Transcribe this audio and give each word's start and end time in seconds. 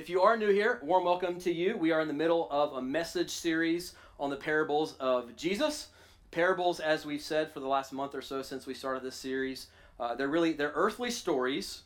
If 0.00 0.08
you 0.08 0.22
are 0.22 0.34
new 0.34 0.48
here, 0.48 0.80
warm 0.82 1.04
welcome 1.04 1.38
to 1.40 1.52
you. 1.52 1.76
We 1.76 1.92
are 1.92 2.00
in 2.00 2.08
the 2.08 2.14
middle 2.14 2.48
of 2.50 2.72
a 2.72 2.80
message 2.80 3.28
series 3.28 3.92
on 4.18 4.30
the 4.30 4.36
parables 4.36 4.94
of 4.98 5.36
Jesus. 5.36 5.88
Parables, 6.30 6.80
as 6.80 7.04
we've 7.04 7.20
said 7.20 7.52
for 7.52 7.60
the 7.60 7.66
last 7.66 7.92
month 7.92 8.14
or 8.14 8.22
so 8.22 8.40
since 8.40 8.66
we 8.66 8.72
started 8.72 9.02
this 9.02 9.14
series, 9.14 9.66
uh, 10.00 10.14
they're 10.14 10.28
really 10.28 10.54
they're 10.54 10.72
earthly 10.74 11.10
stories 11.10 11.82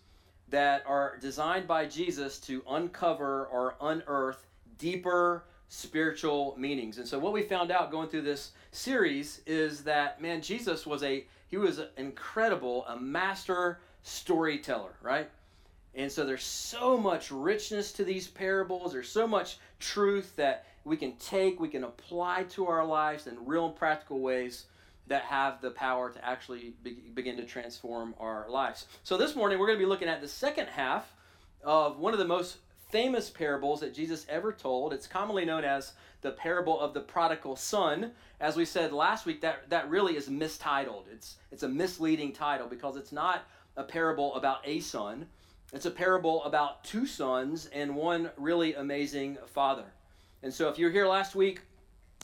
that 0.49 0.85
are 0.87 1.19
designed 1.21 1.67
by 1.67 1.87
Jesus 1.87 2.39
to 2.43 2.63
uncover 2.71 3.47
or 3.47 3.75
unearth 3.81 4.47
deeper 4.79 5.47
spiritual 5.69 6.55
meanings. 6.57 6.99
And 6.99 7.09
so 7.09 7.19
what 7.19 7.33
we 7.33 7.43
found 7.43 7.73
out 7.73 7.91
going 7.91 8.09
through 8.09 8.23
this 8.23 8.53
series 8.71 9.41
is 9.45 9.83
that 9.83 10.23
man 10.23 10.41
Jesus 10.41 10.87
was 10.87 11.03
a 11.03 11.27
he 11.49 11.57
was 11.57 11.81
incredible, 11.97 12.87
a 12.87 12.97
master 12.97 13.81
storyteller, 14.05 14.95
right? 15.03 15.29
And 15.97 16.11
so 16.11 16.25
there's 16.25 16.45
so 16.45 16.97
much 16.99 17.31
richness 17.31 17.93
to 17.93 18.05
these 18.05 18.27
parables. 18.27 18.93
There's 18.93 19.09
so 19.09 19.27
much 19.27 19.59
truth 19.79 20.35
that 20.37 20.67
we 20.85 20.97
can 20.97 21.17
take, 21.17 21.61
we 21.61 21.69
can 21.69 21.85
apply 21.85 22.45
to 22.51 22.67
our 22.67 22.85
lives 22.85 23.27
in 23.27 23.47
real 23.47 23.67
and 23.67 23.77
practical 23.77 24.21
ways 24.21 24.67
that 25.07 25.23
have 25.23 25.61
the 25.61 25.71
power 25.71 26.11
to 26.11 26.25
actually 26.25 26.75
be, 26.83 26.97
begin 27.15 27.37
to 27.37 27.45
transform 27.45 28.15
our 28.19 28.47
lives. 28.49 28.87
So 29.03 29.17
this 29.17 29.37
morning 29.37 29.59
we're 29.59 29.67
going 29.67 29.79
to 29.79 29.85
be 29.85 29.89
looking 29.89 30.09
at 30.09 30.21
the 30.21 30.29
second 30.29 30.67
half 30.69 31.13
of 31.63 31.99
one 31.99 32.13
of 32.13 32.19
the 32.19 32.25
most 32.25 32.59
famous 32.91 33.31
parables 33.31 33.81
that 33.81 33.95
Jesus 33.95 34.27
ever 34.29 34.53
told. 34.53 34.93
It's 34.93 35.07
commonly 35.07 35.45
known 35.45 35.65
as 35.65 35.93
the 36.23 36.31
parable 36.31 36.81
of 36.81 36.95
the 36.95 37.01
prodigal 37.01 37.57
son. 37.57 38.13
As 38.41 38.57
we 38.57 38.65
said 38.65 38.93
last 38.93 39.27
week, 39.27 39.41
that, 39.43 39.69
that 39.71 39.91
really 39.91 40.17
is 40.17 40.31
mistitled. 40.31 41.07
It's, 41.13 41.37
it's 41.51 41.63
a 41.63 41.69
misleading 41.69 42.33
title 42.33 42.67
because 42.67 42.97
it's 42.97 43.13
not 43.13 43.47
a 43.77 43.83
parable 43.83 44.35
about 44.35 44.61
a 44.65 44.81
son. 44.81 45.27
It's 45.75 45.87
a 45.87 45.91
parable 45.91 46.45
about 46.45 46.85
two 46.85 47.05
sons 47.05 47.69
and 47.73 47.97
one 47.97 48.31
really 48.37 48.75
amazing 48.75 49.39
father. 49.45 49.87
And 50.45 50.55
so, 50.55 50.69
if 50.69 50.79
you're 50.79 50.93
here 50.93 51.09
last 51.09 51.35
week, 51.35 51.63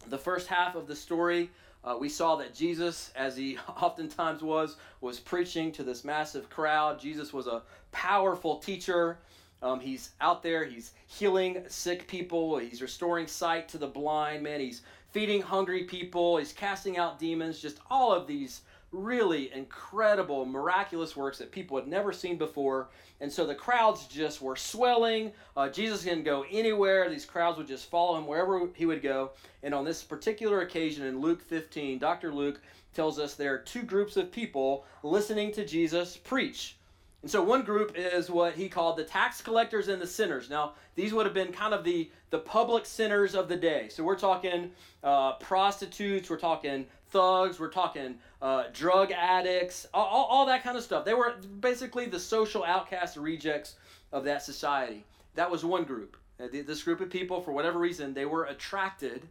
the 0.06 0.16
first 0.16 0.46
half 0.46 0.76
of 0.76 0.86
the 0.86 0.94
story, 0.94 1.50
uh, 1.82 1.96
we 1.98 2.08
saw 2.08 2.36
that 2.36 2.54
Jesus, 2.54 3.10
as 3.16 3.36
he 3.36 3.58
oftentimes 3.68 4.40
was, 4.40 4.76
was 5.00 5.18
preaching 5.18 5.72
to 5.72 5.82
this 5.82 6.04
massive 6.04 6.48
crowd. 6.48 7.00
Jesus 7.00 7.32
was 7.32 7.48
a 7.48 7.62
powerful 7.90 8.58
teacher. 8.58 9.18
Um, 9.64 9.80
he's 9.80 10.10
out 10.20 10.44
there, 10.44 10.64
he's 10.64 10.92
healing 11.08 11.64
sick 11.66 12.06
people, 12.06 12.56
he's 12.56 12.80
restoring 12.80 13.26
sight 13.26 13.68
to 13.70 13.78
the 13.78 13.86
blind, 13.88 14.44
man, 14.44 14.60
he's 14.60 14.82
feeding 15.10 15.42
hungry 15.42 15.84
people, 15.84 16.36
he's 16.38 16.52
casting 16.52 16.98
out 16.98 17.18
demons, 17.18 17.60
just 17.60 17.80
all 17.90 18.12
of 18.12 18.28
these 18.28 18.62
really 18.92 19.52
incredible, 19.52 20.44
miraculous 20.44 21.16
works 21.16 21.38
that 21.38 21.52
people 21.52 21.76
had 21.76 21.86
never 21.86 22.12
seen 22.12 22.36
before. 22.36 22.88
And 23.20 23.30
so 23.30 23.46
the 23.46 23.54
crowds 23.54 24.06
just 24.06 24.42
were 24.42 24.56
swelling. 24.56 25.32
Uh, 25.56 25.68
Jesus 25.68 26.04
can 26.04 26.22
go 26.22 26.44
anywhere. 26.50 27.08
These 27.08 27.24
crowds 27.24 27.58
would 27.58 27.68
just 27.68 27.90
follow 27.90 28.18
him 28.18 28.26
wherever 28.26 28.68
he 28.74 28.86
would 28.86 29.02
go. 29.02 29.30
And 29.62 29.74
on 29.74 29.84
this 29.84 30.02
particular 30.02 30.62
occasion 30.62 31.06
in 31.06 31.20
Luke 31.20 31.42
15, 31.42 31.98
Dr. 31.98 32.32
Luke 32.32 32.60
tells 32.94 33.18
us 33.18 33.34
there 33.34 33.54
are 33.54 33.58
two 33.58 33.82
groups 33.82 34.16
of 34.16 34.32
people 34.32 34.84
listening 35.02 35.52
to 35.52 35.64
Jesus 35.64 36.16
preach. 36.16 36.76
And 37.22 37.30
so 37.30 37.42
one 37.42 37.62
group 37.62 37.92
is 37.96 38.30
what 38.30 38.54
he 38.54 38.68
called 38.68 38.96
the 38.96 39.04
tax 39.04 39.42
collectors 39.42 39.88
and 39.88 40.00
the 40.00 40.06
sinners. 40.06 40.48
Now, 40.48 40.72
these 40.94 41.12
would 41.12 41.26
have 41.26 41.34
been 41.34 41.52
kind 41.52 41.74
of 41.74 41.84
the, 41.84 42.10
the 42.30 42.38
public 42.38 42.86
sinners 42.86 43.34
of 43.34 43.48
the 43.48 43.56
day. 43.56 43.88
So 43.90 44.02
we're 44.02 44.18
talking 44.18 44.70
uh, 45.04 45.34
prostitutes, 45.34 46.30
we're 46.30 46.38
talking 46.38 46.86
thugs, 47.10 47.60
we're 47.60 47.70
talking 47.70 48.18
uh, 48.42 48.64
drug 48.72 49.12
addicts, 49.12 49.86
all, 49.92 50.06
all, 50.06 50.24
all, 50.26 50.46
that 50.46 50.62
kind 50.62 50.76
of 50.76 50.82
stuff. 50.82 51.04
They 51.04 51.14
were 51.14 51.34
basically 51.60 52.06
the 52.06 52.18
social 52.18 52.64
outcast 52.64 53.16
rejects 53.16 53.76
of 54.12 54.24
that 54.24 54.42
society. 54.42 55.04
That 55.34 55.50
was 55.50 55.64
one 55.64 55.84
group. 55.84 56.16
Uh, 56.42 56.48
this 56.50 56.82
group 56.82 57.00
of 57.00 57.10
people, 57.10 57.42
for 57.42 57.52
whatever 57.52 57.78
reason, 57.78 58.14
they 58.14 58.24
were 58.24 58.44
attracted 58.44 59.28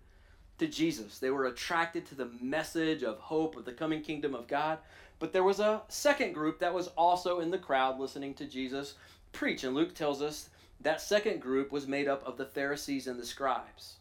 to 0.59 0.67
Jesus. 0.67 1.17
They 1.17 1.31
were 1.31 1.45
attracted 1.45 2.05
to 2.07 2.15
the 2.15 2.29
message 2.39 3.03
of 3.03 3.17
hope 3.17 3.55
of 3.55 3.65
the 3.65 3.71
coming 3.71 4.01
kingdom 4.01 4.35
of 4.35 4.47
God. 4.47 4.77
But 5.17 5.33
there 5.33 5.43
was 5.43 5.59
a 5.59 5.81
second 5.87 6.33
group 6.33 6.59
that 6.59 6.73
was 6.73 6.87
also 6.89 7.39
in 7.39 7.51
the 7.51 7.57
crowd 7.57 7.99
listening 7.99 8.33
to 8.35 8.45
Jesus 8.45 8.93
preach. 9.31 9.63
And 9.63 9.75
Luke 9.75 9.95
tells 9.95 10.21
us 10.21 10.49
that 10.81 11.01
second 11.01 11.41
group 11.41 11.71
was 11.71 11.87
made 11.87 12.07
up 12.07 12.25
of 12.25 12.37
the 12.37 12.45
Pharisees 12.45 13.07
and 13.07 13.19
the 13.19 13.25
scribes. 13.25 13.95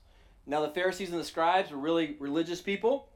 Now, 0.47 0.60
the 0.60 0.70
Pharisees 0.70 1.10
and 1.10 1.20
the 1.20 1.24
scribes 1.24 1.70
were 1.70 1.78
really 1.78 2.16
religious 2.20 2.60
people. 2.60 3.08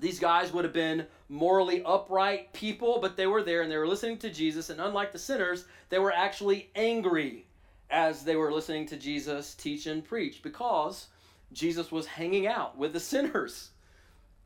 These 0.00 0.18
guys 0.18 0.52
would 0.52 0.64
have 0.64 0.72
been 0.72 1.06
morally 1.28 1.82
upright 1.84 2.52
people, 2.52 2.98
but 3.00 3.16
they 3.16 3.26
were 3.26 3.42
there 3.42 3.62
and 3.62 3.70
they 3.70 3.76
were 3.76 3.86
listening 3.86 4.18
to 4.18 4.30
Jesus. 4.30 4.70
And 4.70 4.80
unlike 4.80 5.12
the 5.12 5.18
sinners, 5.18 5.64
they 5.88 5.98
were 5.98 6.12
actually 6.12 6.70
angry 6.74 7.46
as 7.90 8.24
they 8.24 8.36
were 8.36 8.52
listening 8.52 8.86
to 8.86 8.96
Jesus 8.96 9.54
teach 9.54 9.86
and 9.86 10.04
preach 10.04 10.42
because 10.42 11.06
Jesus 11.52 11.92
was 11.92 12.06
hanging 12.06 12.46
out 12.46 12.76
with 12.76 12.92
the 12.92 13.00
sinners. 13.00 13.70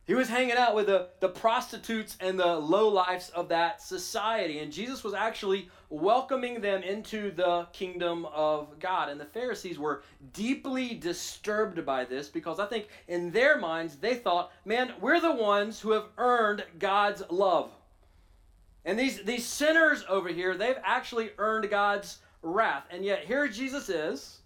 He 0.05 0.15
was 0.15 0.29
hanging 0.29 0.57
out 0.57 0.75
with 0.75 0.87
the, 0.87 1.09
the 1.19 1.29
prostitutes 1.29 2.17
and 2.19 2.39
the 2.39 2.43
lowlifes 2.43 3.29
of 3.31 3.49
that 3.49 3.81
society. 3.81 4.59
And 4.59 4.71
Jesus 4.71 5.03
was 5.03 5.13
actually 5.13 5.69
welcoming 5.89 6.59
them 6.59 6.81
into 6.81 7.31
the 7.31 7.67
kingdom 7.71 8.25
of 8.25 8.79
God. 8.79 9.09
And 9.09 9.21
the 9.21 9.25
Pharisees 9.25 9.77
were 9.77 10.03
deeply 10.33 10.95
disturbed 10.95 11.85
by 11.85 12.03
this 12.05 12.29
because 12.29 12.59
I 12.59 12.65
think 12.65 12.87
in 13.07 13.31
their 13.31 13.59
minds 13.59 13.97
they 13.97 14.15
thought, 14.15 14.51
man, 14.65 14.93
we're 14.99 15.19
the 15.19 15.35
ones 15.35 15.79
who 15.79 15.91
have 15.91 16.07
earned 16.17 16.65
God's 16.79 17.21
love. 17.29 17.69
And 18.85 18.97
these, 18.97 19.21
these 19.21 19.45
sinners 19.45 20.03
over 20.09 20.29
here, 20.29 20.57
they've 20.57 20.79
actually 20.83 21.31
earned 21.37 21.69
God's 21.69 22.19
wrath. 22.41 22.85
And 22.89 23.05
yet 23.05 23.25
here 23.25 23.47
Jesus 23.47 23.87
is 23.87 24.39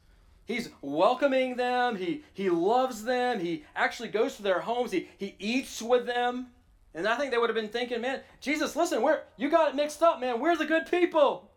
He's 0.46 0.70
welcoming 0.82 1.56
them. 1.56 1.96
He, 1.96 2.24
he 2.34 2.50
loves 2.50 3.04
them. 3.04 3.40
He 3.40 3.64
actually 3.76 4.10
goes 4.10 4.36
to 4.36 4.44
their 4.44 4.62
homes. 4.62 4.92
He, 4.92 5.10
he 5.18 5.36
eats 5.40 5.82
with 5.82 6.06
them. 6.06 6.48
And 6.94 7.08
I 7.08 7.18
think 7.18 7.32
they 7.32 7.38
would 7.38 7.50
have 7.50 7.56
been 7.56 7.70
thinking, 7.70 8.00
man, 8.02 8.22
Jesus, 8.40 8.76
listen, 8.76 9.02
we're, 9.02 9.22
you 9.38 9.50
got 9.50 9.70
it 9.70 9.76
mixed 9.76 10.04
up, 10.04 10.22
man. 10.22 10.40
We're 10.40 10.56
the 10.56 10.66
good 10.66 10.86
people. 10.86 11.52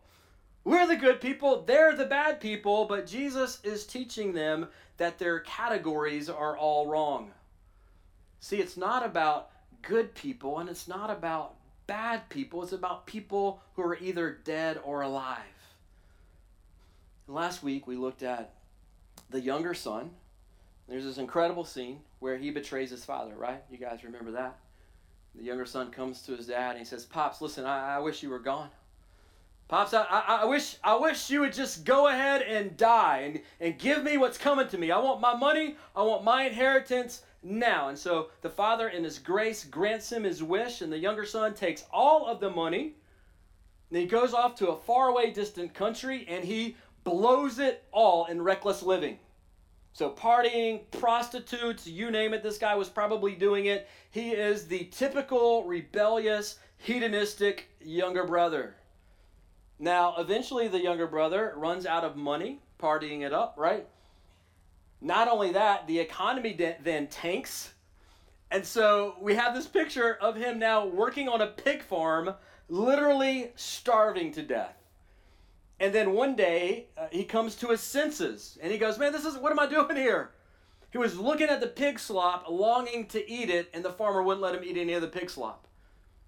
We're 0.63 0.87
the 0.87 0.95
good 0.95 1.21
people. 1.21 1.63
They're 1.65 1.95
the 1.95 2.05
bad 2.05 2.41
people. 2.41 2.85
But 2.85 3.07
Jesus 3.07 3.59
is 3.63 3.85
teaching 3.85 4.33
them 4.33 4.67
that 4.97 5.19
their 5.19 5.39
categories 5.39 6.29
are 6.29 6.57
all 6.57 6.87
wrong. 6.87 7.31
See, 8.39 8.57
it's 8.57 8.75
not 8.75 9.05
about 9.05 9.51
good 9.81 10.13
people 10.15 10.59
and 10.59 10.69
it's 10.69 10.87
not 10.87 11.09
about 11.09 11.55
bad 11.87 12.27
people. 12.29 12.63
It's 12.63 12.73
about 12.73 13.05
people 13.05 13.61
who 13.75 13.83
are 13.83 13.97
either 13.97 14.39
dead 14.43 14.79
or 14.83 15.01
alive. 15.01 15.39
Last 17.27 17.63
week 17.63 17.87
we 17.87 17.95
looked 17.95 18.23
at 18.23 18.53
the 19.29 19.39
younger 19.39 19.73
son, 19.73 20.11
there's 20.87 21.03
this 21.03 21.17
incredible 21.17 21.63
scene 21.63 21.99
where 22.19 22.37
he 22.37 22.49
betrays 22.49 22.89
his 22.89 23.05
father, 23.05 23.35
right? 23.35 23.63
You 23.69 23.77
guys 23.77 24.03
remember 24.03 24.31
that? 24.31 24.57
The 25.35 25.43
younger 25.43 25.65
son 25.65 25.91
comes 25.91 26.23
to 26.23 26.35
his 26.35 26.47
dad 26.47 26.71
and 26.71 26.79
he 26.79 26.85
says, 26.85 27.05
Pops, 27.05 27.41
listen, 27.41 27.65
I, 27.65 27.97
I 27.97 27.99
wish 27.99 28.23
you 28.23 28.29
were 28.29 28.39
gone. 28.39 28.69
Pops, 29.67 29.93
I, 29.93 30.03
I, 30.03 30.39
I, 30.41 30.45
wish 30.45 30.77
I 30.83 30.95
wish 30.95 31.29
you 31.29 31.41
would 31.41 31.53
just 31.53 31.85
go 31.85 32.07
ahead 32.07 32.41
and 32.41 32.75
die 32.75 33.19
and, 33.19 33.41
and 33.59 33.77
give 33.77 34.03
me 34.03 34.17
what's 34.17 34.39
coming 34.39 34.67
to 34.69 34.77
me. 34.79 34.89
I 34.89 34.97
want 34.97 35.21
my 35.21 35.35
money, 35.35 35.75
I 35.95 36.01
want 36.01 36.23
my 36.23 36.45
inheritance 36.45 37.21
now. 37.43 37.89
And 37.89 37.97
so 37.97 38.29
the 38.41 38.49
father, 38.49 38.89
in 38.89 39.03
his 39.03 39.19
grace, 39.19 39.63
grants 39.63 40.11
him 40.11 40.23
his 40.23 40.41
wish, 40.41 40.81
and 40.81 40.91
the 40.91 40.97
younger 40.97 41.25
son 41.25 41.53
takes 41.53 41.85
all 41.93 42.25
of 42.25 42.39
the 42.39 42.49
money. 42.49 42.95
And 43.91 43.99
he 43.99 44.07
goes 44.07 44.33
off 44.33 44.55
to 44.55 44.69
a 44.69 44.77
faraway 44.77 45.31
distant 45.31 45.73
country 45.73 46.25
and 46.27 46.43
he 46.43 46.75
blows 47.03 47.59
it 47.59 47.83
all 47.91 48.25
in 48.25 48.41
reckless 48.41 48.83
living. 48.83 49.19
So, 49.93 50.11
partying, 50.11 50.81
prostitutes, 50.91 51.87
you 51.87 52.11
name 52.11 52.33
it, 52.33 52.43
this 52.43 52.57
guy 52.57 52.75
was 52.75 52.89
probably 52.89 53.33
doing 53.33 53.65
it. 53.65 53.89
He 54.11 54.31
is 54.31 54.67
the 54.67 54.85
typical 54.91 55.65
rebellious, 55.65 56.59
hedonistic 56.77 57.69
younger 57.81 58.25
brother. 58.25 58.75
Now, 59.79 60.15
eventually, 60.17 60.67
the 60.67 60.81
younger 60.81 61.07
brother 61.07 61.53
runs 61.57 61.85
out 61.85 62.03
of 62.03 62.15
money, 62.15 62.61
partying 62.79 63.21
it 63.21 63.33
up, 63.33 63.55
right? 63.57 63.87
Not 65.01 65.27
only 65.27 65.51
that, 65.53 65.87
the 65.87 65.99
economy 65.99 66.53
then 66.83 67.07
tanks. 67.07 67.73
And 68.51 68.65
so 68.65 69.15
we 69.21 69.35
have 69.35 69.53
this 69.53 69.67
picture 69.67 70.15
of 70.15 70.35
him 70.35 70.59
now 70.59 70.85
working 70.85 71.29
on 71.29 71.41
a 71.41 71.47
pig 71.47 71.83
farm, 71.83 72.33
literally 72.67 73.51
starving 73.55 74.31
to 74.33 74.41
death. 74.43 74.78
And 75.79 75.93
then 75.93 76.13
one 76.13 76.35
day 76.35 76.87
uh, 76.97 77.07
he 77.11 77.23
comes 77.23 77.55
to 77.57 77.67
his 77.67 77.81
senses 77.81 78.57
and 78.61 78.71
he 78.71 78.77
goes, 78.77 78.99
Man, 78.99 79.11
this 79.11 79.25
is 79.25 79.37
what 79.37 79.51
am 79.51 79.59
I 79.59 79.65
doing 79.69 79.95
here? 79.95 80.31
He 80.91 80.97
was 80.97 81.17
looking 81.17 81.47
at 81.47 81.61
the 81.61 81.67
pig 81.67 81.99
slop, 81.99 82.45
longing 82.49 83.05
to 83.07 83.31
eat 83.31 83.49
it, 83.49 83.69
and 83.73 83.85
the 83.85 83.91
farmer 83.91 84.23
wouldn't 84.23 84.41
let 84.41 84.55
him 84.55 84.63
eat 84.63 84.77
any 84.77 84.93
of 84.93 85.01
the 85.01 85.07
pig 85.07 85.29
slop. 85.29 85.67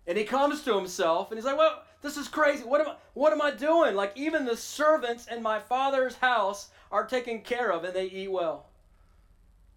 And 0.05 0.17
he 0.17 0.23
comes 0.23 0.61
to 0.63 0.75
himself 0.75 1.31
and 1.31 1.37
he's 1.37 1.45
like, 1.45 1.57
Well, 1.57 1.83
this 2.01 2.17
is 2.17 2.27
crazy. 2.27 2.63
What 2.63 2.81
am 2.81 2.87
I 2.87 2.95
what 3.13 3.33
am 3.33 3.41
I 3.41 3.51
doing? 3.51 3.95
Like 3.95 4.13
even 4.15 4.45
the 4.45 4.57
servants 4.57 5.27
in 5.27 5.43
my 5.43 5.59
father's 5.59 6.15
house 6.15 6.69
are 6.91 7.05
taken 7.05 7.41
care 7.41 7.71
of 7.71 7.83
and 7.83 7.93
they 7.93 8.05
eat 8.05 8.31
well. 8.31 8.67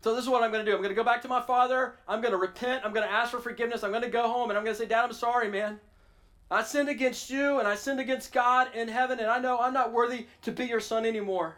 So 0.03 0.15
this 0.15 0.25
is 0.25 0.31
what 0.31 0.43
I'm 0.43 0.53
going 0.53 0.65
to 0.65 0.71
do. 0.71 0.77
I'm 0.77 0.83
going 0.83 0.91
to 0.91 0.95
go 0.95 1.03
back 1.03 1.23
to 1.23 1.29
my 1.29 1.41
father. 1.41 1.95
I'm 2.07 2.21
going 2.21 2.33
to 2.33 2.39
repent. 2.39 2.85
I'm 2.85 2.93
going 2.93 3.07
to 3.07 3.13
ask 3.13 3.31
for 3.31 3.41
forgiveness. 3.41 3.83
I'm 3.83 3.91
going 3.91 4.03
to 4.03 4.11
go 4.11 4.29
home 4.29 4.51
and 4.51 4.59
I'm 4.59 4.63
going 4.63 4.77
to 4.77 4.79
say, 4.79 4.87
Dad, 4.87 5.03
I'm 5.03 5.13
sorry, 5.15 5.51
man. 5.51 5.81
I 6.51 6.63
sinned 6.63 6.89
against 6.89 7.31
you 7.31 7.59
and 7.59 7.67
I 7.67 7.75
sinned 7.75 8.01
against 8.01 8.33
God 8.33 8.75
in 8.75 8.89
heaven, 8.89 9.19
and 9.19 9.29
I 9.29 9.39
know 9.39 9.59
I'm 9.59 9.75
not 9.75 9.93
worthy 9.93 10.27
to 10.43 10.53
be 10.53 10.67
your 10.67 10.81
son 10.81 11.05
anymore. 11.05 11.57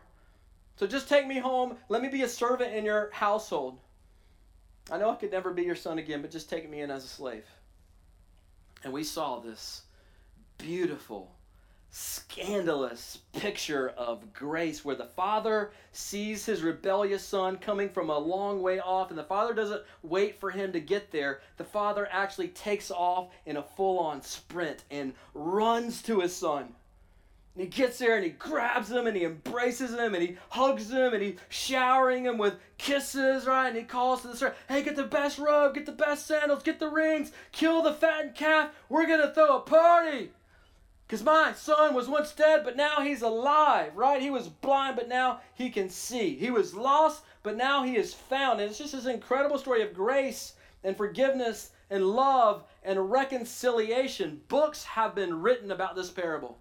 So 0.77 0.87
just 0.87 1.09
take 1.09 1.27
me 1.27 1.39
home. 1.39 1.77
Let 1.89 2.03
me 2.03 2.09
be 2.09 2.23
a 2.23 2.29
servant 2.29 2.75
in 2.75 2.85
your 2.85 3.11
household. 3.13 3.79
I 4.91 4.99
know 4.99 5.11
I 5.11 5.17
could 5.17 5.33
never 5.33 5.53
be 5.53 5.63
your 5.63 5.75
son 5.75 5.99
again, 5.99 6.23
but 6.23 6.31
just 6.31 6.49
take 6.49 6.71
me 6.71 6.81
in 6.81 6.91
as 6.91 7.05
a 7.05 7.09
slave. 7.09 7.45
And 8.85 8.93
we 8.93 9.03
saw 9.03 9.41
this 9.41 9.83
beautiful, 10.59 11.35
scandalous 11.99 13.21
picture 13.33 13.89
of 13.97 14.33
grace 14.35 14.85
where 14.85 14.95
the 14.95 15.07
father 15.07 15.71
sees 15.93 16.45
his 16.45 16.63
rebellious 16.63 17.25
son 17.25 17.57
coming 17.57 17.89
from 17.89 18.11
a 18.11 18.19
long 18.19 18.61
way 18.61 18.79
off, 18.79 19.09
and 19.09 19.19
the 19.19 19.25
father 19.25 19.55
doesn't 19.55 19.83
wait 20.03 20.39
for 20.39 20.51
him 20.51 20.73
to 20.73 20.81
get 20.81 21.11
there. 21.11 21.41
The 21.57 21.65
father 21.65 22.07
actually 22.11 22.49
takes 22.49 22.91
off 22.91 23.31
in 23.47 23.57
a 23.57 23.63
full 23.63 23.99
on 23.99 24.21
sprint 24.21 24.85
and 24.91 25.15
runs 25.33 26.03
to 26.03 26.21
his 26.21 26.37
son 26.37 26.75
and 27.57 27.65
he 27.65 27.71
gets 27.71 27.97
there 27.97 28.17
and 28.17 28.25
he 28.25 28.31
grabs 28.31 28.91
him 28.91 29.07
and 29.07 29.17
he 29.17 29.25
embraces 29.25 29.95
him 29.95 30.15
and 30.15 30.23
he 30.23 30.37
hugs 30.51 30.91
him 30.91 31.15
and 31.15 31.23
he's 31.23 31.39
showering 31.49 32.27
him 32.27 32.37
with 32.37 32.57
kisses, 32.77 33.47
right? 33.47 33.69
And 33.69 33.77
he 33.79 33.83
calls 33.83 34.21
to 34.21 34.29
the 34.29 34.37
servant, 34.37 34.59
hey, 34.69 34.83
get 34.83 34.95
the 34.95 35.05
best 35.05 35.39
robe, 35.39 35.75
get 35.75 35.87
the 35.87 35.93
best 35.93 36.27
sandals, 36.27 36.63
get 36.63 36.79
the 36.79 36.91
rings, 36.91 37.33
kill 37.53 37.81
the 37.81 37.95
fattened 37.95 38.35
calf. 38.35 38.73
We're 38.91 39.07
to 39.07 39.33
throw 39.33 39.57
a 39.57 39.61
party. 39.61 40.33
Because 41.07 41.23
my 41.23 41.53
son 41.53 41.95
was 41.95 42.09
once 42.09 42.33
dead, 42.33 42.63
but 42.65 42.77
now 42.77 43.01
he's 43.01 43.23
alive, 43.23 43.97
right? 43.97 44.21
He 44.21 44.31
was 44.31 44.49
blind, 44.49 44.97
but 44.97 45.09
now 45.09 45.41
he 45.55 45.71
can 45.71 45.89
see. 45.89 46.35
He 46.35 46.51
was 46.51 46.75
lost, 46.75 47.23
but 47.45 47.57
now 47.57 47.85
he 47.85 47.97
is 47.97 48.13
found. 48.13 48.61
And 48.61 48.69
it's 48.69 48.79
just 48.79 48.93
this 48.93 49.07
incredible 49.07 49.59
story 49.59 49.83
of 49.83 49.95
grace 49.95 50.55
and 50.83 50.97
forgiveness 50.97 51.71
and 51.91 52.05
love 52.05 52.65
and 52.83 53.11
reconciliation. 53.11 54.41
Books 54.49 54.83
have 54.83 55.15
been 55.15 55.43
written 55.43 55.71
about 55.71 55.95
this 55.95 56.11
parable. 56.11 56.59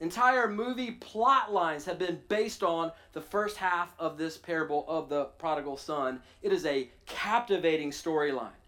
Entire 0.00 0.48
movie 0.48 0.90
plot 0.90 1.52
lines 1.52 1.84
have 1.84 2.00
been 2.00 2.20
based 2.28 2.64
on 2.64 2.90
the 3.12 3.20
first 3.20 3.56
half 3.56 3.94
of 4.00 4.18
this 4.18 4.36
parable 4.36 4.84
of 4.88 5.08
the 5.08 5.26
prodigal 5.38 5.76
son. 5.76 6.20
It 6.42 6.52
is 6.52 6.66
a 6.66 6.90
captivating 7.06 7.92
storyline. 7.92 8.58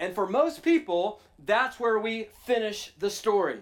And 0.00 0.12
for 0.12 0.26
most 0.26 0.64
people, 0.64 1.20
that's 1.46 1.78
where 1.78 2.00
we 2.00 2.26
finish 2.44 2.92
the 2.98 3.08
story, 3.08 3.60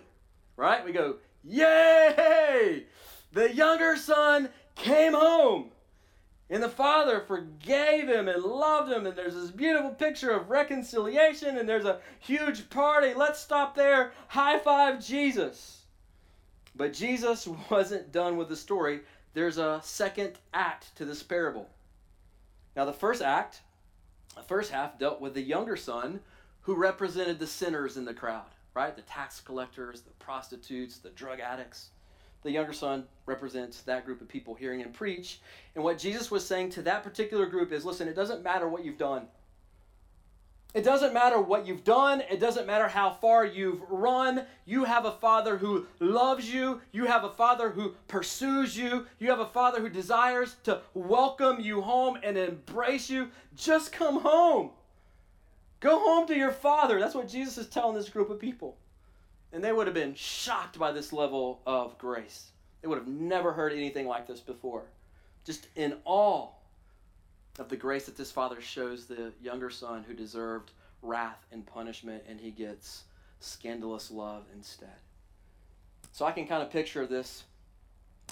right? 0.60 0.84
We 0.84 0.92
go, 0.92 1.16
Yay! 1.42 2.84
The 3.32 3.54
younger 3.54 3.96
son 3.96 4.50
came 4.74 5.14
home. 5.14 5.70
And 6.50 6.62
the 6.62 6.68
father 6.68 7.20
forgave 7.20 8.08
him 8.08 8.28
and 8.28 8.42
loved 8.42 8.92
him. 8.92 9.06
And 9.06 9.16
there's 9.16 9.34
this 9.34 9.52
beautiful 9.52 9.90
picture 9.90 10.30
of 10.30 10.50
reconciliation. 10.50 11.56
And 11.56 11.68
there's 11.68 11.84
a 11.84 12.00
huge 12.18 12.68
party. 12.70 13.14
Let's 13.14 13.40
stop 13.40 13.74
there. 13.74 14.12
High 14.28 14.58
five 14.58 15.04
Jesus. 15.04 15.82
But 16.74 16.92
Jesus 16.92 17.48
wasn't 17.70 18.12
done 18.12 18.36
with 18.36 18.48
the 18.48 18.56
story. 18.56 19.00
There's 19.32 19.58
a 19.58 19.80
second 19.82 20.32
act 20.52 20.94
to 20.96 21.04
this 21.04 21.22
parable. 21.22 21.68
Now, 22.76 22.84
the 22.84 22.92
first 22.92 23.22
act, 23.22 23.60
the 24.34 24.42
first 24.42 24.72
half, 24.72 24.98
dealt 24.98 25.20
with 25.20 25.34
the 25.34 25.42
younger 25.42 25.76
son 25.76 26.20
who 26.62 26.74
represented 26.74 27.38
the 27.38 27.46
sinners 27.46 27.96
in 27.96 28.04
the 28.04 28.14
crowd, 28.14 28.50
right? 28.80 28.96
The 28.96 29.02
tax 29.02 29.40
collectors, 29.40 30.00
the 30.00 30.10
prostitutes, 30.12 30.98
the 30.98 31.10
drug 31.10 31.38
addicts. 31.38 31.90
The 32.42 32.50
younger 32.50 32.72
son 32.72 33.04
represents 33.26 33.82
that 33.82 34.06
group 34.06 34.22
of 34.22 34.28
people 34.28 34.54
hearing 34.54 34.80
him 34.80 34.90
preach. 34.90 35.42
And 35.74 35.84
what 35.84 35.98
Jesus 35.98 36.30
was 36.30 36.46
saying 36.46 36.70
to 36.70 36.82
that 36.82 37.04
particular 37.04 37.44
group 37.44 37.72
is 37.72 37.84
listen, 37.84 38.08
it 38.08 38.16
doesn't 38.16 38.42
matter 38.42 38.66
what 38.66 38.82
you've 38.82 38.96
done. 38.96 39.26
It 40.72 40.82
doesn't 40.82 41.12
matter 41.12 41.38
what 41.38 41.66
you've 41.66 41.84
done. 41.84 42.22
It 42.30 42.40
doesn't 42.40 42.66
matter 42.66 42.88
how 42.88 43.10
far 43.10 43.44
you've 43.44 43.82
run. 43.90 44.46
You 44.64 44.84
have 44.84 45.04
a 45.04 45.12
father 45.12 45.58
who 45.58 45.86
loves 45.98 46.50
you. 46.50 46.80
You 46.92 47.04
have 47.04 47.24
a 47.24 47.30
father 47.30 47.68
who 47.68 47.96
pursues 48.08 48.78
you. 48.78 49.04
You 49.18 49.28
have 49.28 49.40
a 49.40 49.46
father 49.46 49.80
who 49.80 49.90
desires 49.90 50.56
to 50.64 50.80
welcome 50.94 51.60
you 51.60 51.82
home 51.82 52.18
and 52.22 52.38
embrace 52.38 53.10
you. 53.10 53.28
Just 53.54 53.92
come 53.92 54.20
home. 54.20 54.70
Go 55.80 55.98
home 55.98 56.26
to 56.28 56.36
your 56.36 56.52
father. 56.52 57.00
That's 57.00 57.14
what 57.14 57.28
Jesus 57.28 57.58
is 57.58 57.68
telling 57.68 57.96
this 57.96 58.08
group 58.08 58.30
of 58.30 58.38
people. 58.38 58.76
And 59.52 59.64
they 59.64 59.72
would 59.72 59.86
have 59.86 59.94
been 59.94 60.14
shocked 60.14 60.78
by 60.78 60.92
this 60.92 61.12
level 61.12 61.60
of 61.66 61.98
grace. 61.98 62.50
They 62.80 62.88
would 62.88 62.98
have 62.98 63.08
never 63.08 63.52
heard 63.52 63.72
anything 63.72 64.06
like 64.06 64.26
this 64.26 64.40
before. 64.40 64.84
Just 65.44 65.68
in 65.76 65.96
awe 66.04 66.48
of 67.58 67.68
the 67.68 67.76
grace 67.76 68.06
that 68.06 68.16
this 68.16 68.30
father 68.30 68.60
shows 68.60 69.06
the 69.06 69.32
younger 69.42 69.70
son 69.70 70.04
who 70.06 70.14
deserved 70.14 70.72
wrath 71.02 71.46
and 71.50 71.66
punishment, 71.66 72.22
and 72.28 72.38
he 72.38 72.50
gets 72.50 73.04
scandalous 73.40 74.10
love 74.10 74.44
instead. 74.54 74.88
So 76.12 76.26
I 76.26 76.32
can 76.32 76.46
kind 76.46 76.62
of 76.62 76.70
picture 76.70 77.06
this 77.06 77.44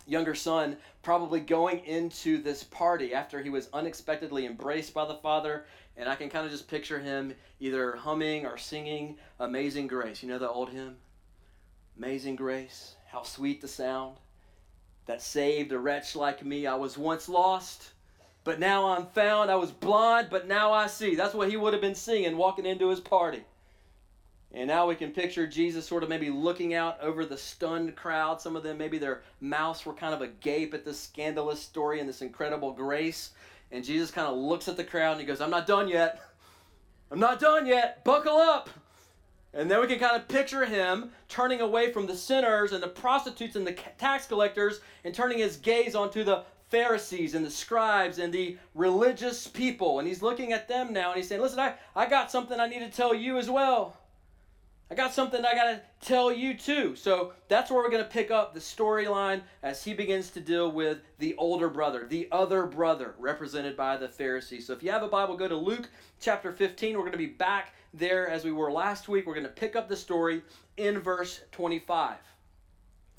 younger 0.07 0.35
son 0.35 0.77
probably 1.03 1.41
going 1.41 1.81
into 1.81 2.43
this 2.43 2.65
party 2.65 3.15
after 3.15 3.43
he 3.43 3.51
was 3.51 3.69
unexpectedly 3.73 4.47
embraced 4.47 4.95
by 4.95 5.07
the 5.07 5.15
father. 5.15 5.67
And 5.99 6.09
I 6.09 6.15
can 6.15 6.31
kind 6.31 6.47
of 6.47 6.53
just 6.53 6.69
picture 6.69 7.01
him 7.01 7.35
either 7.61 7.97
humming 7.97 8.47
or 8.47 8.57
singing 8.57 9.19
Amazing 9.39 9.89
Grace. 9.89 10.23
You 10.23 10.31
know 10.31 10.39
the 10.39 10.49
old 10.49 10.71
hymn? 10.71 10.97
Amazing 11.99 12.37
Grace, 12.37 12.95
how 13.09 13.23
sweet 13.25 13.61
the 13.61 13.69
sound 13.69 14.17
that 15.05 15.21
saved 15.21 15.73
a 15.73 15.79
wretch 15.79 16.17
like 16.17 16.43
me. 16.43 16.67
I 16.67 16.77
was 16.77 16.97
once 16.97 17.29
lost 17.29 17.91
but 18.49 18.59
now 18.59 18.87
I'm 18.87 19.05
found. 19.09 19.51
I 19.51 19.57
was 19.57 19.73
blind, 19.73 20.29
but 20.31 20.49
now 20.49 20.73
I 20.73 20.87
see. 20.87 21.15
That's 21.15 21.35
what 21.35 21.51
he 21.51 21.59
would 21.59 21.75
have 21.75 21.83
been 21.83 21.95
singing 21.95 22.39
walking 22.39 22.65
into 22.65 22.89
his 22.89 22.99
party. 22.99 23.45
And 24.53 24.69
now 24.69 24.87
we 24.87 24.95
can 24.95 25.11
picture 25.11 25.47
Jesus 25.47 25.87
sort 25.87 26.03
of 26.03 26.09
maybe 26.09 26.31
looking 26.31 26.73
out 26.73 26.99
over 27.03 27.27
the 27.27 27.37
stunned 27.37 27.95
crowd. 27.95 28.41
Some 28.41 28.57
of 28.57 28.63
them, 28.63 28.79
maybe 28.79 28.97
their 28.97 29.21
mouths 29.43 29.85
were 29.85 29.93
kind 29.93 30.15
of 30.15 30.23
agape 30.23 30.73
at 30.73 30.87
this 30.87 30.99
scandalous 30.99 31.61
story 31.61 32.01
and 32.01 32.09
this 32.09 32.23
incredible 32.23 32.73
grace. 32.73 33.33
And 33.71 33.85
Jesus 33.85 34.11
kind 34.11 34.27
of 34.27 34.37
looks 34.37 34.69
at 34.69 34.77
the 34.77 34.85
crowd 34.85 35.13
and 35.13 35.21
he 35.21 35.27
goes, 35.27 35.41
I'm 35.41 35.51
not 35.51 35.67
done 35.67 35.89
yet. 35.89 36.21
I'm 37.11 37.21
not 37.21 37.41
done 37.41 37.67
yet. 37.67 38.05
Buckle 38.05 38.37
up. 38.37 38.71
And 39.55 39.71
then 39.71 39.81
we 39.81 39.87
can 39.87 39.99
kind 39.99 40.17
of 40.17 40.29
picture 40.29 40.65
him 40.65 41.11
turning 41.29 41.61
away 41.61 41.93
from 41.93 42.07
the 42.07 42.17
sinners 42.17 42.73
and 42.73 42.83
the 42.83 42.89
prostitutes 42.89 43.57
and 43.57 43.67
the 43.67 43.77
tax 43.99 44.27
collectors 44.27 44.81
and 45.05 45.15
turning 45.15 45.39
his 45.39 45.57
gaze 45.57 45.95
onto 45.95 46.23
the 46.23 46.45
Pharisees 46.69 47.35
and 47.35 47.45
the 47.45 47.51
scribes 47.51 48.19
and 48.19 48.33
the 48.33 48.59
religious 48.75 49.47
people. 49.47 49.99
And 49.99 50.09
he's 50.09 50.23
looking 50.23 50.53
at 50.53 50.69
them 50.69 50.93
now 50.93 51.09
and 51.09 51.17
he's 51.17 51.29
saying, 51.29 51.41
Listen, 51.41 51.61
I, 51.61 51.75
I 51.97 52.07
got 52.07 52.31
something 52.31 52.61
I 52.61 52.69
need 52.69 52.81
to 52.81 52.91
tell 52.91 53.15
you 53.15 53.39
as 53.39 53.49
well. 53.51 53.97
I 54.91 54.95
got 54.95 55.13
something 55.13 55.45
I 55.45 55.55
got 55.55 55.65
to 55.65 55.81
tell 56.01 56.33
you 56.33 56.55
too. 56.55 56.97
So 56.97 57.35
that's 57.49 57.71
where 57.71 57.83
we're 57.83 57.91
going 57.91 58.05
to 58.05 58.09
pick 58.09 58.31
up 58.31 58.55
the 58.55 58.61
storyline 58.61 59.43
as 59.63 59.85
he 59.85 59.93
begins 59.93 60.31
to 60.31 60.41
deal 60.41 60.73
with 60.73 60.99
the 61.19 61.35
older 61.37 61.69
brother, 61.69 62.07
the 62.09 62.27
other 62.33 62.65
brother, 62.65 63.15
represented 63.19 63.77
by 63.77 63.99
the 63.99 64.09
Pharisees. 64.09 64.67
So 64.67 64.73
if 64.73 64.83
you 64.83 64.91
have 64.91 65.03
a 65.03 65.09
Bible, 65.09 65.37
go 65.37 65.47
to 65.47 65.57
Luke 65.57 65.91
chapter 66.21 66.53
15. 66.53 66.95
We're 66.95 67.01
going 67.01 67.13
to 67.13 67.19
be 67.19 67.27
back 67.27 67.75
there 67.93 68.29
as 68.29 68.45
we 68.45 68.53
were 68.53 68.73
last 68.73 69.09
week. 69.09 69.27
We're 69.27 69.35
going 69.35 69.45
to 69.45 69.53
pick 69.53 69.77
up 69.77 69.91
the 69.91 69.97
story 69.97 70.43
in 70.79 71.01
verse 71.01 71.43
25. 71.53 72.17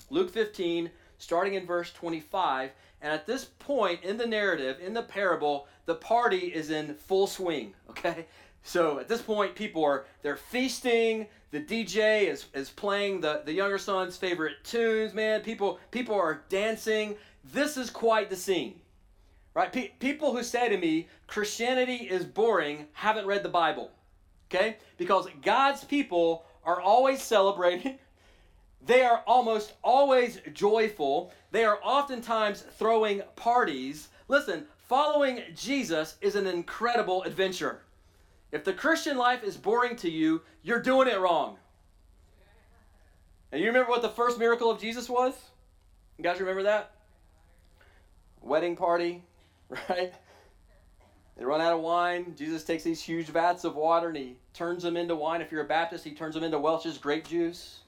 Luke 0.09 0.31
15, 0.31 0.89
starting 1.19 1.53
in 1.53 1.67
verse 1.67 1.93
25. 1.93 2.71
And 3.01 3.13
at 3.13 3.27
this 3.27 3.45
point 3.45 4.03
in 4.03 4.17
the 4.17 4.25
narrative, 4.25 4.79
in 4.81 4.93
the 4.95 5.03
parable, 5.03 5.67
the 5.85 5.95
party 5.95 6.47
is 6.47 6.71
in 6.71 6.95
full 6.95 7.27
swing, 7.27 7.73
okay? 7.91 8.25
So 8.63 8.99
at 8.99 9.07
this 9.07 9.21
point, 9.21 9.55
people 9.55 9.83
are 9.83 10.05
they're 10.21 10.37
feasting. 10.37 11.27
The 11.51 11.61
DJ 11.61 12.27
is, 12.27 12.45
is 12.53 12.69
playing 12.69 13.21
the, 13.21 13.41
the 13.43 13.53
younger 13.53 13.79
son's 13.79 14.15
favorite 14.17 14.63
tunes, 14.63 15.13
man. 15.13 15.41
People 15.41 15.79
people 15.91 16.15
are 16.15 16.43
dancing. 16.49 17.15
This 17.53 17.77
is 17.77 17.89
quite 17.89 18.29
the 18.29 18.35
scene. 18.35 18.81
Right? 19.55 19.71
Pe- 19.71 19.93
people 19.99 20.35
who 20.35 20.43
say 20.43 20.69
to 20.69 20.77
me, 20.77 21.07
Christianity 21.27 22.07
is 22.09 22.23
boring, 22.23 22.85
haven't 22.93 23.25
read 23.25 23.43
the 23.43 23.49
Bible. 23.49 23.91
Okay? 24.47 24.77
Because 24.97 25.27
God's 25.41 25.83
people 25.83 26.45
are 26.63 26.79
always 26.79 27.21
celebrating. 27.21 27.97
They 28.81 29.01
are 29.01 29.23
almost 29.27 29.73
always 29.83 30.39
joyful. 30.53 31.33
They 31.51 31.65
are 31.65 31.79
oftentimes 31.83 32.61
throwing 32.61 33.21
parties. 33.35 34.07
Listen, 34.29 34.67
following 34.87 35.41
Jesus 35.53 36.15
is 36.21 36.35
an 36.35 36.47
incredible 36.47 37.23
adventure. 37.23 37.81
If 38.51 38.63
the 38.63 38.73
Christian 38.73 39.17
life 39.17 39.43
is 39.43 39.57
boring 39.57 39.95
to 39.97 40.09
you, 40.09 40.41
you're 40.63 40.81
doing 40.81 41.07
it 41.07 41.19
wrong. 41.19 41.57
And 43.51 43.61
you 43.61 43.67
remember 43.67 43.89
what 43.89 44.01
the 44.01 44.09
first 44.09 44.39
miracle 44.39 44.69
of 44.69 44.79
Jesus 44.79 45.09
was? 45.09 45.33
You 46.17 46.23
guys 46.23 46.39
remember 46.39 46.63
that? 46.63 46.91
Wedding 48.41 48.75
party, 48.75 49.23
right? 49.69 50.13
They 51.37 51.45
run 51.45 51.61
out 51.61 51.73
of 51.73 51.81
wine. 51.81 52.35
Jesus 52.37 52.63
takes 52.63 52.83
these 52.83 53.01
huge 53.01 53.27
vats 53.27 53.63
of 53.63 53.75
water 53.75 54.09
and 54.09 54.17
he 54.17 54.35
turns 54.53 54.83
them 54.83 54.97
into 54.97 55.15
wine. 55.15 55.41
If 55.41 55.51
you're 55.51 55.63
a 55.63 55.67
Baptist, 55.67 56.03
he 56.03 56.11
turns 56.11 56.35
them 56.35 56.43
into 56.43 56.59
Welch's 56.59 56.97
grape 56.97 57.27
juice 57.27 57.79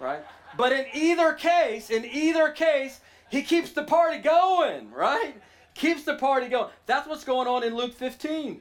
right? 0.00 0.24
But 0.56 0.72
in 0.72 0.86
either 0.94 1.34
case, 1.34 1.90
in 1.90 2.04
either 2.04 2.50
case, 2.50 3.00
he 3.30 3.42
keeps 3.42 3.72
the 3.72 3.84
party 3.84 4.18
going, 4.18 4.90
right? 4.90 5.34
Keeps 5.74 6.04
the 6.04 6.14
party 6.14 6.48
going. 6.48 6.70
That's 6.86 7.06
what's 7.06 7.22
going 7.22 7.46
on 7.46 7.62
in 7.62 7.76
Luke 7.76 7.94
15. 7.94 8.60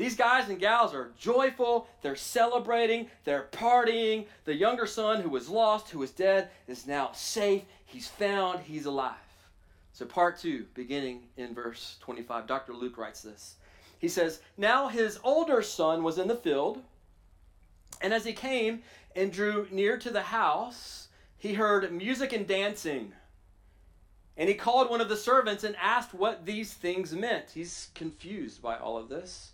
These 0.00 0.16
guys 0.16 0.48
and 0.48 0.58
gals 0.58 0.94
are 0.94 1.12
joyful, 1.18 1.86
they're 2.00 2.16
celebrating, 2.16 3.10
they're 3.24 3.48
partying. 3.52 4.24
The 4.46 4.54
younger 4.54 4.86
son 4.86 5.20
who 5.20 5.28
was 5.28 5.50
lost, 5.50 5.90
who 5.90 5.98
was 5.98 6.10
dead, 6.10 6.48
is 6.66 6.86
now 6.86 7.10
safe. 7.12 7.64
He's 7.84 8.08
found, 8.08 8.60
he's 8.60 8.86
alive. 8.86 9.12
So, 9.92 10.06
part 10.06 10.38
two, 10.38 10.64
beginning 10.72 11.24
in 11.36 11.52
verse 11.52 11.98
25, 12.00 12.46
Dr. 12.46 12.72
Luke 12.72 12.96
writes 12.96 13.20
this. 13.20 13.56
He 13.98 14.08
says, 14.08 14.40
Now 14.56 14.88
his 14.88 15.20
older 15.22 15.60
son 15.60 16.02
was 16.02 16.16
in 16.16 16.28
the 16.28 16.34
field, 16.34 16.82
and 18.00 18.14
as 18.14 18.24
he 18.24 18.32
came 18.32 18.80
and 19.14 19.30
drew 19.30 19.68
near 19.70 19.98
to 19.98 20.08
the 20.08 20.22
house, 20.22 21.08
he 21.36 21.52
heard 21.52 21.92
music 21.92 22.32
and 22.32 22.46
dancing. 22.46 23.12
And 24.38 24.48
he 24.48 24.54
called 24.54 24.88
one 24.88 25.02
of 25.02 25.10
the 25.10 25.16
servants 25.18 25.62
and 25.62 25.76
asked 25.76 26.14
what 26.14 26.46
these 26.46 26.72
things 26.72 27.12
meant. 27.12 27.50
He's 27.52 27.90
confused 27.94 28.62
by 28.62 28.78
all 28.78 28.96
of 28.96 29.10
this. 29.10 29.52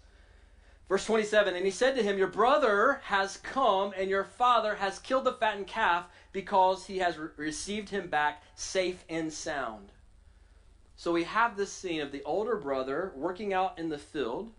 Verse 0.89 1.05
27 1.05 1.55
And 1.55 1.65
he 1.65 1.71
said 1.71 1.97
to 1.97 2.03
him, 2.03 2.17
Your 2.17 2.29
brother 2.29 3.01
has 3.05 3.39
come, 3.39 3.93
and 3.97 4.09
your 4.09 4.25
father 4.25 4.77
has 4.77 4.99
killed 5.01 5.25
the 5.25 5.33
fattened 5.33 5.67
calf 5.67 6.07
because 6.33 6.87
he 6.87 6.99
has 6.99 7.19
re- 7.19 7.29
received 7.37 7.89
him 7.91 8.09
back 8.09 8.43
safe 8.55 9.05
and 9.09 9.33
sound. 9.33 9.91
So 10.95 11.13
we 11.13 11.25
have 11.25 11.57
this 11.57 11.73
scene 11.73 12.01
of 12.01 12.13
the 12.13 12.23
older 12.23 12.57
brother 12.57 13.13
working 13.17 13.53
out 13.53 13.79
in 13.79 13.89
the 13.89 13.99
field. 13.99 14.51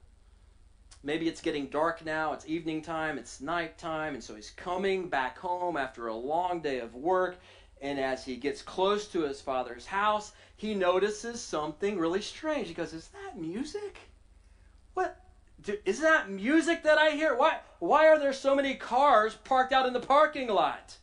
Maybe 1.02 1.28
it's 1.28 1.42
getting 1.42 1.68
dark 1.68 2.04
now, 2.04 2.34
it's 2.34 2.48
evening 2.48 2.82
time, 2.82 3.18
it's 3.18 3.40
night 3.40 3.78
time, 3.78 4.14
and 4.14 4.24
so 4.24 4.36
he's 4.36 4.50
coming 4.52 5.08
back 5.08 5.38
home 5.38 5.78
after 5.78 6.08
a 6.08 6.16
long 6.16 6.62
day 6.62 6.80
of 6.80 6.94
work. 6.94 7.38
And 7.82 8.00
as 8.00 8.26
he 8.26 8.36
gets 8.36 8.62
close 8.62 9.08
to 9.10 9.22
his 9.22 9.40
father's 9.40 9.86
house, 9.86 10.34
he 10.58 10.74
notices 10.74 11.40
something 11.40 11.98
really 11.98 12.22
strange. 12.22 12.68
He 12.68 12.74
goes, 12.74 12.92
Is 12.92 13.10
that 13.10 13.40
music? 13.40 14.00
What? 14.96 15.27
Is 15.86 16.02
that 16.02 16.30
music 16.30 16.84
that 16.84 16.98
I 16.98 17.12
hear? 17.12 17.36
Why, 17.36 17.60
why 17.80 18.08
are 18.08 18.20
there 18.20 18.34
so 18.34 18.56
many 18.56 18.76
cars 18.76 19.36
parked 19.36 19.74
out 19.74 19.86
in 19.86 19.94
the 19.94 20.00
parking 20.00 20.48
lot? 20.48 20.96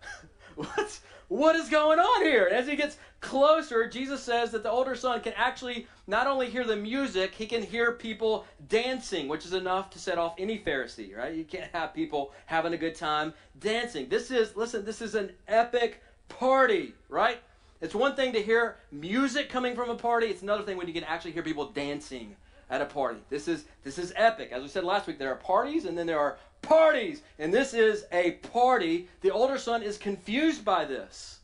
what, 0.54 1.00
what 1.28 1.56
is 1.56 1.68
going 1.68 1.98
on 1.98 2.22
here? 2.22 2.46
And 2.46 2.54
as 2.54 2.66
he 2.66 2.76
gets 2.76 2.98
closer, 3.20 3.88
Jesus 3.88 4.22
says 4.22 4.52
that 4.52 4.62
the 4.62 4.70
older 4.70 4.94
son 4.94 5.20
can 5.20 5.32
actually 5.36 5.86
not 6.06 6.26
only 6.26 6.48
hear 6.48 6.64
the 6.64 6.76
music, 6.76 7.34
he 7.34 7.46
can 7.46 7.62
hear 7.62 7.92
people 7.92 8.46
dancing, 8.68 9.26
which 9.26 9.44
is 9.44 9.52
enough 9.52 9.90
to 9.90 9.98
set 9.98 10.18
off 10.18 10.34
any 10.38 10.58
Pharisee, 10.58 11.16
right? 11.16 11.34
You 11.34 11.44
can't 11.44 11.70
have 11.72 11.92
people 11.92 12.32
having 12.46 12.72
a 12.72 12.78
good 12.78 12.94
time 12.94 13.34
dancing. 13.58 14.08
This 14.08 14.30
is, 14.30 14.56
listen, 14.56 14.84
this 14.84 15.02
is 15.02 15.14
an 15.14 15.32
epic 15.48 16.02
party, 16.28 16.94
right? 17.08 17.38
It's 17.80 17.94
one 17.94 18.14
thing 18.14 18.32
to 18.32 18.42
hear 18.42 18.76
music 18.92 19.50
coming 19.50 19.74
from 19.74 19.90
a 19.90 19.96
party, 19.96 20.28
it's 20.28 20.42
another 20.42 20.62
thing 20.62 20.76
when 20.76 20.86
you 20.86 20.94
can 20.94 21.04
actually 21.04 21.32
hear 21.32 21.42
people 21.42 21.70
dancing 21.70 22.36
at 22.70 22.80
a 22.80 22.86
party. 22.86 23.20
This 23.28 23.48
is 23.48 23.64
this 23.84 23.98
is 23.98 24.12
epic. 24.16 24.50
As 24.52 24.62
we 24.62 24.68
said 24.68 24.84
last 24.84 25.06
week, 25.06 25.18
there 25.18 25.32
are 25.32 25.36
parties 25.36 25.84
and 25.84 25.96
then 25.96 26.06
there 26.06 26.18
are 26.18 26.38
parties, 26.62 27.22
and 27.38 27.52
this 27.52 27.74
is 27.74 28.04
a 28.12 28.32
party. 28.32 29.08
The 29.20 29.30
older 29.30 29.58
son 29.58 29.82
is 29.82 29.98
confused 29.98 30.64
by 30.64 30.84
this. 30.84 31.40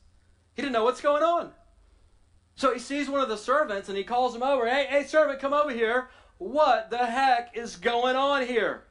He 0.55 0.63
didn't 0.63 0.73
know 0.73 0.85
what's 0.85 1.01
going 1.01 1.23
on. 1.23 1.53
So 2.57 2.73
he 2.73 2.79
sees 2.79 3.09
one 3.09 3.21
of 3.21 3.29
the 3.29 3.37
servants 3.37 3.89
and 3.89 3.97
he 3.97 4.05
calls 4.05 4.35
him 4.35 4.43
over. 4.43 4.69
Hey, 4.69 4.87
hey, 4.89 5.05
servant, 5.05 5.41
come 5.41 5.55
over 5.55 5.71
here. 5.71 6.09
What 6.39 6.91
the 6.91 6.99
heck 6.99 7.57
is 7.57 7.77
going 7.77 8.17
on 8.17 8.47
here? 8.47 8.85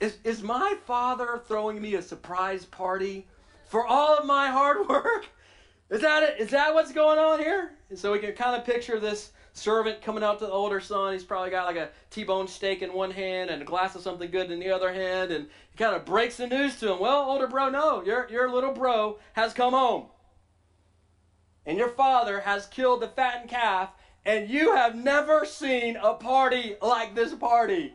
Is, 0.00 0.18
is 0.24 0.42
my 0.42 0.76
father 0.86 1.40
throwing 1.46 1.80
me 1.80 1.94
a 1.94 2.02
surprise 2.02 2.64
party 2.64 3.26
for 3.66 3.86
all 3.86 4.16
of 4.16 4.26
my 4.26 4.50
hard 4.50 4.88
work? 4.88 5.26
Is 5.90 6.00
that 6.00 6.22
it? 6.22 6.40
Is 6.40 6.50
that 6.50 6.74
what's 6.74 6.92
going 6.92 7.18
on 7.18 7.38
here? 7.38 7.72
And 7.90 7.98
so 7.98 8.12
we 8.12 8.18
can 8.18 8.32
kind 8.32 8.56
of 8.56 8.64
picture 8.64 8.98
this 8.98 9.32
servant 9.56 10.02
coming 10.02 10.22
out 10.22 10.38
to 10.38 10.46
the 10.46 10.52
older 10.52 10.80
son. 10.80 11.12
He's 11.12 11.24
probably 11.24 11.50
got 11.50 11.66
like 11.66 11.76
a 11.76 11.88
T-bone 12.10 12.46
steak 12.46 12.82
in 12.82 12.92
one 12.92 13.10
hand 13.10 13.50
and 13.50 13.62
a 13.62 13.64
glass 13.64 13.94
of 13.94 14.02
something 14.02 14.30
good 14.30 14.50
in 14.50 14.60
the 14.60 14.70
other 14.70 14.92
hand, 14.92 15.32
and 15.32 15.48
he 15.70 15.78
kind 15.78 15.96
of 15.96 16.04
breaks 16.04 16.36
the 16.36 16.46
news 16.46 16.78
to 16.80 16.92
him. 16.92 17.00
Well, 17.00 17.22
older 17.22 17.46
bro, 17.46 17.70
no, 17.70 18.04
your 18.04 18.28
your 18.30 18.50
little 18.50 18.72
bro 18.72 19.18
has 19.32 19.52
come 19.52 19.72
home, 19.72 20.06
and 21.64 21.78
your 21.78 21.88
father 21.88 22.40
has 22.40 22.66
killed 22.66 23.00
the 23.00 23.08
fattened 23.08 23.50
calf, 23.50 23.90
and 24.24 24.50
you 24.50 24.74
have 24.74 24.94
never 24.94 25.44
seen 25.44 25.96
a 25.96 26.14
party 26.14 26.76
like 26.82 27.14
this 27.14 27.34
party. 27.34 27.94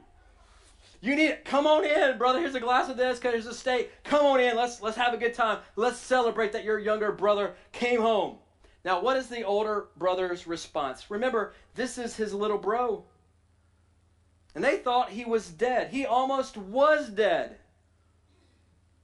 You 1.04 1.16
need 1.16 1.32
it. 1.32 1.46
Come 1.46 1.66
on 1.66 1.84
in, 1.84 2.20
brother. 2.20 2.40
Here's 2.40 2.54
a 2.54 2.60
glass 2.60 2.88
of 2.88 2.96
this. 2.96 3.20
Here's 3.20 3.48
a 3.48 3.54
steak. 3.54 3.92
Come 4.04 4.24
on 4.24 4.40
in. 4.40 4.56
Let's 4.56 4.82
let's 4.82 4.98
have 4.98 5.14
a 5.14 5.18
good 5.18 5.34
time. 5.34 5.60
Let's 5.76 5.98
celebrate 5.98 6.52
that 6.54 6.64
your 6.64 6.78
younger 6.78 7.12
brother 7.12 7.56
came 7.72 8.02
home. 8.02 8.38
Now, 8.84 9.02
what 9.02 9.18
is 9.18 9.28
the 9.28 9.44
older 9.44 9.88
brother's 9.96 10.48
response? 10.48 11.12
Remember, 11.12 11.54
this 11.76 11.98
is 11.98 12.16
his 12.16 12.34
little 12.34 12.58
bro. 12.58 13.06
And 14.56 14.64
they 14.64 14.78
thought 14.78 15.10
he 15.10 15.24
was 15.24 15.50
dead. 15.50 15.90
He 15.90 16.06
almost 16.06 16.58
was 16.58 17.10
dead. 17.10 17.58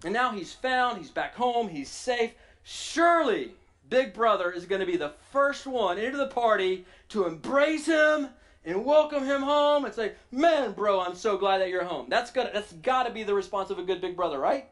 And 0.03 0.13
now 0.13 0.31
he's 0.31 0.53
found, 0.53 0.97
he's 0.97 1.11
back 1.11 1.35
home, 1.35 1.69
he's 1.69 1.89
safe. 1.89 2.33
Surely, 2.63 3.53
Big 3.89 4.13
Brother 4.13 4.51
is 4.51 4.65
going 4.65 4.81
to 4.81 4.85
be 4.85 4.97
the 4.97 5.13
first 5.31 5.65
one 5.65 5.97
into 5.97 6.17
the 6.17 6.27
party 6.27 6.85
to 7.09 7.25
embrace 7.25 7.85
him 7.85 8.29
and 8.65 8.83
welcome 8.83 9.23
him 9.23 9.41
home 9.41 9.85
and 9.85 9.93
say, 9.93 10.13
"Man, 10.29 10.73
bro, 10.73 10.99
I'm 10.99 11.15
so 11.15 11.37
glad 11.37 11.59
that 11.59 11.69
you're 11.69 11.85
home." 11.85 12.07
That's 12.09 12.31
got 12.31 12.53
that's 12.53 12.73
got 12.73 13.03
to 13.03 13.13
be 13.13 13.23
the 13.23 13.33
response 13.33 13.69
of 13.69 13.79
a 13.79 13.83
good 13.83 14.01
big 14.01 14.17
brother, 14.17 14.39
right? 14.39 14.69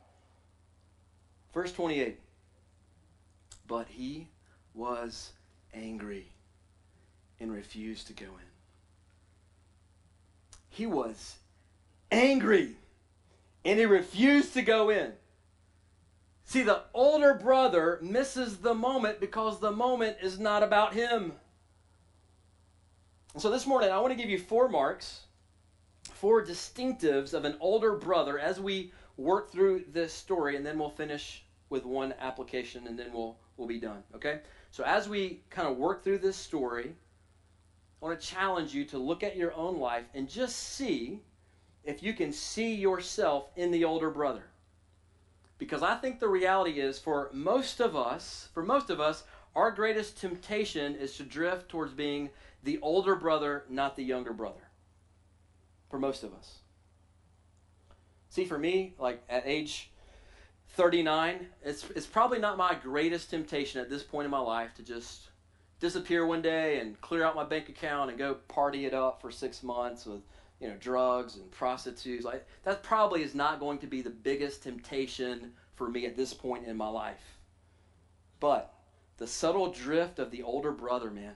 Verse 1.53 1.71
28. 1.71 2.19
But 3.67 3.87
he 3.87 4.27
was 4.75 5.31
angry 5.73 6.27
and 7.39 7.51
refused 7.51 8.07
to 8.07 8.13
go 8.13 8.25
in. 8.25 8.49
He 10.69 10.85
was 10.85 11.37
angry 12.11 12.75
and 13.63 13.79
he 13.79 13.85
refused 13.85 14.53
to 14.53 14.61
go 14.61 14.89
in. 14.89 15.13
See, 16.43 16.61
the 16.61 16.83
older 16.93 17.33
brother 17.33 17.97
misses 18.01 18.57
the 18.57 18.75
moment 18.75 19.19
because 19.19 19.59
the 19.59 19.71
moment 19.71 20.17
is 20.21 20.39
not 20.39 20.61
about 20.61 20.93
him. 20.93 21.33
And 23.33 23.41
so 23.41 23.49
this 23.49 23.65
morning, 23.65 23.89
I 23.89 23.99
want 23.99 24.11
to 24.13 24.17
give 24.17 24.29
you 24.29 24.37
four 24.37 24.69
marks, 24.69 25.21
four 26.13 26.45
distinctives 26.45 27.33
of 27.33 27.45
an 27.45 27.57
older 27.59 27.95
brother 27.95 28.37
as 28.37 28.59
we 28.59 28.93
work 29.17 29.51
through 29.51 29.85
this 29.91 30.13
story, 30.13 30.55
and 30.55 30.65
then 30.65 30.77
we'll 30.77 30.89
finish 30.89 31.43
with 31.69 31.83
one 31.83 32.13
application, 32.19 32.85
and 32.87 32.97
then 32.97 33.11
we'll 33.11 33.37
we'll 33.57 33.67
be 33.67 33.79
done. 33.79 34.03
Okay. 34.15 34.39
So 34.75 34.83
as 34.83 35.07
we 35.07 35.39
kind 35.49 35.69
of 35.69 35.77
work 35.77 36.03
through 36.03 36.17
this 36.17 36.35
story, 36.35 36.97
I 38.01 38.05
want 38.05 38.19
to 38.19 38.27
challenge 38.27 38.73
you 38.73 38.83
to 38.87 38.97
look 38.97 39.23
at 39.23 39.37
your 39.37 39.53
own 39.53 39.79
life 39.79 40.03
and 40.13 40.27
just 40.27 40.57
see 40.57 41.21
if 41.85 42.03
you 42.03 42.11
can 42.11 42.33
see 42.33 42.75
yourself 42.75 43.47
in 43.55 43.71
the 43.71 43.85
older 43.85 44.09
brother. 44.09 44.47
Because 45.57 45.81
I 45.81 45.95
think 45.95 46.19
the 46.19 46.27
reality 46.27 46.81
is 46.81 46.99
for 46.99 47.29
most 47.31 47.79
of 47.79 47.95
us, 47.95 48.49
for 48.53 48.63
most 48.63 48.89
of 48.89 48.99
us, 48.99 49.23
our 49.55 49.71
greatest 49.71 50.19
temptation 50.19 50.93
is 50.97 51.15
to 51.15 51.23
drift 51.23 51.69
towards 51.69 51.93
being 51.93 52.29
the 52.61 52.77
older 52.81 53.15
brother, 53.15 53.63
not 53.69 53.95
the 53.95 54.03
younger 54.03 54.33
brother. 54.33 54.67
For 55.89 55.99
most 55.99 56.21
of 56.21 56.33
us. 56.33 56.57
See, 58.27 58.43
for 58.43 58.57
me, 58.57 58.95
like 58.99 59.23
at 59.29 59.43
age 59.45 59.91
39, 60.75 61.47
it's, 61.63 61.89
it's 61.95 62.05
probably 62.05 62.39
not 62.39 62.57
my 62.57 62.75
greatest 62.75 63.29
temptation 63.29 63.79
at 63.79 63.89
this 63.89 64.03
point 64.03 64.25
in 64.25 64.31
my 64.31 64.39
life 64.39 64.73
to 64.75 64.83
just 64.83 65.29
disappear 65.79 66.25
one 66.25 66.41
day 66.41 66.79
and 66.79 66.99
clear 67.01 67.23
out 67.23 67.35
my 67.35 67.43
bank 67.43 67.69
account 67.69 68.09
and 68.09 68.19
go 68.19 68.35
party 68.47 68.85
it 68.85 68.93
up 68.93 69.21
for 69.21 69.31
six 69.31 69.63
months 69.63 70.05
with 70.05 70.21
you 70.59 70.67
know 70.67 70.75
drugs 70.79 71.37
and 71.37 71.49
prostitutes. 71.51 72.25
Like 72.25 72.45
that 72.63 72.83
probably 72.83 73.23
is 73.23 73.35
not 73.35 73.59
going 73.59 73.79
to 73.79 73.87
be 73.87 74.01
the 74.01 74.09
biggest 74.09 74.63
temptation 74.63 75.53
for 75.75 75.89
me 75.89 76.05
at 76.05 76.15
this 76.15 76.33
point 76.33 76.65
in 76.65 76.75
my 76.75 76.87
life. 76.87 77.39
But 78.39 78.73
the 79.17 79.27
subtle 79.27 79.71
drift 79.71 80.19
of 80.19 80.31
the 80.31 80.43
older 80.43 80.71
brother, 80.71 81.09
man, 81.09 81.35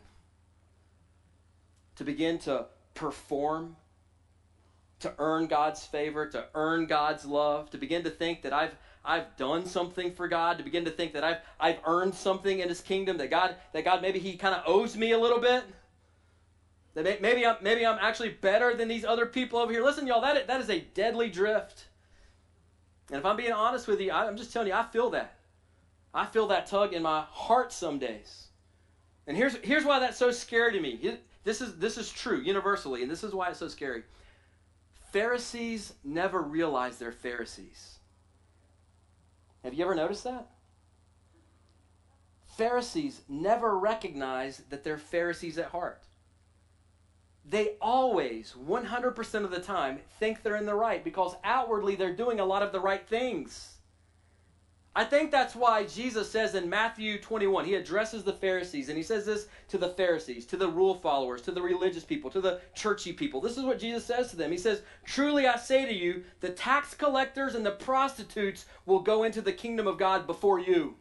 to 1.95 2.03
begin 2.03 2.39
to 2.39 2.65
perform 2.93 3.77
to 4.99 5.13
earn 5.17 5.47
God's 5.47 5.85
favor, 5.85 6.27
to 6.27 6.45
earn 6.53 6.85
God's 6.85 7.25
love, 7.25 7.69
to 7.69 7.77
begin 7.77 8.03
to 8.03 8.09
think 8.09 8.41
that 8.41 8.51
I've 8.51 8.75
I've 9.09 9.35
done 9.37 9.65
something 9.65 10.13
for 10.13 10.27
God, 10.27 10.59
to 10.59 10.63
begin 10.63 10.85
to 10.85 10.91
think 10.91 11.13
that 11.13 11.23
I've 11.23 11.37
I've 11.59 11.79
earned 11.83 12.13
something 12.13 12.59
in 12.59 12.69
his 12.69 12.79
kingdom, 12.79 13.17
that 13.17 13.31
God 13.31 13.55
that 13.73 13.83
God 13.83 14.03
maybe 14.03 14.19
he 14.19 14.37
kind 14.37 14.53
of 14.53 14.63
owes 14.67 14.95
me 14.95 15.11
a 15.13 15.19
little 15.19 15.39
bit. 15.39 15.63
That 16.93 17.19
maybe 17.19 17.43
I'm 17.45 17.57
maybe 17.61 17.85
I'm 17.85 17.97
actually 17.99 18.29
better 18.29 18.75
than 18.75 18.87
these 18.87 19.03
other 19.03 19.25
people 19.25 19.57
over 19.57 19.71
here. 19.71 19.83
Listen, 19.83 20.05
y'all, 20.05 20.21
that 20.21 20.45
that 20.45 20.61
is 20.61 20.69
a 20.69 20.81
deadly 20.81 21.29
drift. 21.29 21.87
And 23.09 23.17
if 23.17 23.25
I'm 23.25 23.35
being 23.35 23.51
honest 23.51 23.87
with 23.87 23.99
you, 23.99 24.11
I'm 24.11 24.37
just 24.37 24.53
telling 24.53 24.67
you, 24.67 24.75
I 24.75 24.83
feel 24.83 25.09
that. 25.09 25.35
I 26.13 26.27
feel 26.27 26.47
that 26.47 26.67
tug 26.67 26.93
in 26.93 27.01
my 27.01 27.21
heart 27.31 27.73
some 27.73 27.97
days. 27.97 28.49
And 29.25 29.35
here's 29.35 29.55
here's 29.57 29.85
why 29.85 29.99
that's 29.99 30.17
so 30.17 30.31
scary 30.31 30.73
to 30.73 30.79
me. 30.79 31.17
This 31.43 31.61
is 31.61 31.77
this 31.77 31.97
is 31.97 32.11
true 32.11 32.41
universally, 32.41 33.01
and 33.01 33.09
this 33.09 33.23
is 33.23 33.33
why 33.33 33.49
it's 33.49 33.59
so 33.59 33.69
scary. 33.69 34.03
Pharisees 35.11 35.93
never 36.03 36.41
realize 36.41 36.99
they're 36.99 37.11
Pharisees. 37.11 37.98
Have 39.63 39.73
you 39.73 39.83
ever 39.83 39.95
noticed 39.95 40.23
that? 40.23 40.47
Pharisees 42.57 43.21
never 43.29 43.77
recognize 43.77 44.63
that 44.69 44.83
they're 44.83 44.97
Pharisees 44.97 45.57
at 45.57 45.67
heart. 45.67 46.03
They 47.45 47.77
always, 47.81 48.53
100% 48.53 49.43
of 49.43 49.51
the 49.51 49.61
time, 49.61 49.99
think 50.19 50.43
they're 50.43 50.55
in 50.55 50.65
the 50.65 50.75
right 50.75 51.03
because 51.03 51.35
outwardly 51.43 51.95
they're 51.95 52.15
doing 52.15 52.39
a 52.39 52.45
lot 52.45 52.61
of 52.61 52.71
the 52.71 52.79
right 52.79 53.07
things. 53.07 53.78
I 54.95 55.05
think 55.05 55.29
that's 55.29 55.55
why 55.55 55.85
Jesus 55.85 56.29
says 56.29 56.55
in 56.55 56.67
Matthew 56.67 57.21
21, 57.21 57.63
he 57.65 57.75
addresses 57.75 58.23
the 58.23 58.33
Pharisees, 58.33 58.89
and 58.89 58.97
he 58.97 59.03
says 59.03 59.25
this 59.25 59.47
to 59.67 59.77
the 59.77 59.89
Pharisees, 59.89 60.45
to 60.47 60.57
the 60.57 60.67
rule 60.67 60.95
followers, 60.95 61.43
to 61.43 61.51
the 61.51 61.61
religious 61.61 62.03
people, 62.03 62.31
to 62.31 62.41
the 62.41 62.59
churchy 62.73 63.13
people. 63.13 63.39
This 63.39 63.57
is 63.57 63.63
what 63.63 63.79
Jesus 63.79 64.03
says 64.03 64.31
to 64.31 64.35
them. 64.35 64.51
He 64.51 64.57
says, 64.57 64.81
Truly 65.05 65.47
I 65.47 65.57
say 65.57 65.85
to 65.85 65.93
you, 65.93 66.23
the 66.39 66.49
tax 66.49 66.95
collectors 66.95 67.53
and 67.53 67.65
the 67.65 67.71
prostitutes 67.71 68.65
will 68.85 68.99
go 68.99 69.23
into 69.23 69.41
the 69.41 69.53
kingdom 69.53 69.85
of 69.85 69.99
God 69.99 70.25
before 70.25 70.59
you. 70.59 70.95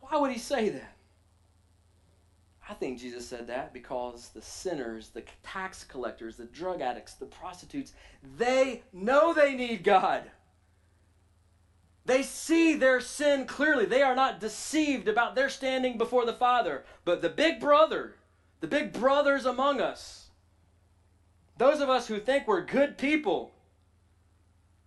Why 0.00 0.16
would 0.16 0.30
he 0.30 0.38
say 0.38 0.68
that? 0.70 0.96
I 2.68 2.74
think 2.74 3.00
Jesus 3.00 3.26
said 3.26 3.48
that 3.48 3.72
because 3.72 4.28
the 4.28 4.42
sinners, 4.42 5.08
the 5.08 5.24
tax 5.42 5.82
collectors, 5.82 6.36
the 6.36 6.44
drug 6.44 6.80
addicts, 6.80 7.14
the 7.14 7.26
prostitutes, 7.26 7.94
they 8.38 8.84
know 8.92 9.34
they 9.34 9.56
need 9.56 9.82
God. 9.82 10.30
They 12.10 12.24
see 12.24 12.74
their 12.74 13.00
sin 13.00 13.46
clearly. 13.46 13.84
They 13.84 14.02
are 14.02 14.16
not 14.16 14.40
deceived 14.40 15.06
about 15.06 15.36
their 15.36 15.48
standing 15.48 15.96
before 15.96 16.26
the 16.26 16.32
Father. 16.32 16.84
But 17.04 17.22
the 17.22 17.28
big 17.28 17.60
brother, 17.60 18.16
the 18.58 18.66
big 18.66 18.92
brothers 18.92 19.46
among 19.46 19.80
us, 19.80 20.30
those 21.56 21.80
of 21.80 21.88
us 21.88 22.08
who 22.08 22.18
think 22.18 22.48
we're 22.48 22.64
good 22.64 22.98
people, 22.98 23.52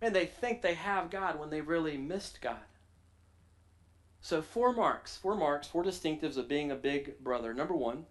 and 0.02 0.14
they 0.14 0.26
think 0.26 0.60
they 0.60 0.74
have 0.74 1.08
God 1.08 1.38
when 1.38 1.48
they 1.48 1.62
really 1.62 1.96
missed 1.96 2.42
God. 2.42 2.60
So, 4.20 4.42
four 4.42 4.74
marks, 4.74 5.16
four 5.16 5.34
marks, 5.34 5.66
four 5.66 5.82
distinctives 5.82 6.36
of 6.36 6.46
being 6.46 6.70
a 6.70 6.76
big 6.76 7.18
brother. 7.24 7.54
Number 7.54 7.74
one, 7.74 8.04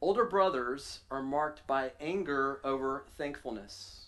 older 0.00 0.24
brothers 0.24 1.00
are 1.10 1.20
marked 1.20 1.66
by 1.66 1.90
anger 2.00 2.60
over 2.62 3.06
thankfulness. 3.18 4.02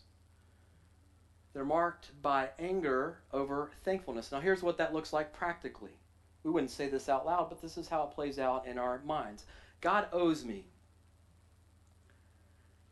They're 1.54 1.64
marked 1.64 2.10
by 2.20 2.50
anger 2.58 3.18
over 3.32 3.70
thankfulness. 3.84 4.32
Now, 4.32 4.40
here's 4.40 4.62
what 4.62 4.76
that 4.78 4.92
looks 4.92 5.12
like 5.12 5.32
practically. 5.32 5.92
We 6.42 6.50
wouldn't 6.50 6.72
say 6.72 6.88
this 6.88 7.08
out 7.08 7.24
loud, 7.24 7.48
but 7.48 7.62
this 7.62 7.78
is 7.78 7.88
how 7.88 8.02
it 8.02 8.10
plays 8.10 8.40
out 8.40 8.66
in 8.66 8.76
our 8.76 9.00
minds. 9.04 9.44
God 9.80 10.08
owes 10.12 10.44
me. 10.44 10.66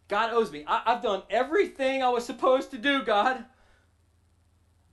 God 0.07 0.31
owes 0.33 0.52
me. 0.52 0.64
I, 0.66 0.83
have 0.87 1.02
done 1.02 1.23
everything 1.28 2.02
I 2.02 2.09
was 2.11 2.25
supposed 2.25 2.71
to 2.71 2.78
do, 2.78 3.02
God. 3.02 3.45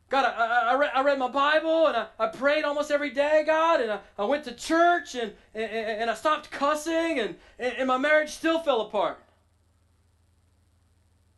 God, 0.09 0.25
I, 0.25 0.45
I, 0.45 0.71
I, 0.71 0.75
read, 0.75 0.91
I 0.95 1.03
read 1.03 1.19
my 1.19 1.27
Bible 1.29 1.87
and 1.87 1.95
I, 1.95 2.07
I 2.17 2.27
prayed 2.27 2.63
almost 2.63 2.89
every 2.89 3.11
day, 3.11 3.43
God, 3.45 3.81
and 3.81 3.91
I, 3.91 3.99
I 4.17 4.25
went 4.25 4.45
to 4.45 4.51
church 4.51 5.13
and, 5.13 5.33
and, 5.53 5.71
and 5.71 6.09
I 6.09 6.15
stopped 6.15 6.49
cussing 6.49 7.19
and, 7.19 7.35
and, 7.59 7.73
and 7.77 7.87
my 7.87 7.97
marriage 7.97 8.31
still 8.31 8.59
fell 8.59 8.81
apart. 8.81 9.19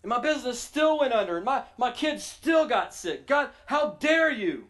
And 0.04 0.10
my 0.10 0.20
business 0.20 0.60
still 0.60 1.00
went 1.00 1.14
under, 1.14 1.38
and 1.38 1.46
my, 1.46 1.64
my 1.78 1.92
kids 1.92 2.24
still 2.24 2.68
got 2.68 2.94
sick. 2.94 3.28
God, 3.28 3.50
how 3.68 3.98
dare 4.00 4.32
you? 4.32 4.66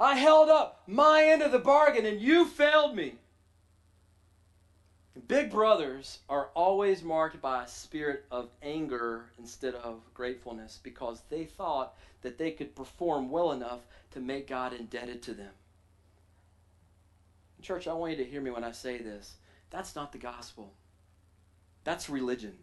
I 0.00 0.16
held 0.16 0.48
up 0.48 0.82
my 0.86 1.24
end 1.24 1.42
of 1.42 1.52
the 1.52 1.58
bargain, 1.58 2.06
and 2.06 2.20
you 2.20 2.46
failed 2.46 2.96
me. 2.96 3.16
Big 5.28 5.50
brothers 5.50 6.20
are 6.28 6.48
always 6.54 7.02
marked 7.02 7.40
by 7.40 7.62
a 7.62 7.68
spirit 7.68 8.24
of 8.30 8.48
anger 8.62 9.26
instead 9.38 9.74
of 9.74 10.00
gratefulness 10.14 10.80
because 10.82 11.22
they 11.28 11.44
thought 11.44 11.94
that 12.22 12.38
they 12.38 12.50
could 12.50 12.74
perform 12.74 13.30
well 13.30 13.52
enough 13.52 13.80
to 14.12 14.20
make 14.20 14.48
God 14.48 14.72
indebted 14.72 15.22
to 15.22 15.34
them. 15.34 15.52
Church, 17.60 17.86
I 17.86 17.92
want 17.92 18.18
you 18.18 18.24
to 18.24 18.30
hear 18.30 18.40
me 18.40 18.50
when 18.50 18.64
I 18.64 18.72
say 18.72 18.98
this. 18.98 19.34
That's 19.70 19.94
not 19.94 20.12
the 20.12 20.18
gospel, 20.18 20.72
that's 21.84 22.10
religion. 22.10 22.54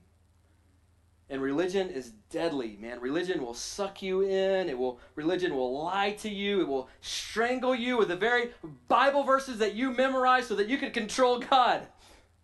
And 1.31 1.43
religion 1.43 1.89
is 1.89 2.13
deadly, 2.31 2.75
man. 2.81 2.99
Religion 2.99 3.43
will 3.43 3.53
suck 3.53 4.01
you 4.01 4.21
in. 4.21 4.67
It 4.67 4.77
will 4.77 4.99
religion 5.15 5.55
will 5.55 5.83
lie 5.83 6.13
to 6.19 6.29
you. 6.29 6.61
It 6.61 6.67
will 6.67 6.89
strangle 7.01 7.75
you 7.75 7.97
with 7.97 8.07
the 8.07 8.15
very 8.15 8.51
Bible 8.87 9.23
verses 9.23 9.59
that 9.59 9.75
you 9.75 9.91
memorize 9.91 10.47
so 10.47 10.55
that 10.55 10.67
you 10.67 10.79
can 10.79 10.91
control 10.91 11.39
God. 11.39 11.85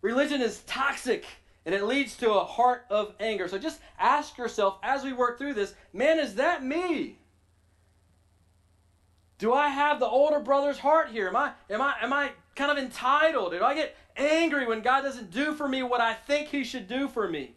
Religion 0.02 0.40
is 0.40 0.60
toxic 0.66 1.26
and 1.64 1.74
it 1.74 1.84
leads 1.84 2.16
to 2.18 2.32
a 2.32 2.44
heart 2.44 2.84
of 2.88 3.12
anger. 3.18 3.48
So 3.48 3.58
just 3.58 3.80
ask 3.98 4.38
yourself 4.38 4.78
as 4.84 5.02
we 5.02 5.12
work 5.12 5.36
through 5.36 5.54
this, 5.54 5.74
man, 5.92 6.20
is 6.20 6.36
that 6.36 6.64
me? 6.64 7.18
Do 9.38 9.52
I 9.52 9.68
have 9.68 9.98
the 9.98 10.06
older 10.06 10.38
brother's 10.38 10.78
heart 10.78 11.08
here? 11.10 11.26
Am 11.26 11.34
I 11.34 11.52
am 11.68 11.82
I 11.82 11.94
am 12.00 12.12
I 12.12 12.30
kind 12.54 12.70
of 12.70 12.78
entitled? 12.78 13.50
Do 13.50 13.64
I 13.64 13.74
get 13.74 13.96
angry 14.16 14.64
when 14.64 14.80
God 14.80 15.02
doesn't 15.02 15.32
do 15.32 15.54
for 15.54 15.66
me 15.66 15.82
what 15.82 16.00
I 16.00 16.14
think 16.14 16.48
he 16.48 16.62
should 16.62 16.86
do 16.86 17.08
for 17.08 17.28
me? 17.28 17.55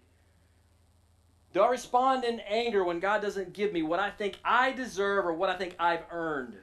Do 1.53 1.61
I 1.61 1.69
respond 1.69 2.23
in 2.23 2.39
anger 2.41 2.83
when 2.83 2.99
God 2.99 3.21
doesn't 3.21 3.53
give 3.53 3.73
me 3.73 3.81
what 3.81 3.99
I 3.99 4.11
think 4.11 4.37
I 4.45 4.71
deserve 4.71 5.25
or 5.25 5.33
what 5.33 5.49
I 5.49 5.57
think 5.57 5.75
I've 5.79 6.03
earned? 6.11 6.55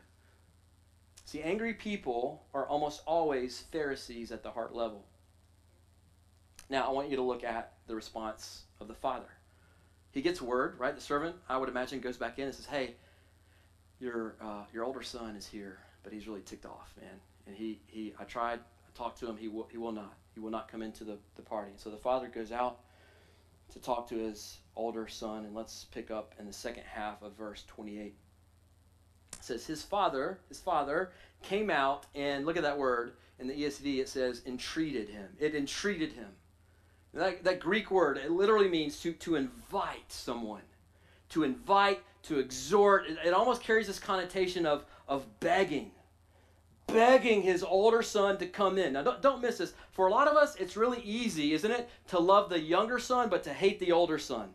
See, 1.25 1.43
angry 1.43 1.75
people 1.75 2.45
are 2.55 2.69
almost 2.69 3.03
always 3.05 3.65
Pharisees 3.73 4.31
at 4.31 4.45
the 4.45 4.51
heart 4.51 4.75
level. 4.75 5.05
Now, 6.71 6.87
I 6.87 6.93
want 6.93 7.11
you 7.11 7.17
to 7.17 7.23
look 7.23 7.43
at 7.43 7.73
the 7.89 7.97
response 7.97 8.63
of 8.81 8.87
the 8.87 8.95
father. 8.95 9.27
He 10.13 10.23
gets 10.23 10.41
word, 10.41 10.79
right? 10.79 10.95
The 10.95 11.01
servant, 11.01 11.37
I 11.49 11.57
would 11.57 11.69
imagine, 11.69 12.01
goes 12.01 12.17
back 12.17 12.39
in 12.39 12.45
and 12.45 12.55
says, 12.55 12.67
Hey, 12.67 12.95
your, 13.99 14.37
uh, 14.41 14.65
your 14.73 14.85
older 14.85 15.03
son 15.03 15.35
is 15.37 15.47
here, 15.47 15.79
but 16.05 16.13
he's 16.13 16.29
really 16.29 16.43
ticked 16.43 16.65
off, 16.65 16.95
man. 17.01 17.21
And 17.47 17.57
he, 17.57 17.81
he 17.87 18.15
I 18.19 18.25
tried, 18.25 18.61
I 18.61 18.97
talked 18.97 19.19
to 19.21 19.29
him, 19.29 19.37
he 19.37 19.49
will, 19.49 19.69
he 19.71 19.79
will 19.79 19.93
not. 19.93 20.15
He 20.35 20.41
will 20.41 20.51
not 20.51 20.71
come 20.71 20.83
into 20.83 21.03
the, 21.03 21.19
the 21.35 21.43
party. 21.43 21.73
So 21.77 21.91
the 21.91 21.97
father 21.97 22.29
goes 22.29 22.53
out 22.53 22.81
to 23.73 23.79
talk 23.79 24.09
to 24.11 24.17
his 24.17 24.59
older 24.77 25.09
son, 25.09 25.45
and 25.45 25.55
let's 25.55 25.85
pick 25.85 26.11
up 26.11 26.35
in 26.39 26.47
the 26.47 26.53
second 26.53 26.85
half 26.85 27.23
of 27.23 27.33
verse 27.37 27.65
28. 27.67 28.15
It 29.33 29.39
says, 29.41 29.67
His 29.67 29.83
father, 29.83 30.41
his 30.49 30.61
father 30.61 31.13
came 31.43 31.71
out 31.71 32.07
and 32.15 32.47
look 32.47 32.57
at 32.57 32.63
that 32.63 32.79
word 32.79 33.15
in 33.39 33.49
the 33.49 33.55
ESV, 33.55 33.99
it 33.99 34.09
says, 34.09 34.43
entreated 34.47 35.09
him. 35.09 35.29
It 35.39 35.55
entreated 35.55 36.13
him. 36.13 36.29
That, 37.13 37.45
that 37.45 37.61
Greek 37.61 37.91
word, 37.91 38.19
it 38.19 38.31
literally 38.31 38.69
means 38.69 39.01
to, 39.01 39.13
to 39.13 39.37
invite 39.37 40.11
someone. 40.11 40.63
To 41.31 41.43
invite, 41.43 42.01
to 42.25 42.39
exhort. 42.39 43.07
It, 43.07 43.19
it 43.25 43.35
almost 43.35 43.63
carries 43.63 43.87
this 43.87 43.99
connotation 43.99 44.65
of, 44.65 44.85
of 45.09 45.27
begging 45.41 45.91
begging 46.87 47.43
his 47.43 47.63
older 47.63 48.03
son 48.03 48.39
to 48.39 48.47
come 48.47 48.79
in. 48.79 48.93
Now, 48.93 49.03
don't, 49.03 49.23
don't 49.23 49.43
miss 49.43 49.59
this. 49.59 49.75
For 49.91 50.07
a 50.07 50.11
lot 50.11 50.29
of 50.29 50.37
us, 50.37 50.57
it's 50.57 50.77
really 50.77 51.01
easy, 51.03 51.53
isn't 51.53 51.71
it, 51.71 51.89
to 52.09 52.19
love 52.19 52.49
the 52.49 52.61
younger 52.61 52.99
son 52.99 53.29
but 53.29 53.43
to 53.45 53.53
hate 53.53 53.81
the 53.81 53.93
older 53.93 54.19
son. 54.19 54.51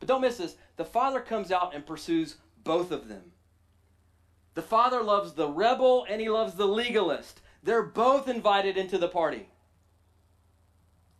But 0.00 0.08
don't 0.08 0.22
miss 0.22 0.38
this. 0.38 0.56
The 0.76 0.84
father 0.84 1.20
comes 1.20 1.52
out 1.52 1.74
and 1.74 1.86
pursues 1.86 2.36
both 2.64 2.90
of 2.90 3.08
them. 3.08 3.32
The 4.54 4.62
father 4.62 5.02
loves 5.02 5.34
the 5.34 5.48
rebel 5.48 6.04
and 6.08 6.20
he 6.20 6.28
loves 6.28 6.54
the 6.54 6.66
legalist. 6.66 7.40
They're 7.62 7.82
both 7.82 8.28
invited 8.28 8.76
into 8.76 8.98
the 8.98 9.08
party. 9.08 9.48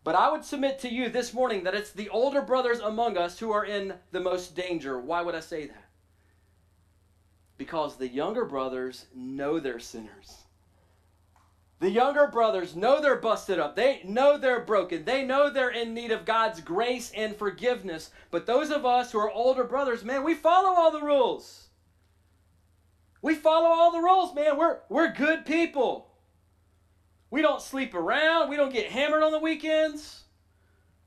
But 0.02 0.14
I 0.14 0.32
would 0.32 0.44
submit 0.44 0.78
to 0.80 0.88
you 0.88 1.10
this 1.10 1.34
morning 1.34 1.64
that 1.64 1.74
it's 1.74 1.92
the 1.92 2.08
older 2.08 2.40
brothers 2.40 2.80
among 2.80 3.18
us 3.18 3.38
who 3.38 3.52
are 3.52 3.64
in 3.64 3.94
the 4.12 4.20
most 4.20 4.56
danger. 4.56 4.98
Why 4.98 5.20
would 5.20 5.34
I 5.34 5.40
say 5.40 5.66
that? 5.66 5.84
Because 7.58 7.96
the 7.96 8.08
younger 8.08 8.46
brothers 8.46 9.06
know 9.14 9.60
they're 9.60 9.78
sinners. 9.78 10.44
The 11.80 11.90
younger 11.90 12.26
brothers 12.26 12.76
know 12.76 13.00
they're 13.00 13.16
busted 13.16 13.58
up. 13.58 13.74
They 13.74 14.02
know 14.04 14.36
they're 14.36 14.60
broken. 14.60 15.06
They 15.06 15.24
know 15.24 15.48
they're 15.48 15.70
in 15.70 15.94
need 15.94 16.10
of 16.10 16.26
God's 16.26 16.60
grace 16.60 17.10
and 17.16 17.34
forgiveness. 17.34 18.10
But 18.30 18.44
those 18.44 18.70
of 18.70 18.84
us 18.84 19.10
who 19.10 19.18
are 19.18 19.30
older 19.30 19.64
brothers, 19.64 20.04
man, 20.04 20.22
we 20.22 20.34
follow 20.34 20.78
all 20.78 20.90
the 20.90 21.00
rules. 21.00 21.68
We 23.22 23.34
follow 23.34 23.68
all 23.68 23.92
the 23.92 24.00
rules, 24.00 24.34
man. 24.34 24.58
We're, 24.58 24.80
we're 24.90 25.12
good 25.12 25.46
people. 25.46 26.10
We 27.30 27.40
don't 27.40 27.62
sleep 27.62 27.94
around. 27.94 28.50
We 28.50 28.56
don't 28.56 28.72
get 28.72 28.90
hammered 28.90 29.22
on 29.22 29.32
the 29.32 29.38
weekends. 29.38 30.24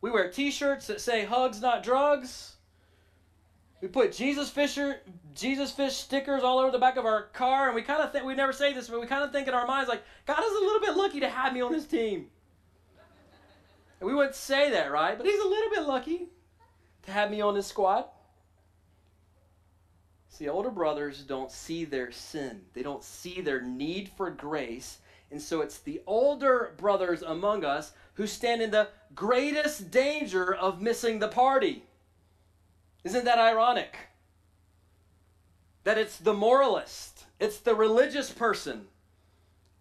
We 0.02 0.10
wear 0.10 0.32
t 0.32 0.50
shirts 0.50 0.88
that 0.88 1.02
say 1.02 1.24
hugs, 1.24 1.62
not 1.62 1.84
drugs. 1.84 2.56
We 3.80 3.90
put 3.90 4.12
Jesus 4.12 4.50
Fisher, 4.50 5.02
Jesus 5.34 5.72
fish 5.72 5.96
stickers 5.96 6.44
all 6.44 6.60
over 6.60 6.72
the 6.72 6.80
back 6.80 6.98
of 6.98 7.06
our 7.06 7.24
car, 7.28 7.68
and 7.68 7.76
we 7.76 7.82
kind 7.82 8.02
of 8.02 8.12
think 8.12 8.26
we 8.26 8.36
never 8.36 8.54
say 8.54 8.74
this, 8.74 8.88
but 8.88 9.02
we 9.02 9.08
kind 9.08 9.24
of 9.24 9.32
think 9.32 9.48
in 9.48 9.54
our 9.54 9.66
minds 9.66 9.90
like 9.90 10.04
God 10.26 10.40
is 10.40 10.52
a 10.52 10.66
little 10.66 10.80
bit 10.80 10.96
lucky 10.96 11.20
to 11.22 11.30
have 11.30 11.54
me 11.54 11.62
on 11.62 11.74
his 11.74 11.86
team. 11.86 12.28
And 14.00 14.10
we 14.10 14.16
wouldn't 14.16 14.36
say 14.36 14.72
that, 14.72 14.92
right? 14.92 15.18
But 15.18 15.26
he's 15.26 15.40
a 15.40 15.48
little 15.48 15.70
bit 15.70 15.88
lucky 15.88 16.28
to 17.04 17.12
have 17.12 17.32
me 17.32 17.42
on 17.42 17.56
his 17.56 17.66
squad. 17.66 18.06
See, 20.30 20.50
older 20.50 20.72
brothers 20.72 21.22
don't 21.22 21.52
see 21.52 21.86
their 21.86 22.12
sin. 22.12 22.62
They 22.74 22.82
don't 22.82 23.04
see 23.04 23.40
their 23.40 23.62
need 23.62 24.10
for 24.18 24.30
grace. 24.30 24.98
And 25.32 25.42
so 25.42 25.62
it's 25.62 25.80
the 25.80 26.02
older 26.06 26.74
brothers 26.78 27.22
among 27.22 27.64
us 27.64 27.94
who 28.16 28.28
stand 28.28 28.62
in 28.62 28.72
the 28.72 28.90
greatest 29.16 29.90
danger 29.90 30.54
of 30.54 30.82
missing 30.82 31.20
the 31.20 31.28
party. 31.28 31.84
Isn't 33.04 33.26
that 33.26 33.40
ironic? 33.40 33.96
That 35.84 35.98
it's 35.98 36.18
the 36.18 36.34
moralist, 36.34 37.26
it's 37.40 37.60
the 37.60 37.76
religious 37.76 38.30
person, 38.30 38.88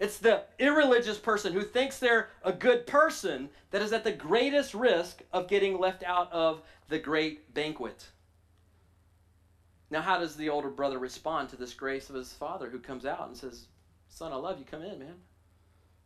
it's 0.01 0.19
the 0.19 0.43
irreligious 0.59 1.19
person 1.19 1.53
who 1.53 1.62
thinks 1.62 1.99
they're 1.99 2.31
a 2.43 2.53
good 2.53 2.87
person 2.87 3.49
that 3.71 3.83
is 3.83 3.93
at 3.93 4.03
the 4.03 4.12
greatest 4.12 4.75
risk 4.75 5.23
of 5.33 5.49
getting 5.49 5.79
left 5.79 6.03
out 6.03 6.33
of 6.33 6.62
the 6.88 6.99
great 6.99 7.55
banquet. 7.55 8.09
Now, 9.91 10.01
how 10.01 10.19
does 10.19 10.35
the 10.35 10.49
older 10.49 10.71
brother 10.71 10.99
respond 10.99 11.51
to 11.51 11.57
this 11.57 11.75
grace 11.75 12.09
of 12.09 12.17
his 12.17 12.33
father 12.33 12.69
who 12.69 12.79
comes 12.79 13.07
out 13.07 13.29
and 13.29 13.37
says, 13.37 13.67
Son, 14.09 14.33
I 14.33 14.37
love 14.37 14.59
you. 14.59 14.65
Come 14.65 14.83
in, 14.83 14.99
man. 14.99 15.15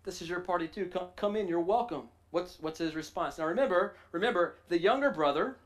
This 0.04 0.22
is 0.22 0.28
your 0.28 0.40
party 0.40 0.68
too. 0.68 0.86
Come, 0.86 1.08
come 1.16 1.36
in. 1.36 1.48
You're 1.48 1.60
welcome. 1.60 2.02
What's, 2.30 2.58
what's 2.60 2.78
his 2.78 2.94
response? 2.94 3.38
Now, 3.38 3.46
remember, 3.46 3.96
remember, 4.12 4.56
the 4.68 4.78
younger 4.78 5.10
brother, 5.10 5.56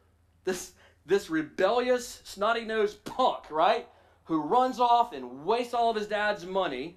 this, 0.45 0.73
this 1.05 1.31
rebellious, 1.31 2.21
snotty 2.25 2.64
nosed 2.64 3.05
punk, 3.05 3.51
right? 3.51 3.88
Who 4.31 4.43
runs 4.43 4.79
off 4.79 5.12
and 5.12 5.45
wastes 5.45 5.75
all 5.75 5.90
of 5.90 5.97
his 5.97 6.07
dad's 6.07 6.47
money, 6.47 6.97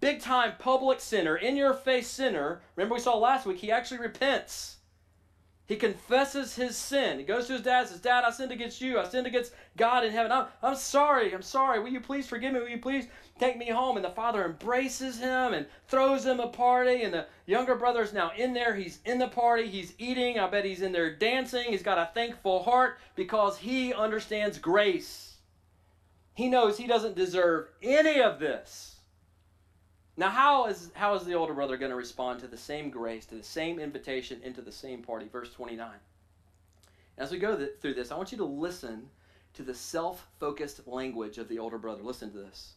big 0.00 0.20
time 0.20 0.54
public 0.58 0.98
sinner, 0.98 1.36
in 1.36 1.56
your 1.56 1.74
face 1.74 2.08
sinner. 2.08 2.60
Remember, 2.74 2.96
we 2.96 3.00
saw 3.00 3.16
last 3.16 3.46
week, 3.46 3.58
he 3.58 3.70
actually 3.70 4.00
repents. 4.00 4.78
He 5.68 5.76
confesses 5.76 6.56
his 6.56 6.76
sin. 6.76 7.20
He 7.20 7.24
goes 7.24 7.46
to 7.46 7.52
his 7.52 7.62
dad 7.62 7.82
and 7.82 7.88
says, 7.90 8.00
Dad, 8.00 8.24
I 8.24 8.32
sinned 8.32 8.50
against 8.50 8.80
you. 8.80 8.98
I 8.98 9.04
sinned 9.04 9.28
against 9.28 9.52
God 9.76 10.04
in 10.04 10.10
heaven. 10.10 10.32
I'm, 10.32 10.46
I'm 10.60 10.74
sorry. 10.74 11.32
I'm 11.32 11.40
sorry. 11.40 11.78
Will 11.78 11.90
you 11.92 12.00
please 12.00 12.26
forgive 12.26 12.52
me? 12.52 12.58
Will 12.58 12.68
you 12.68 12.78
please 12.78 13.06
take 13.38 13.56
me 13.56 13.70
home? 13.70 13.96
And 13.96 14.04
the 14.04 14.10
father 14.10 14.44
embraces 14.44 15.20
him 15.20 15.54
and 15.54 15.66
throws 15.86 16.26
him 16.26 16.40
a 16.40 16.48
party. 16.48 17.04
And 17.04 17.14
the 17.14 17.26
younger 17.46 17.76
brother 17.76 18.02
is 18.02 18.12
now 18.12 18.32
in 18.36 18.54
there. 18.54 18.74
He's 18.74 18.98
in 19.04 19.20
the 19.20 19.28
party. 19.28 19.68
He's 19.68 19.94
eating. 19.98 20.40
I 20.40 20.50
bet 20.50 20.64
he's 20.64 20.82
in 20.82 20.90
there 20.90 21.14
dancing. 21.14 21.66
He's 21.68 21.84
got 21.84 21.98
a 21.98 22.10
thankful 22.12 22.64
heart 22.64 22.98
because 23.14 23.56
he 23.56 23.94
understands 23.94 24.58
grace. 24.58 25.31
He 26.34 26.48
knows 26.48 26.78
he 26.78 26.86
doesn't 26.86 27.16
deserve 27.16 27.68
any 27.82 28.20
of 28.20 28.38
this. 28.38 28.96
Now, 30.16 30.28
how 30.28 30.66
is, 30.66 30.90
how 30.94 31.14
is 31.14 31.24
the 31.24 31.34
older 31.34 31.54
brother 31.54 31.76
going 31.76 31.90
to 31.90 31.96
respond 31.96 32.40
to 32.40 32.46
the 32.46 32.56
same 32.56 32.90
grace, 32.90 33.24
to 33.26 33.34
the 33.34 33.42
same 33.42 33.78
invitation 33.78 34.40
into 34.42 34.60
the 34.60 34.72
same 34.72 35.02
party? 35.02 35.26
Verse 35.30 35.52
29. 35.52 35.90
As 37.18 37.30
we 37.30 37.38
go 37.38 37.56
th- 37.56 37.72
through 37.80 37.94
this, 37.94 38.10
I 38.10 38.16
want 38.16 38.32
you 38.32 38.38
to 38.38 38.44
listen 38.44 39.08
to 39.54 39.62
the 39.62 39.74
self 39.74 40.26
focused 40.38 40.86
language 40.86 41.38
of 41.38 41.48
the 41.48 41.58
older 41.58 41.78
brother. 41.78 42.02
Listen 42.02 42.30
to 42.32 42.38
this. 42.38 42.74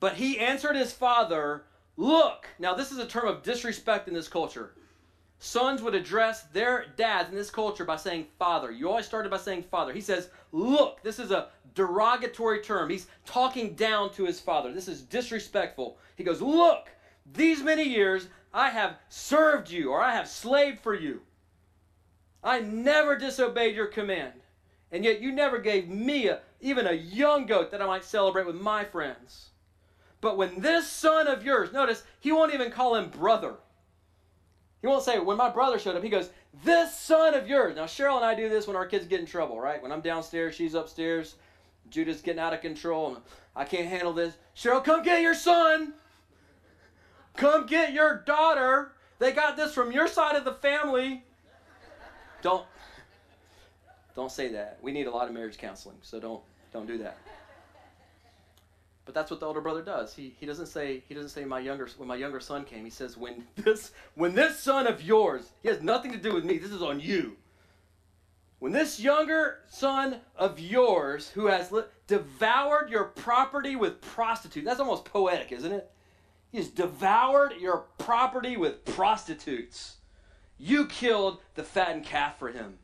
But 0.00 0.14
he 0.14 0.38
answered 0.38 0.76
his 0.76 0.92
father, 0.92 1.64
Look. 1.96 2.48
Now, 2.58 2.74
this 2.74 2.90
is 2.90 2.98
a 2.98 3.06
term 3.06 3.28
of 3.28 3.42
disrespect 3.42 4.08
in 4.08 4.14
this 4.14 4.28
culture. 4.28 4.74
Sons 5.44 5.82
would 5.82 5.94
address 5.94 6.44
their 6.54 6.86
dads 6.96 7.28
in 7.28 7.36
this 7.36 7.50
culture 7.50 7.84
by 7.84 7.96
saying 7.96 8.26
father. 8.38 8.70
You 8.70 8.88
always 8.88 9.04
started 9.04 9.30
by 9.30 9.36
saying 9.36 9.64
father. 9.64 9.92
He 9.92 10.00
says, 10.00 10.30
Look. 10.52 11.02
This 11.02 11.18
is 11.18 11.30
a 11.32 11.48
derogatory 11.74 12.62
term. 12.62 12.88
He's 12.88 13.08
talking 13.26 13.74
down 13.74 14.10
to 14.14 14.24
his 14.24 14.40
father. 14.40 14.72
This 14.72 14.88
is 14.88 15.02
disrespectful. 15.02 15.98
He 16.16 16.24
goes, 16.24 16.40
Look, 16.40 16.88
these 17.30 17.62
many 17.62 17.82
years 17.82 18.28
I 18.54 18.70
have 18.70 18.96
served 19.10 19.70
you, 19.70 19.90
or 19.90 20.00
I 20.00 20.14
have 20.14 20.28
slaved 20.28 20.80
for 20.80 20.94
you. 20.94 21.20
I 22.42 22.60
never 22.60 23.14
disobeyed 23.14 23.76
your 23.76 23.88
command. 23.88 24.40
And 24.92 25.04
yet 25.04 25.20
you 25.20 25.30
never 25.30 25.58
gave 25.58 25.90
me 25.90 26.28
a, 26.28 26.40
even 26.62 26.86
a 26.86 26.92
young 26.92 27.44
goat 27.44 27.70
that 27.70 27.82
I 27.82 27.86
might 27.86 28.04
celebrate 28.04 28.46
with 28.46 28.56
my 28.56 28.82
friends. 28.82 29.50
But 30.22 30.38
when 30.38 30.60
this 30.60 30.88
son 30.88 31.26
of 31.26 31.44
yours, 31.44 31.70
notice, 31.70 32.02
he 32.18 32.32
won't 32.32 32.54
even 32.54 32.70
call 32.70 32.94
him 32.94 33.10
brother. 33.10 33.56
He 34.84 34.88
won't 34.88 35.02
say, 35.02 35.18
when 35.18 35.38
my 35.38 35.48
brother 35.48 35.78
showed 35.78 35.96
up, 35.96 36.02
he 36.02 36.10
goes, 36.10 36.28
this 36.62 36.94
son 36.94 37.32
of 37.32 37.48
yours. 37.48 37.74
Now, 37.74 37.86
Cheryl 37.86 38.16
and 38.16 38.24
I 38.26 38.34
do 38.34 38.50
this 38.50 38.66
when 38.66 38.76
our 38.76 38.84
kids 38.84 39.06
get 39.06 39.18
in 39.18 39.24
trouble, 39.24 39.58
right? 39.58 39.82
When 39.82 39.90
I'm 39.90 40.02
downstairs, 40.02 40.54
she's 40.54 40.74
upstairs. 40.74 41.36
Judah's 41.88 42.20
getting 42.20 42.38
out 42.38 42.52
of 42.52 42.60
control, 42.60 43.14
and 43.14 43.24
I 43.56 43.64
can't 43.64 43.88
handle 43.88 44.12
this. 44.12 44.34
Cheryl, 44.54 44.84
come 44.84 45.02
get 45.02 45.22
your 45.22 45.32
son. 45.32 45.94
Come 47.34 47.64
get 47.64 47.94
your 47.94 48.24
daughter. 48.26 48.92
They 49.20 49.32
got 49.32 49.56
this 49.56 49.72
from 49.72 49.90
your 49.90 50.06
side 50.06 50.36
of 50.36 50.44
the 50.44 50.52
family. 50.52 51.24
Don't 52.42 52.66
don't 54.14 54.30
say 54.30 54.48
that. 54.48 54.76
We 54.82 54.92
need 54.92 55.06
a 55.06 55.10
lot 55.10 55.28
of 55.28 55.32
marriage 55.32 55.56
counseling, 55.56 55.96
so 56.02 56.20
don't 56.20 56.42
don't 56.74 56.86
do 56.86 56.98
that. 56.98 57.16
But 59.04 59.14
that's 59.14 59.30
what 59.30 59.40
the 59.40 59.46
older 59.46 59.60
brother 59.60 59.82
does. 59.82 60.14
He, 60.14 60.34
he 60.38 60.46
doesn't 60.46 60.66
say 60.66 61.02
he 61.08 61.14
doesn't 61.14 61.30
say 61.30 61.44
my 61.44 61.60
younger 61.60 61.88
when 61.96 62.08
my 62.08 62.16
younger 62.16 62.40
son 62.40 62.64
came. 62.64 62.84
He 62.84 62.90
says 62.90 63.16
when 63.16 63.44
this 63.56 63.92
when 64.14 64.34
this 64.34 64.58
son 64.58 64.86
of 64.86 65.02
yours, 65.02 65.50
he 65.62 65.68
has 65.68 65.82
nothing 65.82 66.12
to 66.12 66.18
do 66.18 66.32
with 66.32 66.44
me. 66.44 66.58
This 66.58 66.72
is 66.72 66.82
on 66.82 67.00
you. 67.00 67.36
When 68.58 68.72
this 68.72 68.98
younger 68.98 69.58
son 69.68 70.20
of 70.36 70.58
yours 70.58 71.28
who 71.28 71.46
has 71.46 71.70
li- 71.70 71.82
devoured 72.06 72.88
your 72.88 73.04
property 73.04 73.76
with 73.76 74.00
prostitutes, 74.00 74.64
that's 74.64 74.80
almost 74.80 75.04
poetic, 75.04 75.52
isn't 75.52 75.72
it? 75.72 75.90
He 76.50 76.58
has 76.58 76.68
devoured 76.68 77.54
your 77.60 77.84
property 77.98 78.56
with 78.56 78.84
prostitutes. 78.86 79.96
You 80.56 80.86
killed 80.86 81.40
the 81.56 81.64
fattened 81.64 82.04
calf 82.04 82.38
for 82.38 82.52
him. 82.52 82.78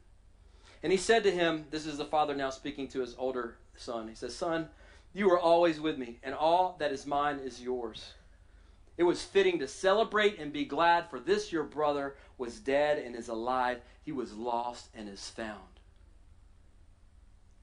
And 0.83 0.93
he 0.93 0.99
said 0.99 1.23
to 1.23 1.31
him, 1.31 1.67
This 1.71 1.87
is 1.87 1.97
the 1.97 2.05
father 2.05 2.35
now 2.35 2.51
speaking 2.51 2.89
to 2.89 3.01
his 3.01 3.15
older 3.17 3.57
son. 3.77 4.09
He 4.09 4.15
says, 4.15 4.35
Son, 4.35 4.69
you 5.13 5.31
are 5.31 5.39
always 5.39 5.81
with 5.81 5.99
me, 5.99 6.19
and 6.23 6.35
all 6.35 6.77
that 6.79 6.93
is 6.93 7.07
mine 7.07 7.41
is 7.41 7.61
yours. 7.61 8.15
It 8.97 9.05
was 9.05 9.23
fitting 9.23 9.59
to 9.61 9.69
celebrate 9.69 10.39
and 10.39 10.53
be 10.53 10.65
glad, 10.65 11.09
for 11.09 11.19
this 11.19 11.51
your 11.51 11.65
brother 11.65 12.17
was 12.39 12.61
dead 12.61 12.99
and 12.99 13.17
is 13.17 13.29
alive. 13.29 13.81
He 14.05 14.13
was 14.13 14.35
lost 14.35 14.89
and 14.95 15.09
is 15.09 15.29
found. 15.29 15.81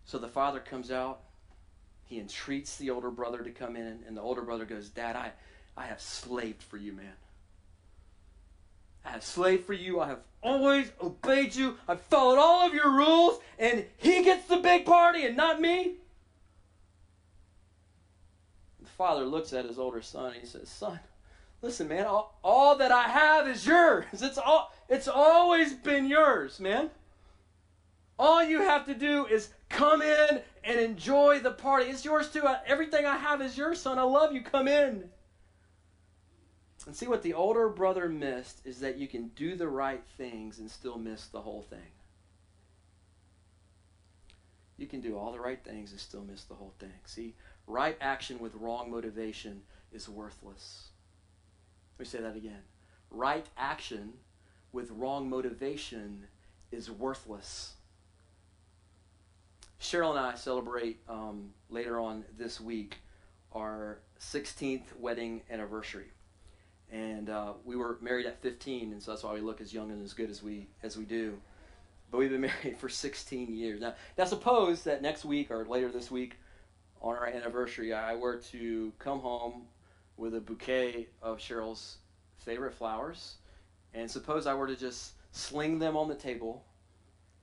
So 0.06 0.18
the 0.18 0.28
father 0.28 0.60
comes 0.60 0.92
out. 0.92 1.20
He 2.06 2.20
entreats 2.20 2.78
the 2.78 2.90
older 2.90 3.12
brother 3.12 3.44
to 3.44 3.52
come 3.52 3.76
in, 3.76 4.00
and 4.08 4.16
the 4.16 4.22
older 4.22 4.42
brother 4.42 4.66
goes, 4.66 4.90
Dad, 4.90 5.16
I, 5.16 5.32
I 5.76 5.86
have 5.86 6.02
slaved 6.02 6.64
for 6.64 6.78
you, 6.78 6.94
man. 6.94 7.14
I 9.06 9.12
have 9.12 9.24
slaved 9.24 9.66
for 9.66 9.74
you. 9.74 10.00
I 10.00 10.08
have 10.08 10.22
always 10.42 10.92
obeyed 11.02 11.56
you. 11.56 11.78
I've 11.88 12.02
followed 12.02 12.40
all 12.40 12.66
of 12.66 12.74
your 12.74 12.92
rules, 12.92 13.40
and 13.60 13.86
he 13.98 14.24
gets 14.24 14.48
the 14.48 14.58
big 14.58 14.86
party 14.86 15.26
and 15.26 15.38
not 15.38 15.62
me. 15.62 15.96
The 18.98 19.04
father 19.04 19.26
looks 19.26 19.54
at 19.54 19.66
his 19.66 19.78
older 19.78 20.02
son 20.02 20.34
and 20.34 20.42
he 20.42 20.48
says, 20.48 20.70
Son, 20.70 21.00
listen, 21.62 21.88
man, 21.88 22.08
all, 22.08 22.40
all 22.44 22.76
that 22.78 22.92
I 22.92 23.04
have 23.04 23.48
is 23.48 23.66
yours. 23.66 24.06
It's 24.12 24.40
all 24.40 24.74
it's 24.90 25.08
always 25.08 25.74
been 25.74 26.08
yours, 26.08 26.60
man. 26.60 26.90
All 28.18 28.44
you 28.44 28.62
have 28.62 28.88
to 28.88 28.96
do 28.96 29.28
is 29.28 29.50
come 29.70 30.02
in 30.02 30.42
and 30.64 30.80
enjoy 30.80 31.40
the 31.40 31.52
party. 31.52 31.92
It's 31.92 32.04
yours 32.04 32.32
too. 32.32 32.44
Everything 32.66 33.06
I 33.06 33.18
have 33.18 33.40
is 33.40 33.56
yours, 33.56 33.80
son. 33.80 34.00
I 34.00 34.04
love 34.04 34.34
you. 34.34 34.42
Come 34.42 34.68
in. 34.68 35.10
And 36.88 36.96
see 36.96 37.06
what 37.06 37.22
the 37.22 37.36
older 37.36 37.70
brother 37.70 38.10
missed 38.10 38.62
is 38.66 38.80
that 38.80 38.98
you 38.98 39.08
can 39.08 39.28
do 39.36 39.56
the 39.56 39.68
right 39.68 40.04
things 40.18 40.58
and 40.58 40.72
still 40.72 40.98
miss 40.98 41.28
the 41.28 41.42
whole 41.42 41.62
thing. 41.70 41.92
You 44.78 44.88
can 44.88 45.02
do 45.02 45.18
all 45.18 45.32
the 45.32 45.40
right 45.40 45.64
things 45.64 45.92
and 45.92 46.00
still 46.00 46.24
miss 46.24 46.44
the 46.44 46.54
whole 46.54 46.74
thing. 46.80 46.94
See, 47.06 47.36
right 47.66 47.98
action 48.00 48.40
with 48.40 48.56
wrong 48.56 48.92
motivation 48.92 49.62
is 49.92 50.08
worthless. 50.08 50.90
Let 51.98 52.06
me 52.06 52.10
say 52.10 52.22
that 52.22 52.36
again. 52.36 52.62
Right 53.10 53.46
action 53.58 54.14
with 54.72 54.92
wrong 54.92 55.30
motivation 55.30 56.28
is 56.72 56.92
worthless. 56.92 57.74
Cheryl 59.82 60.12
and 60.12 60.20
I 60.20 60.36
celebrate 60.36 61.00
um, 61.08 61.52
later 61.70 62.00
on 62.00 62.26
this 62.38 62.60
week 62.60 62.98
our 63.54 64.00
16th 64.20 64.96
wedding 65.00 65.42
anniversary 65.50 66.12
and 66.92 67.30
uh, 67.30 67.54
we 67.66 67.76
were 67.76 67.98
married 68.02 68.26
at 68.26 68.42
15, 68.42 68.94
and 68.94 69.04
so 69.04 69.12
that's 69.12 69.24
why 69.24 69.34
we 69.34 69.42
look 69.42 69.60
as 69.60 69.74
young 69.74 69.92
and 69.92 70.04
as 70.04 70.14
good 70.14 70.30
as 70.30 70.42
we 70.42 70.68
as 70.84 70.98
we 70.98 71.04
do. 71.04 71.38
But 72.12 72.20
we've 72.20 72.30
been 72.30 72.42
married 72.42 72.78
for 72.78 72.90
16 72.90 73.56
years 73.56 73.82
now. 73.82 73.94
Now, 74.18 74.26
suppose 74.26 74.84
that 74.84 75.02
next 75.02 75.26
week 75.26 75.52
or 75.52 75.66
later 75.66 75.90
this 75.90 76.10
week, 76.10 76.38
on 77.02 77.16
our 77.16 77.28
anniversary, 77.28 77.94
I 77.94 78.16
were 78.16 78.38
to 78.52 78.92
come 78.98 79.20
home 79.20 79.68
with 80.16 80.34
a 80.34 80.42
bouquet 80.42 81.08
of 81.22 81.38
Cheryl's 81.38 81.98
favorite 82.40 82.74
flowers, 82.74 83.36
and 83.94 84.10
suppose 84.10 84.48
I 84.48 84.54
were 84.54 84.68
to 84.68 84.76
just 84.76 85.12
sling 85.32 85.80
them 85.80 85.96
on 85.96 86.08
the 86.08 86.16
table 86.16 86.66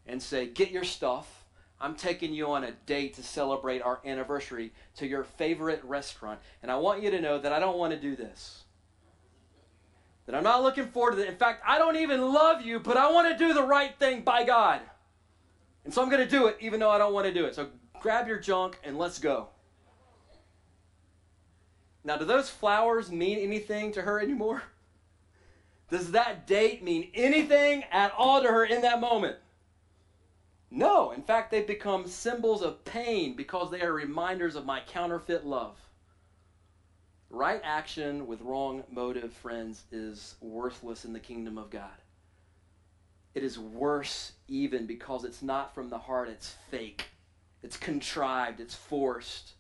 and 0.06 0.22
say, 0.22 0.46
"Get 0.46 0.70
your 0.70 0.84
stuff." 0.84 1.44
I'm 1.80 1.96
taking 1.96 2.32
you 2.32 2.50
on 2.50 2.64
a 2.64 2.72
date 2.72 3.14
to 3.14 3.22
celebrate 3.22 3.82
our 3.82 4.00
anniversary 4.04 4.72
to 4.96 5.06
your 5.06 5.24
favorite 5.24 5.82
restaurant. 5.84 6.40
And 6.62 6.70
I 6.70 6.76
want 6.76 7.02
you 7.02 7.10
to 7.10 7.20
know 7.20 7.38
that 7.38 7.52
I 7.52 7.58
don't 7.58 7.76
want 7.76 7.92
to 7.92 8.00
do 8.00 8.16
this 8.16 8.63
that 10.26 10.34
I'm 10.34 10.44
not 10.44 10.62
looking 10.62 10.86
forward 10.86 11.16
to 11.16 11.22
it. 11.22 11.28
In 11.28 11.36
fact, 11.36 11.62
I 11.66 11.78
don't 11.78 11.96
even 11.96 12.32
love 12.32 12.62
you, 12.62 12.80
but 12.80 12.96
I 12.96 13.10
want 13.10 13.30
to 13.30 13.38
do 13.38 13.52
the 13.52 13.62
right 13.62 13.94
thing 13.98 14.22
by 14.22 14.44
God. 14.44 14.80
And 15.84 15.92
so 15.92 16.02
I'm 16.02 16.08
going 16.08 16.24
to 16.24 16.30
do 16.30 16.46
it 16.46 16.56
even 16.60 16.80
though 16.80 16.90
I 16.90 16.98
don't 16.98 17.12
want 17.12 17.26
to 17.26 17.34
do 17.34 17.44
it. 17.44 17.54
So 17.54 17.68
grab 18.00 18.26
your 18.26 18.38
junk 18.38 18.78
and 18.84 18.98
let's 18.98 19.18
go. 19.18 19.48
Now, 22.04 22.16
do 22.16 22.24
those 22.24 22.50
flowers 22.50 23.10
mean 23.10 23.38
anything 23.38 23.92
to 23.92 24.02
her 24.02 24.20
anymore? 24.20 24.62
Does 25.90 26.12
that 26.12 26.46
date 26.46 26.82
mean 26.82 27.10
anything 27.14 27.84
at 27.90 28.12
all 28.16 28.42
to 28.42 28.48
her 28.48 28.64
in 28.64 28.82
that 28.82 29.00
moment? 29.00 29.36
No. 30.70 31.12
In 31.12 31.22
fact, 31.22 31.50
they've 31.50 31.66
become 31.66 32.06
symbols 32.06 32.62
of 32.62 32.84
pain 32.84 33.36
because 33.36 33.70
they 33.70 33.80
are 33.80 33.92
reminders 33.92 34.56
of 34.56 34.66
my 34.66 34.80
counterfeit 34.80 35.46
love. 35.46 35.78
Right 37.34 37.60
action 37.64 38.28
with 38.28 38.42
wrong 38.42 38.84
motive, 38.88 39.32
friends, 39.32 39.82
is 39.90 40.36
worthless 40.40 41.04
in 41.04 41.12
the 41.12 41.18
kingdom 41.18 41.58
of 41.58 41.68
God. 41.68 41.90
It 43.34 43.42
is 43.42 43.58
worse 43.58 44.34
even 44.46 44.86
because 44.86 45.24
it's 45.24 45.42
not 45.42 45.74
from 45.74 45.88
the 45.88 45.98
heart, 45.98 46.28
it's 46.28 46.54
fake. 46.70 47.06
It's 47.60 47.76
contrived, 47.76 48.60
it's 48.60 48.76
forced. 48.76 49.54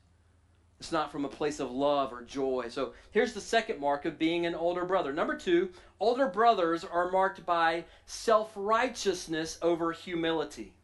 It's 0.78 0.92
not 0.92 1.10
from 1.10 1.24
a 1.24 1.28
place 1.28 1.58
of 1.58 1.72
love 1.72 2.12
or 2.12 2.22
joy. 2.22 2.66
So 2.68 2.92
here's 3.10 3.32
the 3.32 3.40
second 3.40 3.80
mark 3.80 4.04
of 4.04 4.20
being 4.20 4.46
an 4.46 4.54
older 4.54 4.84
brother. 4.84 5.12
Number 5.12 5.34
two, 5.34 5.70
older 5.98 6.28
brothers 6.28 6.84
are 6.84 7.10
marked 7.10 7.44
by 7.44 7.86
self 8.06 8.52
righteousness 8.54 9.58
over 9.62 9.90
humility. 9.90 10.74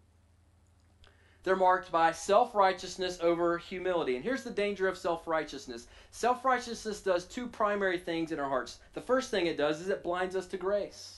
They're 1.42 1.56
marked 1.56 1.90
by 1.90 2.12
self 2.12 2.54
righteousness 2.54 3.18
over 3.22 3.56
humility. 3.56 4.16
And 4.16 4.24
here's 4.24 4.44
the 4.44 4.50
danger 4.50 4.88
of 4.88 4.98
self 4.98 5.26
righteousness 5.26 5.86
self 6.10 6.44
righteousness 6.44 7.00
does 7.00 7.24
two 7.24 7.46
primary 7.46 7.98
things 7.98 8.32
in 8.32 8.38
our 8.38 8.48
hearts. 8.48 8.78
The 8.92 9.00
first 9.00 9.30
thing 9.30 9.46
it 9.46 9.56
does 9.56 9.80
is 9.80 9.88
it 9.88 10.02
blinds 10.02 10.36
us 10.36 10.46
to 10.48 10.58
grace. 10.58 11.16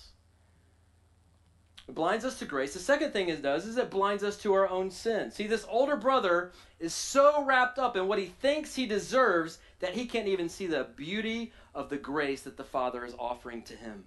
It 1.88 1.96
blinds 1.96 2.24
us 2.24 2.38
to 2.38 2.44
grace. 2.44 2.74
The 2.74 2.78
second 2.78 3.12
thing 3.12 3.28
it 3.28 3.42
does 3.42 3.66
is 3.66 3.76
it 3.76 3.90
blinds 3.90 4.22
us 4.22 4.37
to 4.38 4.54
our 4.54 4.68
own 4.68 4.90
sin. 4.90 5.32
See, 5.32 5.48
this 5.48 5.66
older 5.68 5.96
brother 5.96 6.52
is 6.78 6.94
so 6.94 7.44
wrapped 7.44 7.78
up 7.78 7.96
in 7.96 8.06
what 8.06 8.20
he 8.20 8.26
thinks 8.26 8.74
he 8.74 8.87
deserves 8.87 9.58
that 9.80 9.94
he 9.94 10.06
can't 10.06 10.28
even 10.28 10.48
see 10.48 10.68
the 10.68 10.87
beauty 10.96 11.52
of 11.74 11.90
the 11.90 11.96
grace 11.96 12.42
that 12.42 12.56
the 12.56 12.64
Father 12.64 13.04
is 13.04 13.14
offering 13.18 13.62
to 13.62 13.74
him. 13.74 14.04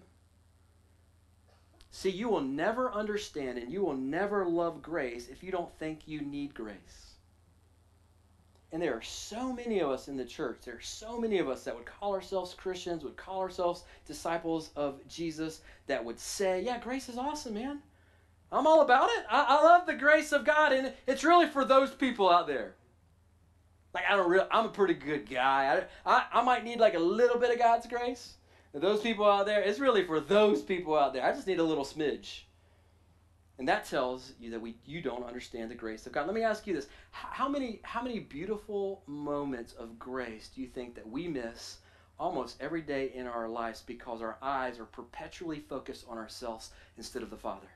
See, 1.95 2.09
you 2.09 2.27
will 2.27 2.41
never 2.41 2.91
understand 2.91 3.57
and 3.57 3.71
you 3.71 3.81
will 3.81 3.95
never 3.95 4.45
love 4.45 4.81
grace 4.81 5.29
if 5.29 5.41
you 5.41 5.49
don't 5.49 5.73
think 5.79 6.01
you 6.05 6.19
need 6.19 6.53
grace. 6.53 7.13
And 8.73 8.81
there 8.81 8.93
are 8.93 9.01
so 9.01 9.53
many 9.53 9.79
of 9.79 9.89
us 9.89 10.09
in 10.09 10.17
the 10.17 10.25
church, 10.25 10.57
there 10.65 10.75
are 10.75 10.81
so 10.81 11.17
many 11.17 11.39
of 11.39 11.47
us 11.47 11.63
that 11.63 11.73
would 11.73 11.85
call 11.85 12.13
ourselves 12.13 12.53
Christians, 12.53 13.05
would 13.05 13.15
call 13.15 13.39
ourselves 13.39 13.85
disciples 14.05 14.71
of 14.75 15.07
Jesus, 15.07 15.61
that 15.87 16.03
would 16.03 16.19
say, 16.19 16.61
Yeah, 16.61 16.79
grace 16.79 17.07
is 17.07 17.17
awesome, 17.17 17.53
man. 17.53 17.79
I'm 18.51 18.67
all 18.67 18.81
about 18.81 19.09
it. 19.11 19.23
I, 19.29 19.45
I 19.47 19.63
love 19.63 19.85
the 19.85 19.95
grace 19.95 20.33
of 20.33 20.43
God, 20.43 20.73
and 20.73 20.91
it's 21.07 21.23
really 21.23 21.47
for 21.47 21.63
those 21.63 21.91
people 21.91 22.29
out 22.29 22.45
there. 22.45 22.75
Like 23.93 24.03
I 24.09 24.17
don't 24.17 24.29
really, 24.29 24.47
I'm 24.51 24.65
a 24.65 24.69
pretty 24.69 24.95
good 24.95 25.29
guy. 25.29 25.85
I, 26.05 26.13
I, 26.13 26.25
I 26.41 26.43
might 26.43 26.65
need 26.65 26.81
like 26.81 26.95
a 26.95 26.99
little 26.99 27.39
bit 27.39 27.51
of 27.51 27.57
God's 27.57 27.87
grace, 27.87 28.33
those 28.79 29.01
people 29.01 29.25
out 29.25 29.45
there, 29.45 29.61
it's 29.61 29.79
really 29.79 30.05
for 30.05 30.19
those 30.19 30.61
people 30.61 30.97
out 30.97 31.13
there. 31.13 31.23
I 31.23 31.31
just 31.31 31.47
need 31.47 31.59
a 31.59 31.63
little 31.63 31.85
smidge. 31.85 32.41
And 33.57 33.67
that 33.69 33.85
tells 33.85 34.33
you 34.37 34.51
that 34.51 34.59
we 34.59 34.75
you 34.85 35.01
don't 35.01 35.25
understand 35.25 35.71
the 35.71 35.75
grace 35.75 36.05
of 36.05 36.11
God. 36.11 36.25
Let 36.25 36.35
me 36.35 36.43
ask 36.43 36.67
you 36.67 36.73
this. 36.73 36.87
How 37.11 37.47
many 37.47 37.79
how 37.83 38.01
many 38.01 38.19
beautiful 38.19 39.01
moments 39.07 39.73
of 39.73 39.97
grace 39.97 40.49
do 40.53 40.61
you 40.61 40.67
think 40.67 40.93
that 40.95 41.09
we 41.09 41.27
miss 41.27 41.77
almost 42.19 42.61
every 42.61 42.81
day 42.81 43.11
in 43.13 43.27
our 43.27 43.47
lives 43.47 43.81
because 43.85 44.21
our 44.21 44.37
eyes 44.41 44.77
are 44.77 44.85
perpetually 44.85 45.59
focused 45.59 46.05
on 46.09 46.17
ourselves 46.17 46.71
instead 46.97 47.23
of 47.23 47.29
the 47.29 47.37
Father? 47.37 47.67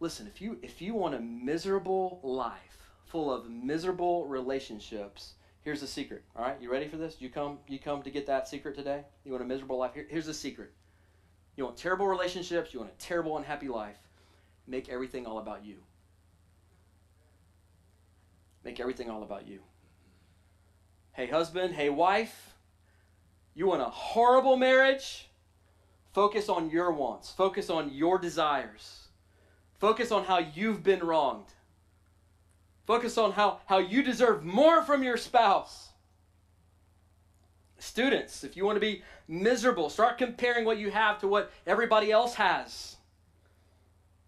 Listen, 0.00 0.26
if 0.26 0.42
you 0.42 0.58
if 0.60 0.82
you 0.82 0.94
want 0.94 1.14
a 1.14 1.20
miserable 1.20 2.20
life 2.22 2.90
full 3.06 3.32
of 3.32 3.48
miserable 3.48 4.26
relationships, 4.26 5.34
Here's 5.64 5.80
the 5.80 5.86
secret. 5.86 6.22
All 6.36 6.44
right, 6.44 6.60
you 6.60 6.70
ready 6.70 6.88
for 6.88 6.98
this? 6.98 7.16
You 7.20 7.30
come 7.30 7.58
you 7.66 7.78
come 7.78 8.02
to 8.02 8.10
get 8.10 8.26
that 8.26 8.46
secret 8.46 8.76
today? 8.76 9.02
You 9.24 9.32
want 9.32 9.42
a 9.42 9.46
miserable 9.46 9.78
life? 9.78 9.94
Here, 9.94 10.06
here's 10.08 10.26
the 10.26 10.34
secret. 10.34 10.72
You 11.56 11.64
want 11.64 11.78
terrible 11.78 12.06
relationships, 12.06 12.74
you 12.74 12.80
want 12.80 12.92
a 12.92 12.98
terrible 12.98 13.38
unhappy 13.38 13.68
life. 13.68 13.96
Make 14.66 14.90
everything 14.90 15.26
all 15.26 15.38
about 15.38 15.64
you. 15.64 15.76
Make 18.62 18.78
everything 18.78 19.08
all 19.08 19.22
about 19.22 19.46
you. 19.46 19.60
Hey 21.12 21.28
husband, 21.28 21.74
hey 21.74 21.88
wife, 21.88 22.54
you 23.54 23.66
want 23.66 23.80
a 23.80 23.86
horrible 23.86 24.56
marriage? 24.56 25.30
Focus 26.12 26.48
on 26.48 26.70
your 26.70 26.92
wants. 26.92 27.30
Focus 27.30 27.70
on 27.70 27.90
your 27.92 28.18
desires. 28.18 29.08
Focus 29.78 30.12
on 30.12 30.24
how 30.24 30.38
you've 30.38 30.82
been 30.82 31.00
wronged. 31.00 31.54
Focus 32.86 33.16
on 33.16 33.32
how, 33.32 33.60
how 33.66 33.78
you 33.78 34.02
deserve 34.02 34.44
more 34.44 34.82
from 34.82 35.02
your 35.02 35.16
spouse. 35.16 35.90
Students, 37.78 38.44
if 38.44 38.56
you 38.56 38.64
want 38.64 38.76
to 38.76 38.80
be 38.80 39.02
miserable, 39.28 39.90
start 39.90 40.18
comparing 40.18 40.64
what 40.64 40.78
you 40.78 40.90
have 40.90 41.18
to 41.20 41.28
what 41.28 41.50
everybody 41.66 42.10
else 42.10 42.34
has. 42.34 42.96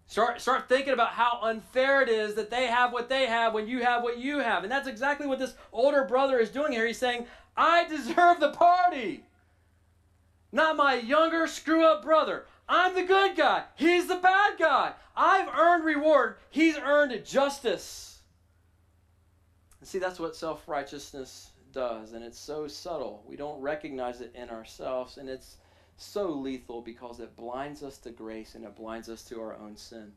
Start, 0.08 0.40
start 0.40 0.68
thinking 0.68 0.92
about 0.92 1.10
how 1.10 1.40
unfair 1.42 2.00
it 2.00 2.08
is 2.08 2.34
that 2.34 2.50
they 2.50 2.66
have 2.66 2.92
what 2.92 3.08
they 3.08 3.26
have 3.26 3.52
when 3.52 3.66
you 3.66 3.82
have 3.82 4.02
what 4.02 4.18
you 4.18 4.38
have. 4.38 4.62
And 4.62 4.70
that's 4.70 4.88
exactly 4.88 5.26
what 5.26 5.38
this 5.38 5.54
older 5.72 6.04
brother 6.04 6.38
is 6.38 6.50
doing 6.50 6.72
here. 6.72 6.86
He's 6.86 6.98
saying, 6.98 7.26
I 7.56 7.88
deserve 7.88 8.40
the 8.40 8.52
party. 8.52 9.24
Not 10.52 10.76
my 10.76 10.94
younger 10.94 11.46
screw 11.46 11.84
up 11.84 12.02
brother. 12.02 12.46
I'm 12.68 12.94
the 12.94 13.02
good 13.02 13.36
guy. 13.36 13.64
He's 13.74 14.06
the 14.06 14.16
bad 14.16 14.58
guy. 14.58 14.92
I've 15.16 15.48
earned 15.48 15.84
reward. 15.84 16.36
He's 16.50 16.78
earned 16.78 17.24
justice. 17.24 18.15
See, 19.86 20.00
that's 20.00 20.18
what 20.18 20.34
self 20.34 20.66
righteousness 20.66 21.50
does, 21.72 22.12
and 22.12 22.24
it's 22.24 22.40
so 22.40 22.66
subtle. 22.66 23.22
We 23.24 23.36
don't 23.36 23.60
recognize 23.60 24.20
it 24.20 24.34
in 24.34 24.50
ourselves, 24.50 25.16
and 25.16 25.28
it's 25.28 25.58
so 25.96 26.28
lethal 26.28 26.82
because 26.82 27.20
it 27.20 27.36
blinds 27.36 27.84
us 27.84 27.96
to 27.98 28.10
grace 28.10 28.56
and 28.56 28.64
it 28.64 28.74
blinds 28.74 29.08
us 29.08 29.22
to 29.26 29.40
our 29.40 29.54
own 29.54 29.76
sin. 29.76 30.12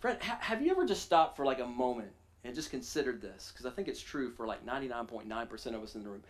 Friend, 0.00 0.20
ha- 0.20 0.38
have 0.40 0.60
you 0.60 0.72
ever 0.72 0.84
just 0.84 1.04
stopped 1.04 1.36
for 1.36 1.46
like 1.46 1.60
a 1.60 1.66
moment 1.66 2.10
and 2.42 2.52
just 2.52 2.72
considered 2.72 3.22
this? 3.22 3.52
Because 3.52 3.64
I 3.64 3.70
think 3.70 3.86
it's 3.86 4.02
true 4.02 4.32
for 4.32 4.44
like 4.44 4.66
99.9% 4.66 5.66
of 5.76 5.82
us 5.84 5.94
in 5.94 6.02
the 6.02 6.10
room. 6.10 6.24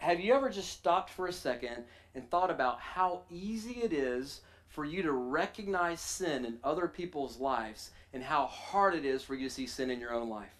Have 0.00 0.20
you 0.20 0.34
ever 0.34 0.50
just 0.50 0.68
stopped 0.68 1.08
for 1.08 1.28
a 1.28 1.32
second 1.32 1.84
and 2.14 2.30
thought 2.30 2.50
about 2.50 2.78
how 2.78 3.22
easy 3.30 3.80
it 3.82 3.94
is 3.94 4.42
for 4.68 4.84
you 4.84 5.02
to 5.02 5.12
recognize 5.12 6.02
sin 6.02 6.44
in 6.44 6.58
other 6.62 6.88
people's 6.88 7.38
lives 7.40 7.90
and 8.12 8.22
how 8.22 8.44
hard 8.48 8.94
it 8.94 9.06
is 9.06 9.22
for 9.22 9.34
you 9.34 9.48
to 9.48 9.54
see 9.54 9.66
sin 9.66 9.88
in 9.88 9.98
your 9.98 10.12
own 10.12 10.28
life? 10.28 10.52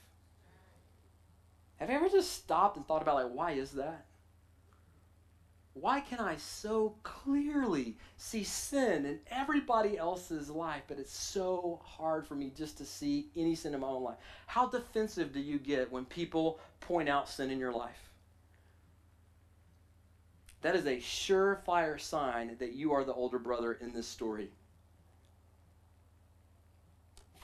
Have 1.84 1.90
you 1.90 1.98
ever 1.98 2.08
just 2.08 2.32
stopped 2.32 2.78
and 2.78 2.86
thought 2.86 3.02
about, 3.02 3.16
like, 3.16 3.34
why 3.34 3.52
is 3.52 3.72
that? 3.72 4.06
Why 5.74 6.00
can 6.00 6.18
I 6.18 6.36
so 6.38 6.94
clearly 7.02 7.98
see 8.16 8.42
sin 8.42 9.04
in 9.04 9.18
everybody 9.30 9.98
else's 9.98 10.48
life, 10.48 10.84
but 10.88 10.98
it's 10.98 11.14
so 11.14 11.82
hard 11.84 12.26
for 12.26 12.36
me 12.36 12.50
just 12.56 12.78
to 12.78 12.86
see 12.86 13.26
any 13.36 13.54
sin 13.54 13.74
in 13.74 13.80
my 13.80 13.86
own 13.86 14.02
life? 14.02 14.16
How 14.46 14.66
defensive 14.66 15.34
do 15.34 15.40
you 15.40 15.58
get 15.58 15.92
when 15.92 16.06
people 16.06 16.58
point 16.80 17.10
out 17.10 17.28
sin 17.28 17.50
in 17.50 17.58
your 17.58 17.74
life? 17.74 18.08
That 20.62 20.76
is 20.76 20.86
a 20.86 20.96
surefire 20.96 22.00
sign 22.00 22.56
that 22.60 22.72
you 22.72 22.94
are 22.94 23.04
the 23.04 23.12
older 23.12 23.38
brother 23.38 23.74
in 23.74 23.92
this 23.92 24.08
story. 24.08 24.48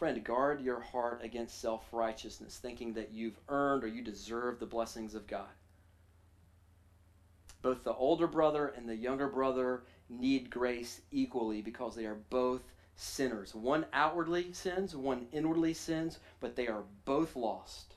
Friend, 0.01 0.25
guard 0.25 0.63
your 0.63 0.81
heart 0.81 1.21
against 1.23 1.61
self 1.61 1.93
righteousness, 1.93 2.57
thinking 2.57 2.95
that 2.95 3.13
you've 3.13 3.39
earned 3.51 3.85
or 3.85 3.87
you 3.87 4.01
deserve 4.01 4.59
the 4.59 4.65
blessings 4.65 5.15
of 5.15 5.27
God. 5.27 5.51
Both 7.61 7.85
the 7.85 7.93
older 7.93 8.27
brother 8.27 8.69
and 8.69 8.89
the 8.89 8.97
younger 8.97 9.29
brother 9.29 9.83
need 10.09 10.49
grace 10.49 11.03
equally 11.11 11.61
because 11.61 11.95
they 11.95 12.07
are 12.07 12.15
both 12.31 12.63
sinners. 12.97 13.55
One 13.55 13.85
outwardly 13.93 14.55
sins, 14.55 14.97
one 14.97 15.27
inwardly 15.33 15.75
sins, 15.75 16.19
but 16.41 16.57
they 16.57 16.67
are 16.67 16.85
both 17.05 17.37
lost. 17.37 17.97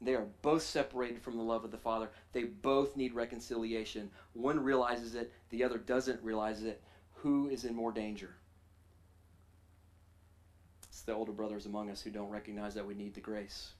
They 0.00 0.14
are 0.14 0.28
both 0.40 0.62
separated 0.62 1.20
from 1.20 1.36
the 1.36 1.42
love 1.42 1.62
of 1.62 1.72
the 1.72 1.76
Father. 1.76 2.08
They 2.32 2.44
both 2.44 2.96
need 2.96 3.12
reconciliation. 3.12 4.10
One 4.32 4.64
realizes 4.64 5.14
it, 5.14 5.30
the 5.50 5.62
other 5.62 5.76
doesn't 5.76 6.22
realize 6.22 6.62
it. 6.62 6.82
Who 7.16 7.50
is 7.50 7.66
in 7.66 7.74
more 7.74 7.92
danger? 7.92 8.34
The 11.06 11.12
older 11.12 11.32
brothers 11.32 11.66
among 11.66 11.90
us 11.90 12.00
who 12.00 12.10
don't 12.10 12.30
recognize 12.30 12.74
that 12.74 12.86
we 12.86 12.94
need 12.94 13.14
the 13.14 13.20
grace. 13.20 13.72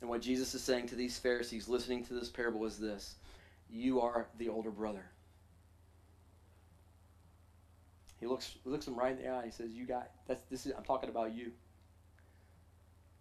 And 0.00 0.10
what 0.10 0.20
Jesus 0.20 0.54
is 0.54 0.62
saying 0.62 0.88
to 0.88 0.94
these 0.94 1.18
Pharisees 1.18 1.68
listening 1.68 2.04
to 2.06 2.14
this 2.14 2.28
parable 2.28 2.64
is 2.66 2.78
this 2.78 3.14
You 3.70 4.00
are 4.00 4.26
the 4.38 4.48
older 4.48 4.70
brother. 4.70 5.04
He 8.20 8.26
looks, 8.26 8.56
looks 8.64 8.86
them 8.86 8.96
right 8.96 9.16
in 9.16 9.22
the 9.22 9.28
eye. 9.28 9.44
He 9.44 9.50
says, 9.50 9.70
You 9.70 9.86
got 9.86 10.10
that's 10.26 10.42
this 10.50 10.66
is 10.66 10.72
I'm 10.76 10.84
talking 10.84 11.10
about 11.10 11.34
you 11.34 11.52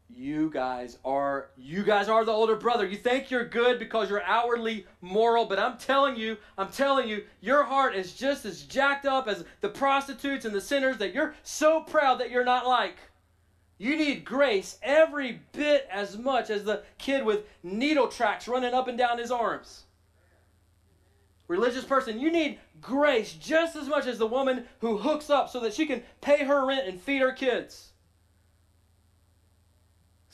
you 0.09 0.49
guys 0.49 0.97
are 1.03 1.49
you 1.57 1.83
guys 1.83 2.07
are 2.07 2.23
the 2.23 2.31
older 2.31 2.55
brother. 2.55 2.85
You 2.85 2.97
think 2.97 3.31
you're 3.31 3.47
good 3.47 3.79
because 3.79 4.09
you're 4.09 4.23
outwardly 4.23 4.85
moral 5.01 5.45
but 5.45 5.59
i'm 5.59 5.77
telling 5.77 6.15
you 6.15 6.37
i'm 6.57 6.69
telling 6.69 7.07
you 7.07 7.23
your 7.41 7.63
heart 7.63 7.95
is 7.95 8.13
just 8.13 8.45
as 8.45 8.63
jacked 8.63 9.05
up 9.05 9.27
as 9.27 9.43
the 9.61 9.69
prostitutes 9.69 10.45
and 10.45 10.53
the 10.53 10.61
sinners 10.61 10.97
that 10.97 11.13
you're 11.13 11.35
so 11.43 11.81
proud 11.81 12.19
that 12.19 12.31
you're 12.31 12.45
not 12.45 12.67
like. 12.67 12.97
You 13.77 13.97
need 13.97 14.23
grace 14.23 14.77
every 14.81 15.41
bit 15.51 15.85
as 15.91 16.17
much 16.17 16.49
as 16.49 16.63
the 16.63 16.83
kid 16.97 17.25
with 17.25 17.43
needle 17.61 18.07
tracks 18.07 18.47
running 18.47 18.73
up 18.73 18.87
and 18.87 18.97
down 18.97 19.17
his 19.17 19.31
arms. 19.31 19.83
Religious 21.49 21.83
person 21.83 22.19
you 22.19 22.31
need 22.31 22.59
grace 22.79 23.33
just 23.33 23.75
as 23.75 23.87
much 23.87 24.05
as 24.05 24.17
the 24.17 24.27
woman 24.27 24.65
who 24.79 24.97
hooks 24.97 25.29
up 25.29 25.49
so 25.49 25.59
that 25.59 25.73
she 25.73 25.85
can 25.85 26.03
pay 26.21 26.45
her 26.45 26.65
rent 26.65 26.87
and 26.87 27.01
feed 27.01 27.21
her 27.21 27.33
kids 27.33 27.91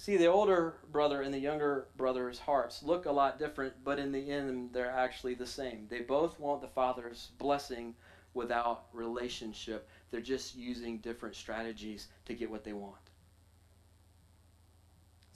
See, 0.01 0.17
the 0.17 0.25
older 0.25 0.77
brother 0.91 1.21
and 1.21 1.31
the 1.31 1.37
younger 1.37 1.85
brother's 1.95 2.39
hearts 2.39 2.81
look 2.81 3.05
a 3.05 3.11
lot 3.11 3.37
different, 3.37 3.75
but 3.83 3.99
in 3.99 4.11
the 4.11 4.31
end, 4.31 4.71
they're 4.73 4.89
actually 4.89 5.35
the 5.35 5.45
same. 5.45 5.85
They 5.91 5.99
both 5.99 6.39
want 6.39 6.61
the 6.61 6.67
Father's 6.67 7.29
blessing, 7.37 7.93
without 8.33 8.85
relationship. 8.93 9.87
They're 10.09 10.21
just 10.21 10.55
using 10.55 10.97
different 10.97 11.35
strategies 11.35 12.07
to 12.25 12.33
get 12.33 12.49
what 12.49 12.63
they 12.63 12.73
want. 12.73 12.95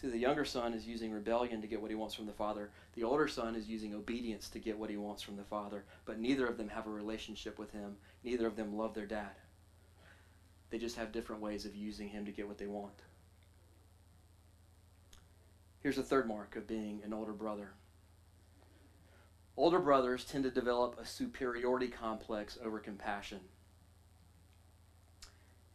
See, 0.02 0.10
the 0.10 0.18
younger 0.18 0.46
son 0.46 0.74
is 0.74 0.88
using 0.88 1.12
rebellion 1.12 1.62
to 1.62 1.68
get 1.68 1.80
what 1.80 1.92
he 1.92 1.96
wants 1.96 2.16
from 2.16 2.26
the 2.26 2.34
father. 2.34 2.72
The 2.96 3.04
older 3.04 3.28
son 3.28 3.56
is 3.56 3.68
using 3.68 3.94
obedience 3.94 4.50
to 4.50 4.60
get 4.60 4.80
what 4.80 4.90
he 4.90 4.98
wants 4.98 5.22
from 5.22 5.38
the 5.38 5.44
father. 5.44 5.86
But 6.06 6.20
neither 6.20 6.48
of 6.48 6.58
them 6.58 6.70
have 6.70 6.88
a 6.88 6.92
relationship 6.92 7.60
with 7.60 7.72
him. 7.72 7.98
Neither 8.24 8.48
of 8.48 8.56
them 8.56 8.76
love 8.76 8.96
their 8.96 9.06
dad. 9.06 9.36
They 10.72 10.80
just 10.80 10.98
have 10.98 11.12
different 11.12 11.42
ways 11.42 11.66
of 11.66 11.76
using 11.76 12.10
him 12.10 12.26
to 12.26 12.32
get 12.32 12.48
what 12.48 12.58
they 12.58 12.68
want. 12.68 13.04
Here's 15.86 15.98
the 15.98 16.02
third 16.02 16.28
mark 16.28 16.56
of 16.56 16.66
being 16.66 17.02
an 17.06 17.14
older 17.14 17.32
brother. 17.32 17.70
Older 19.56 19.78
brothers 19.78 20.26
tend 20.26 20.44
to 20.46 20.50
develop 20.50 21.00
a 21.00 21.06
superiority 21.06 21.90
complex 21.90 22.58
over 22.66 22.80
compassion. 22.80 23.42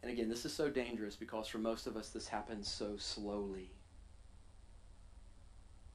And 0.03 0.11
again, 0.11 0.27
this 0.27 0.43
is 0.43 0.51
so 0.51 0.69
dangerous 0.69 1.15
because 1.15 1.47
for 1.47 1.59
most 1.59 1.87
of 1.87 1.95
us, 1.95 2.09
this 2.09 2.27
happens 2.27 2.67
so 2.67 2.97
slowly. 2.97 3.71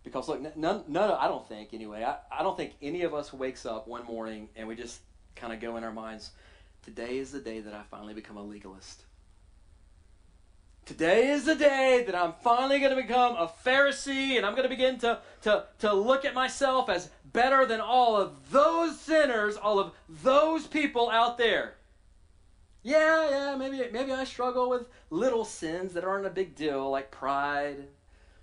Because 0.02 0.28
look, 0.28 0.56
none, 0.56 0.84
none 0.88 1.10
I 1.10 1.28
don't 1.28 1.46
think 1.46 1.74
anyway, 1.74 2.02
I, 2.02 2.16
I 2.32 2.42
don't 2.42 2.56
think 2.56 2.72
any 2.80 3.02
of 3.02 3.12
us 3.12 3.34
wakes 3.34 3.66
up 3.66 3.86
one 3.86 4.06
morning 4.06 4.48
and 4.56 4.66
we 4.66 4.76
just 4.76 5.00
kind 5.34 5.52
of 5.52 5.60
go 5.60 5.76
in 5.76 5.84
our 5.84 5.92
minds, 5.92 6.30
today 6.80 7.18
is 7.18 7.32
the 7.32 7.40
day 7.40 7.60
that 7.60 7.74
I 7.74 7.82
finally 7.90 8.14
become 8.14 8.38
a 8.38 8.42
legalist. 8.42 9.02
Today 10.86 11.30
is 11.30 11.44
the 11.44 11.56
day 11.56 12.04
that 12.06 12.14
I'm 12.14 12.32
finally 12.44 12.78
going 12.78 12.94
to 12.94 13.02
become 13.02 13.34
a 13.34 13.50
Pharisee 13.66 14.36
and 14.36 14.46
I'm 14.46 14.52
going 14.52 14.62
to 14.62 14.68
begin 14.68 14.98
to, 14.98 15.18
to, 15.42 15.64
to 15.80 15.92
look 15.92 16.24
at 16.24 16.32
myself 16.32 16.88
as 16.88 17.10
better 17.32 17.66
than 17.66 17.80
all 17.80 18.16
of 18.16 18.52
those 18.52 19.00
sinners, 19.00 19.56
all 19.56 19.80
of 19.80 19.90
those 20.08 20.68
people 20.68 21.10
out 21.10 21.38
there. 21.38 21.74
Yeah, 22.84 23.28
yeah, 23.30 23.56
maybe, 23.56 23.82
maybe 23.92 24.12
I 24.12 24.22
struggle 24.22 24.70
with 24.70 24.86
little 25.10 25.44
sins 25.44 25.92
that 25.94 26.04
aren't 26.04 26.24
a 26.24 26.30
big 26.30 26.54
deal, 26.54 26.88
like 26.88 27.10
pride, 27.10 27.88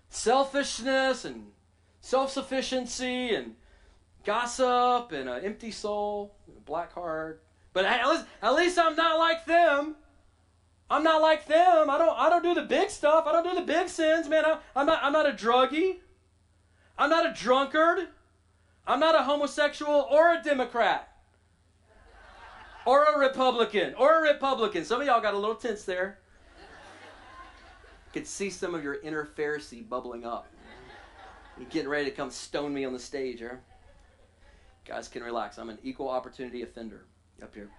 selfishness, 0.10 1.23
and 1.23 1.45
self 2.01 2.29
sufficiency, 2.29 3.34
and 3.34 3.56
gossip, 4.25 5.13
and 5.13 5.29
an 5.29 5.45
empty 5.45 5.71
soul, 5.71 6.36
a 6.49 6.60
black 6.60 6.91
heart. 6.91 7.41
But 7.71 7.86
at 7.86 8.06
least, 8.06 8.25
at 8.41 8.53
least 8.53 8.77
I'm 8.77 8.97
not 8.97 9.17
like 9.17 9.45
them. 9.45 9.95
I'm 10.89 11.03
not 11.03 11.21
like 11.21 11.47
them. 11.47 11.89
I 11.89 11.97
don't 11.97 12.17
I 12.17 12.29
don't 12.29 12.43
do 12.43 12.53
the 12.53 12.63
big 12.63 12.89
stuff. 12.89 13.25
I 13.25 13.31
don't 13.31 13.43
do 13.43 13.55
the 13.55 13.65
big 13.65 13.89
sins, 13.89 14.27
man. 14.29 14.45
I, 14.45 14.59
I'm 14.75 14.85
not 14.85 14.99
I'm 15.01 15.13
not 15.13 15.27
a 15.27 15.31
druggie. 15.31 15.97
I'm 16.97 17.09
not 17.09 17.25
a 17.25 17.33
drunkard. 17.33 18.07
I'm 18.85 18.99
not 18.99 19.15
a 19.15 19.23
homosexual 19.23 20.07
or 20.11 20.33
a 20.33 20.43
Democrat. 20.43 21.09
Or 22.85 23.05
a 23.05 23.17
Republican. 23.17 23.95
Or 23.95 24.19
a 24.19 24.33
Republican. 24.33 24.83
Some 24.83 25.01
of 25.01 25.07
y'all 25.07 25.21
got 25.21 25.33
a 25.33 25.37
little 25.37 25.55
tense 25.55 25.83
there. 25.83 26.19
Could 28.11 28.27
see 28.27 28.49
some 28.49 28.75
of 28.75 28.83
your 28.83 28.95
inner 29.01 29.25
Pharisee 29.25 29.87
bubbling 29.87 30.25
up. 30.25 30.47
You're 31.57 31.69
getting 31.69 31.89
ready 31.89 32.05
to 32.05 32.11
come 32.11 32.29
stone 32.29 32.73
me 32.73 32.83
on 32.85 32.93
the 32.93 32.99
stage, 32.99 33.41
huh? 33.41 33.55
Guys 34.85 35.07
can 35.07 35.23
relax. 35.23 35.57
I'm 35.57 35.69
an 35.69 35.79
equal 35.81 36.09
opportunity 36.09 36.61
offender 36.61 37.05
up 37.41 37.55
here. 37.55 37.69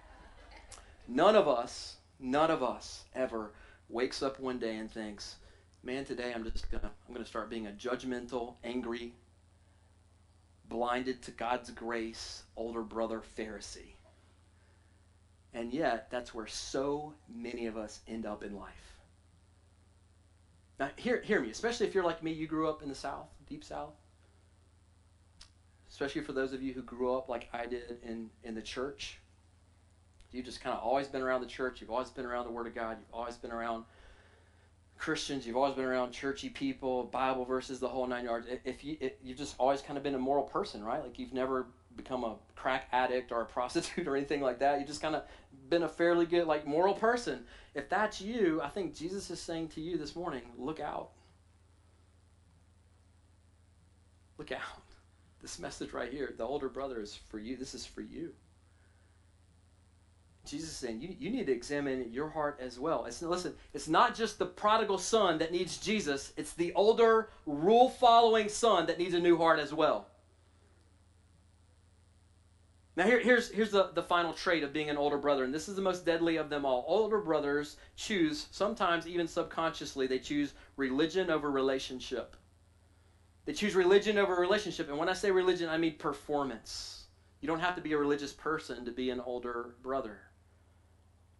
None 1.07 1.35
of 1.35 1.47
us 1.47 1.94
None 2.19 2.49
of 2.49 2.63
us 2.63 3.05
ever 3.13 3.53
wakes 3.89 4.23
up 4.23 4.39
one 4.39 4.59
day 4.59 4.77
and 4.77 4.91
thinks, 4.91 5.35
"Man, 5.83 6.05
today 6.05 6.33
I'm 6.33 6.43
just 6.49 6.71
gonna 6.71 6.91
I'm 7.07 7.13
gonna 7.13 7.25
start 7.25 7.49
being 7.49 7.67
a 7.67 7.71
judgmental, 7.71 8.55
angry, 8.63 9.13
blinded 10.67 11.21
to 11.23 11.31
God's 11.31 11.71
grace 11.71 12.43
older 12.55 12.83
brother 12.83 13.21
Pharisee." 13.37 13.95
And 15.53 15.73
yet, 15.73 16.09
that's 16.09 16.33
where 16.33 16.47
so 16.47 17.13
many 17.29 17.65
of 17.65 17.77
us 17.77 18.01
end 18.07 18.25
up 18.25 18.43
in 18.43 18.55
life. 18.55 18.99
Now, 20.77 20.89
hear, 20.97 21.21
hear 21.21 21.39
me, 21.39 21.49
especially 21.49 21.87
if 21.87 21.95
you're 21.95 22.03
like 22.03 22.21
me, 22.21 22.33
you 22.33 22.45
grew 22.45 22.67
up 22.67 22.83
in 22.83 22.89
the 22.89 22.95
South, 22.95 23.29
deep 23.47 23.63
South. 23.63 23.93
Especially 25.89 26.21
for 26.21 26.33
those 26.33 26.51
of 26.51 26.61
you 26.61 26.73
who 26.73 26.81
grew 26.81 27.15
up 27.15 27.29
like 27.29 27.47
I 27.53 27.67
did 27.67 27.99
in, 28.03 28.29
in 28.43 28.53
the 28.53 28.61
church 28.61 29.19
you've 30.35 30.45
just 30.45 30.61
kind 30.61 30.75
of 30.75 30.83
always 30.83 31.07
been 31.07 31.21
around 31.21 31.41
the 31.41 31.47
church, 31.47 31.81
you've 31.81 31.89
always 31.89 32.09
been 32.09 32.25
around 32.25 32.45
the 32.45 32.51
Word 32.51 32.67
of 32.67 32.75
God, 32.75 32.97
you've 32.99 33.13
always 33.13 33.37
been 33.37 33.51
around 33.51 33.85
Christians, 34.97 35.45
you've 35.45 35.57
always 35.57 35.75
been 35.75 35.85
around 35.85 36.11
churchy 36.11 36.49
people, 36.49 37.03
Bible 37.05 37.45
verses, 37.45 37.79
the 37.79 37.87
whole 37.87 38.07
nine 38.07 38.25
yards. 38.25 38.47
If 38.63 38.83
you 38.83 38.97
if 38.99 39.13
you've 39.23 39.37
just 39.37 39.55
always 39.57 39.81
kind 39.81 39.97
of 39.97 40.03
been 40.03 40.15
a 40.15 40.19
moral 40.19 40.43
person, 40.43 40.83
right? 40.83 41.01
Like 41.01 41.19
you've 41.19 41.33
never 41.33 41.67
become 41.95 42.23
a 42.23 42.35
crack 42.55 42.87
addict 42.91 43.31
or 43.31 43.41
a 43.41 43.45
prostitute 43.57 44.07
or 44.07 44.15
anything 44.15 44.41
like 44.41 44.59
that. 44.59 44.79
You've 44.79 44.87
just 44.87 45.01
kind 45.01 45.15
of 45.15 45.23
been 45.69 45.83
a 45.83 45.89
fairly 45.89 46.25
good 46.25 46.47
like 46.47 46.65
moral 46.65 46.93
person. 46.93 47.45
If 47.73 47.89
that's 47.89 48.21
you, 48.21 48.61
I 48.61 48.69
think 48.69 48.95
Jesus 48.95 49.29
is 49.29 49.39
saying 49.39 49.69
to 49.69 49.81
you 49.81 49.97
this 49.97 50.15
morning, 50.15 50.43
look 50.57 50.79
out. 50.79 51.09
Look 54.37 54.51
out. 54.51 54.61
This 55.41 55.59
message 55.59 55.93
right 55.93 56.11
here, 56.11 56.33
the 56.37 56.43
older 56.43 56.69
brother 56.69 56.99
is 57.01 57.15
for 57.29 57.39
you. 57.39 57.55
This 57.55 57.75
is 57.75 57.85
for 57.85 58.01
you. 58.01 58.33
Jesus 60.45 60.69
is 60.69 60.75
saying 60.75 61.01
you, 61.01 61.15
you 61.19 61.29
need 61.29 61.47
to 61.47 61.51
examine 61.53 62.11
your 62.11 62.29
heart 62.29 62.59
as 62.61 62.79
well. 62.79 63.05
It's, 63.05 63.21
listen, 63.21 63.53
it's 63.73 63.87
not 63.87 64.15
just 64.15 64.39
the 64.39 64.45
prodigal 64.45 64.97
son 64.97 65.37
that 65.39 65.51
needs 65.51 65.77
Jesus, 65.77 66.33
it's 66.37 66.53
the 66.53 66.73
older, 66.73 67.29
rule 67.45 67.89
following 67.89 68.49
son 68.49 68.85
that 68.87 68.99
needs 68.99 69.13
a 69.13 69.19
new 69.19 69.37
heart 69.37 69.59
as 69.59 69.73
well. 69.73 70.07
Now, 72.97 73.03
here, 73.05 73.19
here's, 73.19 73.51
here's 73.51 73.71
the, 73.71 73.91
the 73.93 74.03
final 74.03 74.31
trait 74.31 74.63
of 74.63 74.71
being 74.71 74.89
an 74.89 74.95
older 74.95 75.17
brother, 75.17 75.43
and 75.43 75.53
this 75.53 75.67
is 75.67 75.75
the 75.75 75.81
most 75.81 76.05
deadly 76.05 76.37
of 76.37 76.49
them 76.49 76.63
all. 76.63 76.85
Older 76.87 77.19
brothers 77.19 77.75
choose, 77.97 78.47
sometimes 78.51 79.05
even 79.05 79.27
subconsciously, 79.27 80.07
they 80.07 80.19
choose 80.19 80.53
religion 80.77 81.29
over 81.29 81.51
relationship. 81.51 82.37
They 83.43 83.53
choose 83.53 83.75
religion 83.75 84.17
over 84.17 84.35
relationship. 84.35 84.87
And 84.87 84.97
when 84.97 85.09
I 85.09 85.13
say 85.13 85.29
religion, 85.29 85.69
I 85.69 85.77
mean 85.77 85.97
performance. 85.97 87.05
You 87.41 87.47
don't 87.47 87.59
have 87.59 87.75
to 87.75 87.81
be 87.81 87.93
a 87.93 87.97
religious 87.97 88.31
person 88.31 88.85
to 88.85 88.91
be 88.91 89.09
an 89.09 89.19
older 89.19 89.75
brother. 89.83 90.17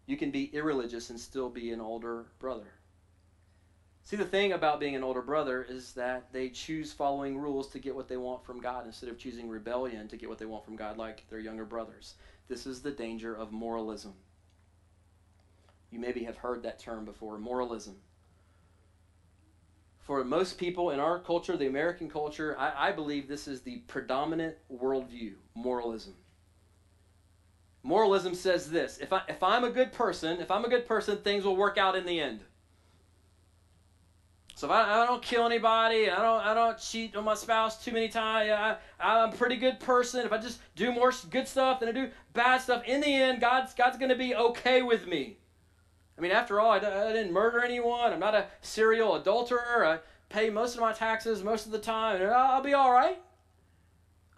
You 0.05 0.17
can 0.17 0.31
be 0.31 0.45
irreligious 0.53 1.09
and 1.09 1.19
still 1.19 1.49
be 1.49 1.71
an 1.71 1.81
older 1.81 2.27
brother. 2.39 2.73
See, 4.03 4.17
the 4.17 4.25
thing 4.25 4.53
about 4.53 4.79
being 4.79 4.95
an 4.95 5.03
older 5.03 5.23
brother 5.23 5.65
is 5.67 5.93
that 5.93 6.31
they 6.31 6.49
choose 6.49 6.93
following 6.93 7.39
rules 7.39 7.69
to 7.71 7.79
get 7.79 7.95
what 7.95 8.07
they 8.07 8.17
want 8.17 8.45
from 8.45 8.61
God 8.61 8.85
instead 8.85 9.09
of 9.09 9.17
choosing 9.17 9.49
rebellion 9.49 10.07
to 10.09 10.17
get 10.17 10.29
what 10.29 10.37
they 10.37 10.45
want 10.45 10.63
from 10.63 10.75
God, 10.75 10.97
like 10.97 11.27
their 11.29 11.39
younger 11.39 11.65
brothers. 11.65 12.13
This 12.47 12.67
is 12.67 12.81
the 12.81 12.91
danger 12.91 13.35
of 13.35 13.51
moralism. 13.51 14.13
You 15.89 15.99
maybe 15.99 16.23
have 16.25 16.37
heard 16.37 16.61
that 16.61 16.77
term 16.77 17.03
before 17.03 17.39
moralism. 17.39 17.95
For 19.97 20.23
most 20.23 20.59
people 20.59 20.91
in 20.91 20.99
our 20.99 21.17
culture, 21.17 21.57
the 21.57 21.65
American 21.65 22.07
culture, 22.07 22.55
I, 22.59 22.89
I 22.89 22.91
believe 22.91 23.27
this 23.27 23.47
is 23.47 23.61
the 23.61 23.77
predominant 23.87 24.55
worldview 24.71 25.33
moralism. 25.55 26.13
Moralism 27.85 28.33
says 28.33 28.71
this 28.71 28.97
if, 28.97 29.13
I, 29.13 29.21
if 29.27 29.43
I'm 29.43 29.63
a 29.63 29.69
good 29.69 29.93
person, 29.93 30.41
if 30.41 30.49
I'm 30.49 30.65
a 30.65 30.69
good 30.69 30.87
person, 30.87 31.17
things 31.17 31.45
will 31.45 31.55
work 31.55 31.77
out 31.77 31.95
in 31.95 32.03
the 32.03 32.19
end. 32.19 32.39
So 34.55 34.65
if 34.65 34.71
I, 34.71 35.03
I 35.03 35.05
don't 35.05 35.21
kill 35.21 35.45
anybody, 35.45 36.09
I 36.09 36.19
don't, 36.19 36.41
I 36.43 36.55
don't 36.55 36.79
cheat 36.79 37.15
on 37.15 37.25
my 37.25 37.35
spouse 37.35 37.85
too 37.85 37.91
many 37.91 38.09
times, 38.09 38.49
I, 38.49 38.77
I'm 38.99 39.29
a 39.29 39.35
pretty 39.37 39.57
good 39.57 39.79
person. 39.79 40.25
If 40.25 40.33
I 40.33 40.39
just 40.39 40.61
do 40.75 40.91
more 40.91 41.13
good 41.29 41.47
stuff 41.47 41.79
than 41.79 41.89
I 41.89 41.91
do 41.91 42.09
bad 42.33 42.57
stuff, 42.57 42.83
in 42.85 43.01
the 43.01 43.13
end, 43.13 43.39
God's, 43.39 43.75
God's 43.75 43.99
going 43.99 44.09
to 44.09 44.15
be 44.15 44.33
okay 44.33 44.81
with 44.81 45.05
me. 45.05 45.37
I 46.17 46.21
mean, 46.21 46.31
after 46.31 46.59
all, 46.59 46.71
I, 46.71 46.77
I 46.77 47.13
didn't 47.13 47.33
murder 47.33 47.63
anyone. 47.63 48.11
I'm 48.11 48.19
not 48.19 48.33
a 48.33 48.47
serial 48.61 49.15
adulterer. 49.15 49.85
I 49.85 49.99
pay 50.29 50.49
most 50.49 50.73
of 50.73 50.81
my 50.81 50.91
taxes 50.91 51.43
most 51.43 51.67
of 51.67 51.71
the 51.71 51.77
time. 51.77 52.19
I'll 52.35 52.63
be 52.63 52.73
all 52.73 52.91
right. 52.91 53.19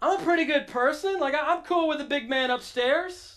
I'm 0.02 0.20
a 0.20 0.22
pretty 0.22 0.44
good 0.44 0.66
person. 0.66 1.18
Like, 1.18 1.34
I'm 1.34 1.62
cool 1.62 1.88
with 1.88 1.96
the 1.96 2.04
big 2.04 2.28
man 2.28 2.50
upstairs. 2.50 3.36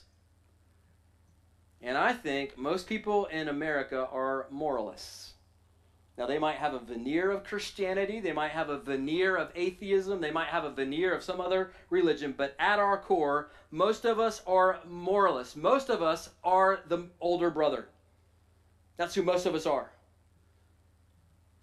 And 1.82 1.98
I 1.98 2.14
think 2.14 2.58
most 2.58 2.88
people 2.88 3.26
in 3.26 3.48
America 3.48 4.08
are 4.12 4.48
moralists. 4.52 5.34
Now, 6.18 6.28
they 6.28 6.38
might 6.38 6.58
have 6.58 6.74
a 6.74 6.80
veneer 6.80 7.32
of 7.32 7.44
Christianity, 7.44 8.20
they 8.20 8.34
might 8.34 8.52
have 8.52 8.70
a 8.70 8.78
veneer 8.78 9.38
of 9.38 9.50
atheism, 9.56 10.22
they 10.22 10.30
might 10.30 10.50
have 10.50 10.66
a 10.66 10.70
veneer 10.70 11.16
of 11.16 11.24
some 11.24 11.42
other 11.42 11.72
religion, 11.90 12.36
but 12.38 12.56
at 12.60 12.78
our 12.78 13.00
core, 13.00 13.50
most 13.72 14.06
of 14.06 14.20
us 14.20 14.44
are 14.46 14.82
moralists. 14.86 15.56
Most 15.56 15.90
of 15.90 16.04
us 16.04 16.30
are 16.44 16.82
the 16.88 17.08
older 17.20 17.50
brother. 17.50 17.88
That's 18.98 19.16
who 19.16 19.24
most 19.24 19.48
of 19.48 19.56
us 19.56 19.66
are. 19.66 19.90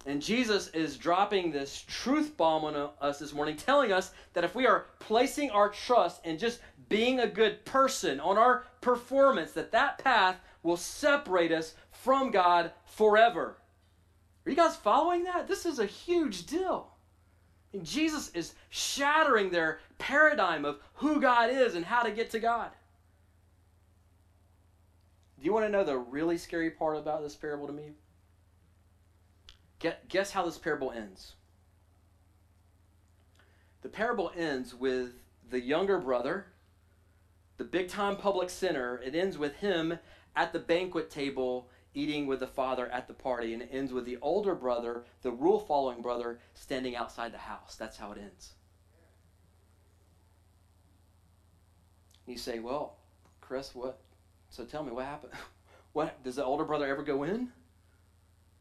And 0.07 0.23
Jesus 0.23 0.69
is 0.69 0.97
dropping 0.97 1.51
this 1.51 1.85
truth 1.87 2.37
bomb 2.37 2.65
on 2.65 2.91
us 3.01 3.19
this 3.19 3.33
morning, 3.33 3.57
telling 3.57 3.93
us 3.93 4.13
that 4.33 4.45
if 4.45 4.55
we 4.55 4.67
are 4.67 4.87
placing 5.01 5.51
our 5.51 5.69
trust 5.69 6.25
in 6.25 6.39
just 6.39 6.61
being 6.89 7.21
a 7.21 7.27
good 7.27 7.65
person, 7.65 8.21
on 8.21 8.39
our 8.39 8.65
performance, 8.81 9.53
that 9.53 9.73
that 9.73 9.99
path 9.99 10.41
will 10.63 10.77
separate 10.77 11.53
us 11.53 11.75
from 11.91 12.31
God 12.31 12.73
forever. 12.87 13.59
Are 14.47 14.51
you 14.51 14.57
guys 14.57 14.77
following 14.77 15.25
that? 15.25 15.47
This 15.47 15.67
is 15.67 15.79
a 15.79 15.87
huge 15.87 16.47
deal. 16.47 16.89
And 17.75 17.85
Jesus 17.85 18.31
is 18.31 18.55
shattering 18.71 19.51
their 19.51 19.81
paradigm 19.99 20.65
of 20.65 20.79
who 20.95 21.21
God 21.21 21.51
is 21.51 21.75
and 21.75 21.85
how 21.85 22.03
to 22.03 22.11
get 22.11 22.31
to 22.31 22.39
God. 22.39 22.71
Do 25.39 25.45
you 25.45 25.53
want 25.53 25.67
to 25.67 25.71
know 25.71 25.85
the 25.85 25.99
really 25.99 26.39
scary 26.39 26.71
part 26.71 26.97
about 26.97 27.23
this 27.23 27.37
parable 27.37 27.67
to 27.67 27.73
me? 27.73 27.91
Guess 29.81 30.33
how 30.33 30.45
this 30.45 30.59
parable 30.59 30.91
ends? 30.91 31.35
The 33.83 33.89
parable 33.89 34.33
ends 34.37 34.74
with 34.74 35.22
the 35.49 35.61
younger 35.61 35.99
brother, 35.99 36.47
the 37.59 37.64
big 37.64 37.89
time 37.89 38.16
public 38.16 38.51
sinner. 38.51 39.01
It 39.05 39.14
ends 39.14 39.39
with 39.39 39.57
him 39.57 39.99
at 40.35 40.53
the 40.53 40.59
banquet 40.59 41.11
table 41.11 41.68
eating 41.95 42.26
with 42.26 42.41
the 42.41 42.47
father 42.47 42.89
at 42.89 43.09
the 43.09 43.14
party, 43.14 43.53
and 43.53 43.62
it 43.62 43.70
ends 43.72 43.93
with 43.93 44.05
the 44.05 44.18
older 44.20 44.55
brother, 44.55 45.05
the 45.22 45.33
rule 45.33 45.59
following 45.59 46.03
brother, 46.03 46.39
standing 46.55 46.95
outside 46.95 47.33
the 47.33 47.39
house. 47.39 47.76
That's 47.76 47.97
how 47.97 48.12
it 48.12 48.18
ends. 48.18 48.53
You 52.26 52.37
say, 52.37 52.59
Well, 52.59 52.97
Chris, 53.41 53.74
what? 53.74 54.01
So 54.51 54.64
tell 54.64 54.83
me, 54.83 54.93
what 54.93 55.07
happened? 55.07 55.33
What 55.95 56.22
does 56.22 56.37
the 56.37 56.45
older 56.45 56.64
brother 56.64 56.87
ever 56.87 57.03
go 57.03 57.24
in? 57.24 57.49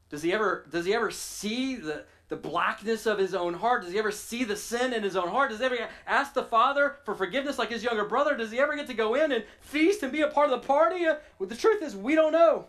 Does 0.10 0.24
he 0.24 0.34
ever 0.34 0.66
does 0.70 0.86
he 0.86 0.94
ever 0.94 1.12
see 1.12 1.76
the 1.76 2.06
the 2.30 2.36
blackness 2.36 3.06
of 3.06 3.18
his 3.18 3.34
own 3.34 3.54
heart? 3.54 3.84
Does 3.84 3.94
he 3.94 4.00
ever 4.00 4.12
see 4.12 4.44
the 4.44 4.56
sin 4.56 4.94
in 4.94 5.04
his 5.04 5.16
own 5.16 5.30
heart? 5.30 5.50
Does 5.50 5.60
he 5.60 5.66
ever 5.66 5.78
ask 6.06 6.34
the 6.34 6.44
Father 6.44 6.98
for 7.06 7.16
forgiveness 7.16 7.58
like 7.58 7.70
his 7.70 7.84
younger 7.84 8.04
brother? 8.04 8.36
Does 8.36 8.52
he 8.52 8.60
ever 8.60 8.76
get 8.76 8.88
to 8.88 8.94
go 8.94 9.16
in 9.16 9.32
and 9.32 9.46
feast 9.62 10.04
and 10.04 10.12
be 10.12 10.22
a 10.22 10.28
part 10.28 10.52
of 10.52 10.62
the 10.62 10.68
party? 10.68 11.06
Well, 11.40 11.48
the 11.48 11.56
truth 11.56 11.82
is, 11.82 11.96
we 11.96 12.16
don't 12.16 12.34
know. 12.34 12.68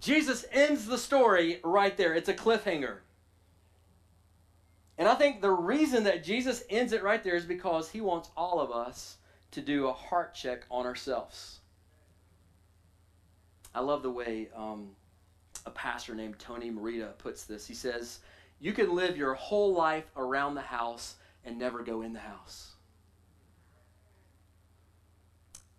Jesus 0.00 0.44
ends 0.50 0.86
the 0.86 0.98
story 0.98 1.60
right 1.62 1.96
there. 1.96 2.12
It's 2.12 2.28
a 2.28 2.34
cliffhanger. 2.34 2.98
And 4.98 5.08
I 5.08 5.14
think 5.14 5.40
the 5.40 5.50
reason 5.50 6.04
that 6.04 6.24
Jesus 6.24 6.64
ends 6.70 6.92
it 6.92 7.02
right 7.02 7.22
there 7.22 7.36
is 7.36 7.44
because 7.44 7.90
he 7.90 8.00
wants 8.00 8.30
all 8.36 8.60
of 8.60 8.70
us 8.70 9.16
to 9.52 9.60
do 9.60 9.86
a 9.86 9.92
heart 9.92 10.34
check 10.34 10.64
on 10.70 10.86
ourselves. 10.86 11.60
I 13.74 13.80
love 13.80 14.02
the 14.02 14.10
way 14.10 14.48
um, 14.54 14.90
a 15.66 15.70
pastor 15.70 16.14
named 16.14 16.38
Tony 16.38 16.70
Merida 16.70 17.14
puts 17.18 17.44
this. 17.44 17.66
He 17.66 17.74
says, 17.74 18.20
You 18.60 18.72
can 18.72 18.94
live 18.94 19.16
your 19.16 19.34
whole 19.34 19.74
life 19.74 20.10
around 20.16 20.54
the 20.54 20.62
house 20.62 21.16
and 21.44 21.58
never 21.58 21.82
go 21.82 22.02
in 22.02 22.12
the 22.12 22.20
house. 22.20 22.72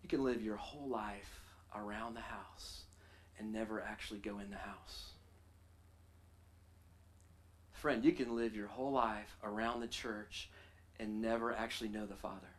You 0.01 0.09
can 0.09 0.23
live 0.23 0.41
your 0.41 0.57
whole 0.57 0.88
life 0.88 1.41
around 1.75 2.13
the 2.13 2.21
house 2.21 2.83
and 3.39 3.51
never 3.51 3.81
actually 3.81 4.19
go 4.19 4.39
in 4.39 4.49
the 4.49 4.57
house. 4.57 5.11
Friend, 7.73 8.03
you 8.03 8.13
can 8.13 8.36
live 8.36 8.55
your 8.55 8.67
whole 8.67 8.91
life 8.91 9.38
around 9.43 9.81
the 9.81 9.88
church 9.88 10.49
and 10.99 11.21
never 11.21 11.53
actually 11.53 11.89
know 11.89 12.05
the 12.05 12.15
Father. 12.15 12.54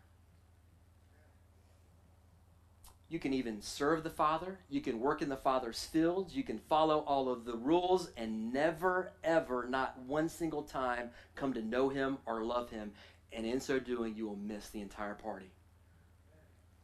You 3.08 3.20
can 3.20 3.32
even 3.32 3.62
serve 3.62 4.02
the 4.02 4.10
Father. 4.10 4.58
You 4.68 4.80
can 4.80 4.98
work 4.98 5.22
in 5.22 5.28
the 5.28 5.36
Father's 5.36 5.84
fields. 5.84 6.34
You 6.34 6.42
can 6.42 6.58
follow 6.58 7.04
all 7.06 7.28
of 7.28 7.44
the 7.44 7.54
rules 7.54 8.10
and 8.16 8.52
never, 8.52 9.12
ever, 9.22 9.66
not 9.68 9.98
one 10.00 10.28
single 10.28 10.62
time, 10.62 11.10
come 11.36 11.52
to 11.52 11.62
know 11.62 11.88
Him 11.88 12.18
or 12.26 12.42
love 12.42 12.70
Him. 12.70 12.92
And 13.32 13.46
in 13.46 13.60
so 13.60 13.78
doing, 13.78 14.16
you 14.16 14.26
will 14.26 14.36
miss 14.36 14.70
the 14.70 14.80
entire 14.80 15.14
party. 15.14 15.50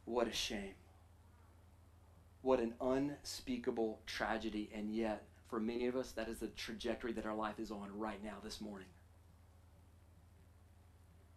What 0.04 0.28
a 0.28 0.32
shame. 0.32 0.74
What 2.42 2.60
an 2.60 2.74
unspeakable 2.80 4.00
tragedy. 4.06 4.70
And 4.74 4.94
yet, 4.94 5.24
for 5.48 5.58
many 5.58 5.86
of 5.86 5.96
us, 5.96 6.12
that 6.12 6.28
is 6.28 6.38
the 6.38 6.48
trajectory 6.48 7.12
that 7.12 7.26
our 7.26 7.34
life 7.34 7.58
is 7.58 7.72
on 7.72 7.88
right 7.94 8.22
now, 8.22 8.36
this 8.44 8.60
morning. 8.60 8.88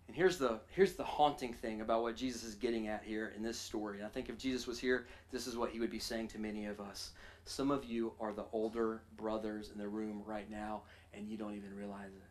And 0.07 0.15
here's 0.15 0.37
the 0.37 0.59
here's 0.69 0.93
the 0.93 1.03
haunting 1.03 1.53
thing 1.53 1.81
about 1.81 2.03
what 2.03 2.15
Jesus 2.15 2.43
is 2.43 2.55
getting 2.55 2.87
at 2.87 3.03
here 3.03 3.33
in 3.35 3.41
this 3.41 3.57
story. 3.57 4.03
I 4.03 4.07
think 4.07 4.29
if 4.29 4.37
Jesus 4.37 4.67
was 4.67 4.79
here, 4.79 5.07
this 5.31 5.47
is 5.47 5.57
what 5.57 5.71
he 5.71 5.79
would 5.79 5.89
be 5.89 5.99
saying 5.99 6.27
to 6.29 6.39
many 6.39 6.65
of 6.65 6.79
us. 6.79 7.11
Some 7.45 7.71
of 7.71 7.85
you 7.85 8.13
are 8.19 8.33
the 8.33 8.45
older 8.51 9.01
brothers 9.17 9.71
in 9.71 9.77
the 9.77 9.87
room 9.87 10.23
right 10.25 10.49
now, 10.49 10.83
and 11.13 11.27
you 11.27 11.37
don't 11.37 11.55
even 11.55 11.75
realize 11.75 12.11
it. 12.15 12.21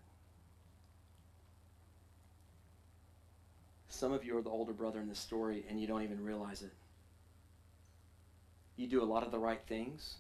Some 3.89 4.13
of 4.13 4.25
you 4.25 4.37
are 4.37 4.43
the 4.43 4.51
older 4.51 4.73
brother 4.73 5.01
in 5.01 5.09
this 5.09 5.21
story, 5.21 5.65
and 5.69 5.81
you 5.81 5.87
don't 5.87 6.03
even 6.03 6.23
realize 6.23 6.63
it. 6.63 6.73
You 8.77 8.89
do 8.89 9.03
a 9.03 9.05
lot 9.05 9.23
of 9.23 9.31
the 9.31 9.39
right 9.39 9.61
things. 9.69 10.17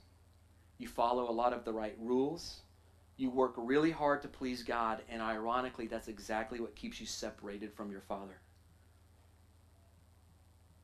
You 0.79 0.87
follow 0.87 1.29
a 1.29 1.33
lot 1.33 1.53
of 1.53 1.65
the 1.65 1.73
right 1.73 1.97
rules. 2.01 2.61
You 3.17 3.31
work 3.31 3.55
really 3.57 3.93
hard 3.93 4.23
to 4.23 4.29
please 4.29 4.63
God, 4.63 5.03
and 5.09 5.23
ironically, 5.23 5.87
that's 5.87 6.09
exactly 6.09 6.61
what 6.61 6.75
keeps 6.75 7.01
you 7.01 7.07
separated 7.07 7.73
from 7.73 7.91
your 7.91 8.01
Father. 8.01 8.41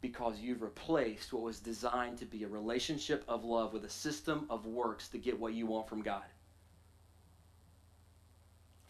Because 0.01 0.39
you've 0.39 0.62
replaced 0.62 1.33
what 1.33 1.43
was 1.43 1.59
designed 1.59 2.18
to 2.18 2.24
be 2.24 2.45
a 2.45 2.49
relationship 2.49 3.24
of 3.26 3.45
love 3.45 3.72
with 3.72 3.85
a 3.85 3.91
system 3.91 4.47
of 4.49 4.64
works 4.64 5.09
to 5.09 5.18
get 5.18 5.39
what 5.39 5.55
you 5.55 5.66
want 5.66 5.89
from 5.89 6.03
God. 6.03 6.22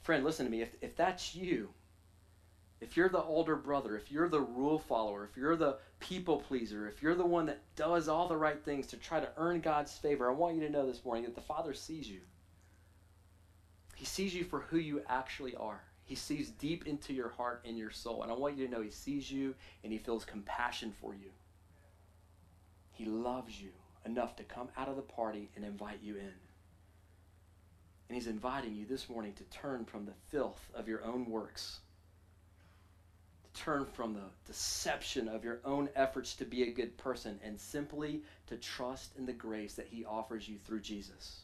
Friend, 0.03 0.23
listen 0.23 0.45
to 0.45 0.53
me. 0.53 0.63
If, 0.63 0.75
if 0.81 0.97
that's 0.97 1.35
you, 1.35 1.71
if 2.81 2.97
you're 2.97 3.09
the 3.09 3.23
older 3.23 3.57
brother, 3.57 3.97
if 3.97 4.11
you're 4.11 4.29
the 4.29 4.41
rule 4.41 4.79
follower, 4.79 5.25
if 5.25 5.37
you're 5.37 5.57
the 5.57 5.79
people 5.99 6.39
pleaser, 6.39 6.89
if 6.89 7.03
you're 7.03 7.15
the 7.15 7.27
one 7.27 7.47
that 7.47 7.61
does 7.77 8.09
all 8.09 8.29
the 8.29 8.37
right 8.37 8.63
things 8.65 8.87
to 8.89 8.97
try 8.97 9.21
to 9.21 9.29
earn 9.37 9.61
God's 9.61 9.97
favor, 9.97 10.31
I 10.31 10.35
want 10.35 10.57
you 10.57 10.63
to 10.63 10.71
know 10.71 10.87
this 10.87 11.05
morning 11.05 11.25
that 11.25 11.35
the 11.35 11.41
Father 11.41 11.75
sees 11.75 12.09
you. 12.09 12.21
He 14.01 14.07
sees 14.07 14.35
you 14.35 14.45
for 14.45 14.61
who 14.61 14.79
you 14.79 15.03
actually 15.11 15.55
are. 15.57 15.83
He 16.05 16.15
sees 16.15 16.53
deep 16.53 16.87
into 16.87 17.13
your 17.13 17.29
heart 17.29 17.61
and 17.67 17.77
your 17.77 17.91
soul. 17.91 18.23
And 18.23 18.33
I 18.33 18.35
want 18.35 18.57
you 18.57 18.67
to 18.67 18.73
know 18.73 18.81
He 18.81 18.89
sees 18.89 19.31
you 19.31 19.55
and 19.85 19.93
He 19.93 19.99
feels 19.99 20.25
compassion 20.25 20.95
for 20.99 21.15
you. 21.15 21.29
He 22.93 23.05
loves 23.05 23.61
you 23.61 23.69
enough 24.07 24.37
to 24.37 24.43
come 24.43 24.69
out 24.75 24.89
of 24.89 24.97
the 24.97 25.03
party 25.03 25.51
and 25.55 25.67
invite 25.67 25.99
you 26.03 26.17
in. 26.17 26.33
And 28.09 28.17
He's 28.17 28.27
inviting 28.27 28.75
you 28.75 28.87
this 28.87 29.11
morning 29.11 29.35
to 29.35 29.45
turn 29.59 29.85
from 29.85 30.07
the 30.07 30.15
filth 30.31 30.71
of 30.73 30.89
your 30.89 31.05
own 31.05 31.27
works, 31.27 31.81
to 33.45 33.61
turn 33.61 33.85
from 33.85 34.15
the 34.15 34.31
deception 34.47 35.29
of 35.29 35.45
your 35.45 35.61
own 35.63 35.91
efforts 35.95 36.35
to 36.37 36.47
be 36.47 36.63
a 36.63 36.73
good 36.73 36.97
person, 36.97 37.39
and 37.45 37.61
simply 37.61 38.23
to 38.47 38.57
trust 38.57 39.13
in 39.19 39.27
the 39.27 39.35
grace 39.35 39.75
that 39.75 39.89
He 39.89 40.07
offers 40.07 40.49
you 40.49 40.57
through 40.57 40.81
Jesus. 40.81 41.43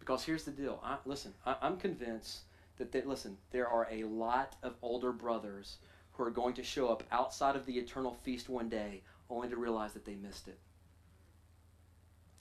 Because 0.00 0.24
here's 0.24 0.44
the 0.44 0.50
deal. 0.50 0.80
I, 0.82 0.96
listen, 1.04 1.34
I, 1.46 1.56
I'm 1.62 1.76
convinced 1.76 2.40
that, 2.78 2.90
they, 2.90 3.02
listen, 3.02 3.36
there 3.52 3.68
are 3.68 3.86
a 3.90 4.04
lot 4.04 4.56
of 4.62 4.74
older 4.82 5.12
brothers 5.12 5.76
who 6.12 6.24
are 6.24 6.30
going 6.30 6.54
to 6.54 6.64
show 6.64 6.88
up 6.88 7.04
outside 7.12 7.54
of 7.54 7.66
the 7.66 7.78
eternal 7.78 8.14
feast 8.24 8.48
one 8.48 8.68
day 8.68 9.02
only 9.28 9.48
to 9.48 9.56
realize 9.56 9.92
that 9.92 10.04
they 10.04 10.16
missed 10.16 10.48
it. 10.48 10.58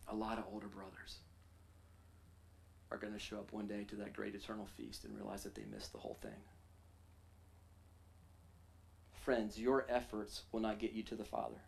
A 0.07 0.15
lot 0.15 0.39
of 0.39 0.45
older 0.51 0.67
brothers 0.67 1.17
are 2.89 2.97
going 2.97 3.13
to 3.13 3.19
show 3.19 3.37
up 3.37 3.53
one 3.53 3.67
day 3.67 3.83
to 3.83 3.95
that 3.97 4.13
great 4.13 4.33
eternal 4.33 4.65
feast 4.65 5.03
and 5.03 5.15
realize 5.15 5.43
that 5.43 5.53
they 5.53 5.65
missed 5.71 5.91
the 5.91 5.99
whole 5.99 6.17
thing. 6.21 6.31
Friends, 9.13 9.59
your 9.59 9.85
efforts 9.89 10.43
will 10.51 10.61
not 10.61 10.79
get 10.79 10.93
you 10.93 11.03
to 11.03 11.15
the 11.15 11.23
Father 11.23 11.61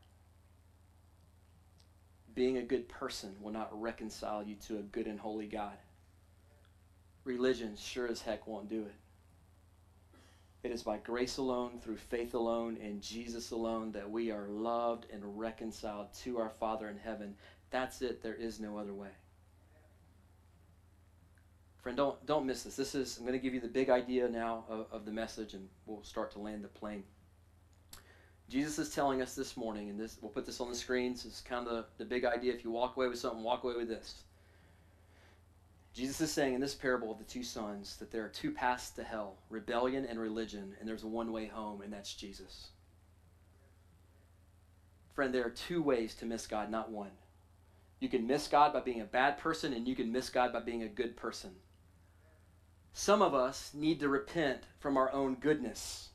being 2.35 2.57
a 2.57 2.63
good 2.63 2.87
person 2.87 3.35
will 3.41 3.51
not 3.51 3.69
reconcile 3.79 4.43
you 4.43 4.55
to 4.67 4.77
a 4.77 4.83
good 4.83 5.07
and 5.07 5.19
holy 5.19 5.47
God. 5.47 5.77
Religion 7.23 7.75
sure 7.75 8.07
as 8.07 8.21
heck 8.21 8.47
won't 8.47 8.69
do 8.69 8.81
it. 8.81 8.95
It 10.63 10.71
is 10.71 10.83
by 10.83 10.97
grace 10.97 11.37
alone, 11.37 11.79
through 11.81 11.97
faith 11.97 12.35
alone, 12.35 12.77
in 12.77 13.01
Jesus 13.01 13.51
alone 13.51 13.91
that 13.93 14.09
we 14.09 14.29
are 14.29 14.47
loved 14.47 15.07
and 15.11 15.39
reconciled 15.39 16.13
to 16.23 16.37
our 16.37 16.49
Father 16.49 16.87
in 16.87 16.97
heaven. 16.97 17.35
That's 17.71 18.01
it. 18.01 18.21
There 18.21 18.35
is 18.35 18.59
no 18.59 18.77
other 18.77 18.93
way. 18.93 19.09
Friend, 21.81 21.97
don't, 21.97 22.23
don't 22.27 22.45
miss 22.45 22.61
this. 22.61 22.75
This 22.75 22.93
is, 22.93 23.17
I'm 23.17 23.25
going 23.25 23.37
to 23.37 23.41
give 23.41 23.55
you 23.55 23.59
the 23.59 23.67
big 23.67 23.89
idea 23.89 24.29
now 24.29 24.65
of, 24.69 24.85
of 24.91 25.05
the 25.05 25.11
message, 25.11 25.55
and 25.55 25.67
we'll 25.87 26.03
start 26.03 26.31
to 26.33 26.39
land 26.39 26.63
the 26.63 26.67
plane. 26.67 27.03
Jesus 28.51 28.79
is 28.79 28.93
telling 28.93 29.21
us 29.21 29.33
this 29.33 29.55
morning, 29.55 29.89
and 29.89 29.97
this 29.97 30.17
we'll 30.19 30.29
put 30.29 30.45
this 30.45 30.59
on 30.59 30.67
the 30.67 30.75
screens. 30.75 31.23
It's 31.25 31.39
kind 31.39 31.65
of 31.65 31.73
the, 31.73 31.85
the 31.99 32.05
big 32.05 32.25
idea. 32.25 32.53
If 32.53 32.65
you 32.65 32.71
walk 32.71 32.97
away 32.97 33.07
with 33.07 33.17
something, 33.17 33.41
walk 33.41 33.63
away 33.63 33.75
with 33.75 33.87
this. 33.87 34.23
Jesus 35.93 36.19
is 36.19 36.33
saying 36.33 36.55
in 36.55 36.59
this 36.59 36.75
parable 36.75 37.11
of 37.11 37.17
the 37.17 37.23
two 37.23 37.43
sons 37.43 37.95
that 37.97 38.11
there 38.11 38.25
are 38.25 38.29
two 38.29 38.51
paths 38.51 38.89
to 38.91 39.03
hell 39.03 39.37
rebellion 39.49 40.05
and 40.05 40.19
religion, 40.19 40.75
and 40.79 40.89
there's 40.89 41.03
a 41.03 41.07
one 41.07 41.31
way 41.31 41.47
home, 41.47 41.81
and 41.81 41.93
that's 41.93 42.13
Jesus. 42.13 42.71
Friend, 45.13 45.33
there 45.33 45.45
are 45.45 45.51
two 45.51 45.81
ways 45.81 46.13
to 46.15 46.25
miss 46.25 46.45
God, 46.45 46.69
not 46.69 46.91
one. 46.91 47.11
You 48.01 48.09
can 48.09 48.27
miss 48.27 48.49
God 48.49 48.73
by 48.73 48.81
being 48.81 48.99
a 48.99 49.05
bad 49.05 49.37
person, 49.37 49.71
and 49.71 49.87
you 49.87 49.95
can 49.95 50.11
miss 50.11 50.29
God 50.29 50.51
by 50.51 50.59
being 50.59 50.83
a 50.83 50.89
good 50.89 51.15
person. 51.15 51.51
Some 52.91 53.21
of 53.21 53.33
us 53.33 53.71
need 53.73 54.01
to 54.01 54.09
repent 54.09 54.63
from 54.77 54.97
our 54.97 55.09
own 55.13 55.35
goodness 55.35 56.09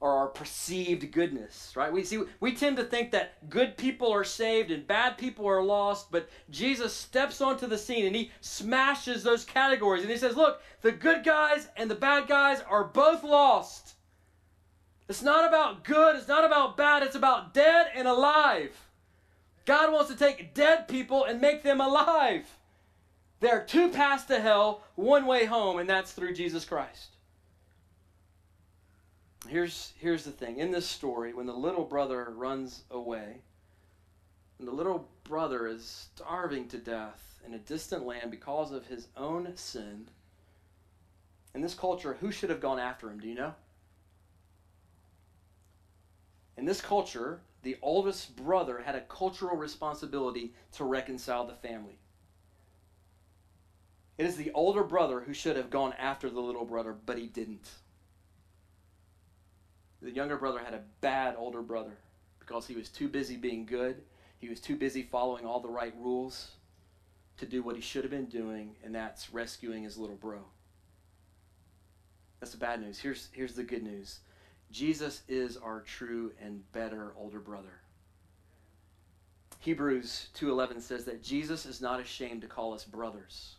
or 0.00 0.12
our 0.12 0.28
perceived 0.28 1.10
goodness, 1.10 1.72
right? 1.74 1.92
We 1.92 2.04
see 2.04 2.22
we 2.40 2.54
tend 2.54 2.76
to 2.76 2.84
think 2.84 3.10
that 3.10 3.48
good 3.50 3.76
people 3.76 4.12
are 4.12 4.24
saved 4.24 4.70
and 4.70 4.86
bad 4.86 5.18
people 5.18 5.46
are 5.46 5.62
lost, 5.62 6.12
but 6.12 6.28
Jesus 6.50 6.94
steps 6.94 7.40
onto 7.40 7.66
the 7.66 7.78
scene 7.78 8.06
and 8.06 8.14
he 8.14 8.30
smashes 8.40 9.22
those 9.22 9.44
categories 9.44 10.02
and 10.02 10.10
he 10.10 10.16
says, 10.16 10.36
"Look, 10.36 10.62
the 10.82 10.92
good 10.92 11.24
guys 11.24 11.68
and 11.76 11.90
the 11.90 11.96
bad 11.96 12.28
guys 12.28 12.60
are 12.60 12.84
both 12.84 13.24
lost. 13.24 13.94
It's 15.08 15.22
not 15.22 15.48
about 15.48 15.84
good, 15.84 16.16
it's 16.16 16.28
not 16.28 16.44
about 16.44 16.76
bad, 16.76 17.02
it's 17.02 17.16
about 17.16 17.52
dead 17.52 17.90
and 17.94 18.06
alive." 18.06 18.76
God 19.64 19.92
wants 19.92 20.10
to 20.10 20.16
take 20.16 20.54
dead 20.54 20.88
people 20.88 21.24
and 21.24 21.40
make 21.40 21.62
them 21.62 21.80
alive. 21.80 22.46
There 23.40 23.52
are 23.52 23.64
two 23.64 23.90
paths 23.90 24.24
to 24.24 24.40
hell, 24.40 24.82
one 24.94 25.26
way 25.26 25.44
home, 25.44 25.78
and 25.78 25.88
that's 25.88 26.12
through 26.12 26.34
Jesus 26.34 26.64
Christ. 26.64 27.17
Here's, 29.48 29.94
here's 29.98 30.24
the 30.24 30.30
thing. 30.30 30.58
In 30.58 30.70
this 30.70 30.86
story, 30.86 31.32
when 31.32 31.46
the 31.46 31.54
little 31.54 31.84
brother 31.84 32.28
runs 32.36 32.82
away, 32.90 33.40
and 34.58 34.68
the 34.68 34.72
little 34.72 35.08
brother 35.24 35.66
is 35.66 36.10
starving 36.14 36.68
to 36.68 36.78
death 36.78 37.40
in 37.46 37.54
a 37.54 37.58
distant 37.58 38.04
land 38.04 38.30
because 38.30 38.72
of 38.72 38.86
his 38.86 39.08
own 39.16 39.52
sin, 39.56 40.08
in 41.54 41.62
this 41.62 41.74
culture, 41.74 42.18
who 42.20 42.30
should 42.30 42.50
have 42.50 42.60
gone 42.60 42.78
after 42.78 43.10
him? 43.10 43.18
Do 43.18 43.26
you 43.26 43.34
know? 43.34 43.54
In 46.58 46.66
this 46.66 46.82
culture, 46.82 47.40
the 47.62 47.78
oldest 47.80 48.36
brother 48.36 48.82
had 48.84 48.94
a 48.94 49.00
cultural 49.00 49.56
responsibility 49.56 50.52
to 50.72 50.84
reconcile 50.84 51.46
the 51.46 51.54
family. 51.54 51.98
It 54.18 54.26
is 54.26 54.36
the 54.36 54.50
older 54.52 54.84
brother 54.84 55.20
who 55.20 55.32
should 55.32 55.56
have 55.56 55.70
gone 55.70 55.94
after 55.94 56.28
the 56.28 56.40
little 56.40 56.66
brother, 56.66 56.94
but 57.06 57.16
he 57.16 57.28
didn't. 57.28 57.70
The 60.02 60.10
younger 60.10 60.36
brother 60.36 60.60
had 60.60 60.74
a 60.74 60.82
bad 61.00 61.34
older 61.36 61.62
brother 61.62 61.98
because 62.38 62.66
he 62.66 62.74
was 62.74 62.88
too 62.88 63.08
busy 63.08 63.36
being 63.36 63.66
good. 63.66 64.02
He 64.38 64.48
was 64.48 64.60
too 64.60 64.76
busy 64.76 65.02
following 65.02 65.44
all 65.44 65.60
the 65.60 65.68
right 65.68 65.94
rules 65.98 66.52
to 67.38 67.46
do 67.46 67.62
what 67.62 67.76
he 67.76 67.82
should 67.82 68.04
have 68.04 68.10
been 68.10 68.26
doing, 68.26 68.76
and 68.84 68.94
that's 68.94 69.32
rescuing 69.32 69.82
his 69.82 69.96
little 69.96 70.16
bro. 70.16 70.40
That's 72.40 72.52
the 72.52 72.58
bad 72.58 72.80
news. 72.80 72.98
Here's, 72.98 73.28
here's 73.32 73.54
the 73.54 73.64
good 73.64 73.82
news 73.82 74.20
Jesus 74.70 75.22
is 75.28 75.56
our 75.56 75.80
true 75.80 76.32
and 76.40 76.70
better 76.72 77.12
older 77.16 77.40
brother. 77.40 77.80
Hebrews 79.60 80.28
2:11 80.34 80.80
says 80.80 81.04
that 81.06 81.22
Jesus 81.22 81.66
is 81.66 81.80
not 81.80 82.00
ashamed 82.00 82.42
to 82.42 82.48
call 82.48 82.74
us 82.74 82.84
brothers. 82.84 83.56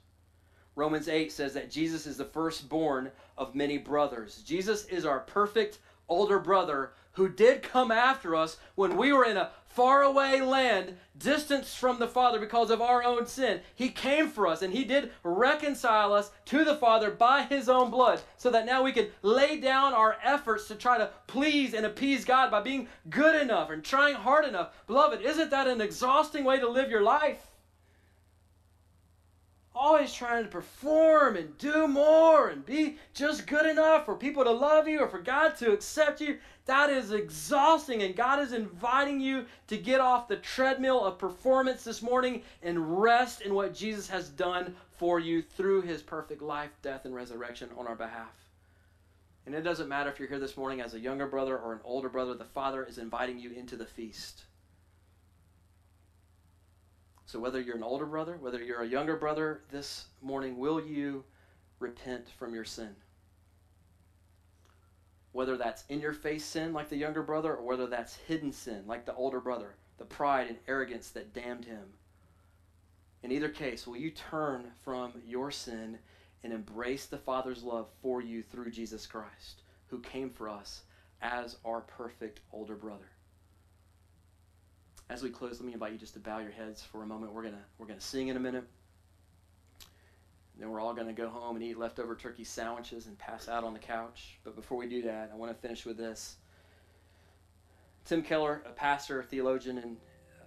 Romans 0.76 1.10
8 1.10 1.32
says 1.32 1.54
that 1.56 1.70
Jesus 1.70 2.06
is 2.08 2.16
the 2.16 2.26
firstborn 2.26 3.12
of 3.38 3.54
many 3.54 3.78
brothers. 3.78 4.42
Jesus 4.44 4.86
is 4.86 5.06
our 5.06 5.20
perfect 5.20 5.80
older 6.10 6.40
brother 6.40 6.92
who 7.14 7.30
did 7.30 7.62
come 7.62 7.92
after 7.92 8.36
us 8.36 8.58
when 8.76 8.98
we 8.98 9.12
were 9.12 9.26
in 9.26 9.38
a 9.38 9.52
faraway 9.68 10.42
land, 10.42 10.98
distanced 11.18 11.78
from 11.78 12.00
the 12.00 12.08
Father 12.08 12.40
because 12.40 12.72
of 12.72 12.82
our 12.82 13.04
own 13.04 13.26
sin. 13.28 13.62
He 13.76 13.90
came 13.90 14.28
for 14.28 14.48
us 14.48 14.62
and 14.62 14.74
He 14.74 14.84
did 14.84 15.12
reconcile 15.24 16.14
us 16.14 16.32
to 16.46 16.64
the 16.66 16.76
Father 16.76 17.12
by 17.12 17.44
His 17.44 17.70
own 17.70 17.92
blood 17.92 18.22
so 18.38 18.50
that 18.50 18.66
now 18.66 18.84
we 18.84 18.92
can 18.92 19.10
lay 19.22 19.60
down 19.60 19.94
our 19.94 20.18
efforts 20.24 20.68
to 20.68 20.76
try 20.76 20.98
to 20.98 21.12
please 21.28 21.74
and 21.74 21.86
appease 21.86 22.26
God 22.26 22.50
by 22.52 22.62
being 22.62 22.88
good 23.10 23.40
enough 23.40 23.70
and 23.70 23.84
trying 23.84 24.16
hard 24.16 24.46
enough. 24.46 24.74
Beloved, 24.88 25.22
isn't 25.22 25.52
that 25.52 25.68
an 25.68 25.82
exhausting 25.82 26.44
way 26.44 26.60
to 26.60 26.70
live 26.70 26.90
your 26.90 27.04
life? 27.04 27.49
Always 29.80 30.14
trying 30.14 30.44
to 30.44 30.50
perform 30.50 31.38
and 31.38 31.58
do 31.58 31.88
more 31.88 32.50
and 32.50 32.66
be 32.66 32.98
just 33.14 33.48
good 33.48 33.66
enough 33.66 34.06
for 34.06 34.16
people 34.16 34.44
to 34.44 34.52
love 34.52 34.88
you 34.88 35.00
or 35.00 35.08
for 35.08 35.22
God 35.22 35.56
to 35.58 35.72
accept 35.72 36.20
you, 36.20 36.38
that 36.66 36.90
is 36.90 37.14
exhausting. 37.14 38.04
And 38.04 38.16
God 38.16 38.40
is 38.40 38.52
inviting 38.52 39.22
you 39.22 39.46
to 39.68 39.78
get 39.78 40.02
off 40.02 40.28
the 40.28 40.36
treadmill 40.36 41.06
of 41.06 41.18
performance 41.18 41.84
this 41.84 42.02
morning 42.02 42.44
and 42.62 43.02
rest 43.02 43.42
in 43.42 43.54
what 43.54 43.74
Jesus 43.74 44.10
has 44.10 44.28
done 44.28 44.76
for 44.98 45.20
you 45.20 45.42
through 45.42 45.82
his 45.84 46.02
perfect 46.02 46.42
life, 46.42 46.72
death, 46.82 47.06
and 47.06 47.16
resurrection 47.16 47.70
on 47.78 47.88
our 47.88 47.96
behalf. 47.96 48.36
And 49.46 49.56
it 49.56 49.62
doesn't 49.62 49.88
matter 49.88 50.10
if 50.10 50.20
you're 50.20 50.28
here 50.28 50.40
this 50.40 50.58
morning 50.58 50.82
as 50.82 50.94
a 50.94 51.00
younger 51.00 51.26
brother 51.26 51.58
or 51.58 51.74
an 51.74 51.80
older 51.86 52.10
brother, 52.10 52.34
the 52.34 52.44
Father 52.44 52.84
is 52.84 52.98
inviting 52.98 53.40
you 53.40 53.52
into 53.52 53.78
the 53.78 53.86
feast. 53.86 54.44
So, 57.30 57.40
whether 57.40 57.62
you're 57.62 57.76
an 57.76 57.84
older 57.84 58.08
brother, 58.08 58.38
whether 58.38 58.58
you're 58.58 58.82
a 58.82 58.88
younger 58.88 59.16
brother, 59.16 59.62
this 59.70 60.06
morning, 60.20 60.58
will 60.58 60.84
you 60.84 61.24
repent 61.78 62.28
from 62.40 62.56
your 62.56 62.66
sin? 62.66 62.96
Whether 65.32 65.56
that's 65.56 65.84
in 65.90 66.00
your 66.00 66.14
face 66.14 66.44
sin, 66.44 66.74
like 66.74 66.90
the 66.90 66.98
younger 66.98 67.22
brother, 67.22 67.54
or 67.54 67.64
whether 67.64 67.86
that's 67.86 68.16
hidden 68.16 68.52
sin, 68.52 68.86
like 68.88 69.06
the 69.06 69.14
older 69.14 69.40
brother, 69.40 69.76
the 70.00 70.06
pride 70.06 70.48
and 70.48 70.58
arrogance 70.68 71.12
that 71.12 71.32
damned 71.32 71.66
him. 71.66 71.94
In 73.22 73.32
either 73.32 73.50
case, 73.50 73.86
will 73.86 73.98
you 73.98 74.10
turn 74.10 74.72
from 74.84 75.14
your 75.24 75.52
sin 75.52 76.00
and 76.44 76.52
embrace 76.52 77.06
the 77.06 77.20
Father's 77.20 77.62
love 77.62 77.90
for 78.02 78.24
you 78.24 78.42
through 78.42 78.72
Jesus 78.72 79.06
Christ, 79.06 79.62
who 79.86 80.00
came 80.00 80.32
for 80.32 80.50
us 80.50 80.82
as 81.22 81.58
our 81.64 81.82
perfect 81.82 82.40
older 82.52 82.76
brother? 82.76 83.12
As 85.10 85.24
we 85.24 85.30
close, 85.30 85.60
let 85.60 85.66
me 85.66 85.74
invite 85.74 85.92
you 85.92 85.98
just 85.98 86.14
to 86.14 86.20
bow 86.20 86.40
your 86.40 86.52
heads 86.52 86.84
for 86.84 87.02
a 87.02 87.06
moment. 87.06 87.34
We're 87.34 87.44
gonna 87.44 87.64
we're 87.78 87.88
gonna 87.88 88.00
sing 88.00 88.28
in 88.28 88.38
a 88.38 88.40
minute. 88.40 88.66
Then 90.58 90.70
we're 90.70 90.82
all 90.82 90.94
gonna 90.94 91.14
go 91.14 91.30
home 91.30 91.56
and 91.56 91.66
eat 91.66 91.78
leftover 91.78 92.16
turkey 92.16 92.44
sandwiches 92.44 93.08
and 93.08 93.18
pass 93.18 93.48
out 93.48 93.64
on 93.64 93.74
the 93.74 93.80
couch. 93.80 94.38
But 94.44 94.56
before 94.56 94.78
we 94.78 94.88
do 94.88 95.02
that, 95.04 95.32
I 95.34 95.36
want 95.36 95.52
to 95.52 95.60
finish 95.60 95.86
with 95.86 95.98
this. 95.98 96.38
Tim 98.06 98.22
Keller, 98.22 98.62
a 98.66 98.72
pastor, 98.72 99.20
a 99.20 99.24
theologian 99.24 99.78
in 99.78 99.98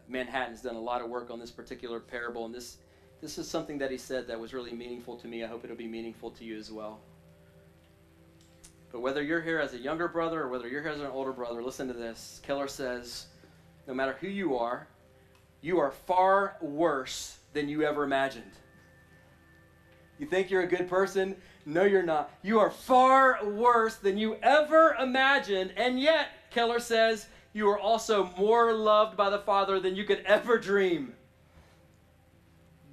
Manhattan, 0.09 0.53
has 0.53 0.63
done 0.63 0.77
a 0.77 0.81
lot 0.81 1.01
of 1.01 1.09
work 1.09 1.31
on 1.31 1.41
this 1.41 1.51
particular 1.51 1.99
parable, 1.99 2.47
and 2.47 2.55
this 2.55 2.79
this 3.21 3.39
is 3.39 3.49
something 3.49 3.79
that 3.79 3.91
he 3.91 3.99
said 3.99 4.29
that 4.29 4.39
was 4.39 4.53
really 4.53 4.73
meaningful 4.73 5.17
to 5.17 5.27
me. 5.27 5.43
I 5.43 5.47
hope 5.49 5.65
it'll 5.65 5.77
be 5.77 5.89
meaningful 5.89 6.31
to 6.33 6.45
you 6.45 6.59
as 6.59 6.71
well. 6.71 7.01
But 8.93 9.01
whether 9.01 9.23
you're 9.23 9.41
here 9.41 9.59
as 9.59 9.73
a 9.73 9.79
younger 9.79 10.07
brother 10.07 10.43
or 10.43 10.49
whether 10.49 10.69
you're 10.69 10.83
here 10.83 10.91
as 10.93 11.01
an 11.01 11.07
older 11.07 11.33
brother, 11.33 11.63
listen 11.63 11.89
to 11.89 11.95
this. 11.95 12.41
Keller 12.43 12.69
says 12.69 13.27
no 13.87 13.95
matter 13.95 14.17
who 14.21 14.29
you 14.29 14.57
are, 14.57 14.87
you 15.61 15.79
are 15.79 15.91
far 15.91 16.57
worse 16.61 17.39
than 17.53 17.69
you 17.69 17.83
ever 17.85 18.05
imagined. 18.05 18.53
You 20.19 20.27
think 20.27 20.51
you're 20.51 20.63
a 20.63 20.67
good 20.67 20.89
person? 20.89 21.37
No, 21.65 21.85
you're 21.85 22.03
not. 22.03 22.31
You 22.43 22.59
are 22.61 22.71
far 22.71 23.45
worse 23.45 23.97
than 23.97 24.19
you 24.19 24.37
ever 24.43 24.97
imagined, 25.01 25.73
and 25.77 26.01
yet, 26.01 26.29
Keller 26.51 26.81
says, 26.81 27.27
you 27.53 27.69
are 27.69 27.79
also 27.79 28.31
more 28.39 28.73
loved 28.73 29.17
by 29.17 29.31
the 29.31 29.39
Father 29.39 29.79
than 29.79 29.95
you 29.95 30.05
could 30.05 30.23
ever 30.25 30.59
dream. 30.59 31.15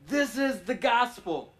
This 0.08 0.38
is 0.38 0.62
the 0.62 0.76
gospel. 0.76 1.54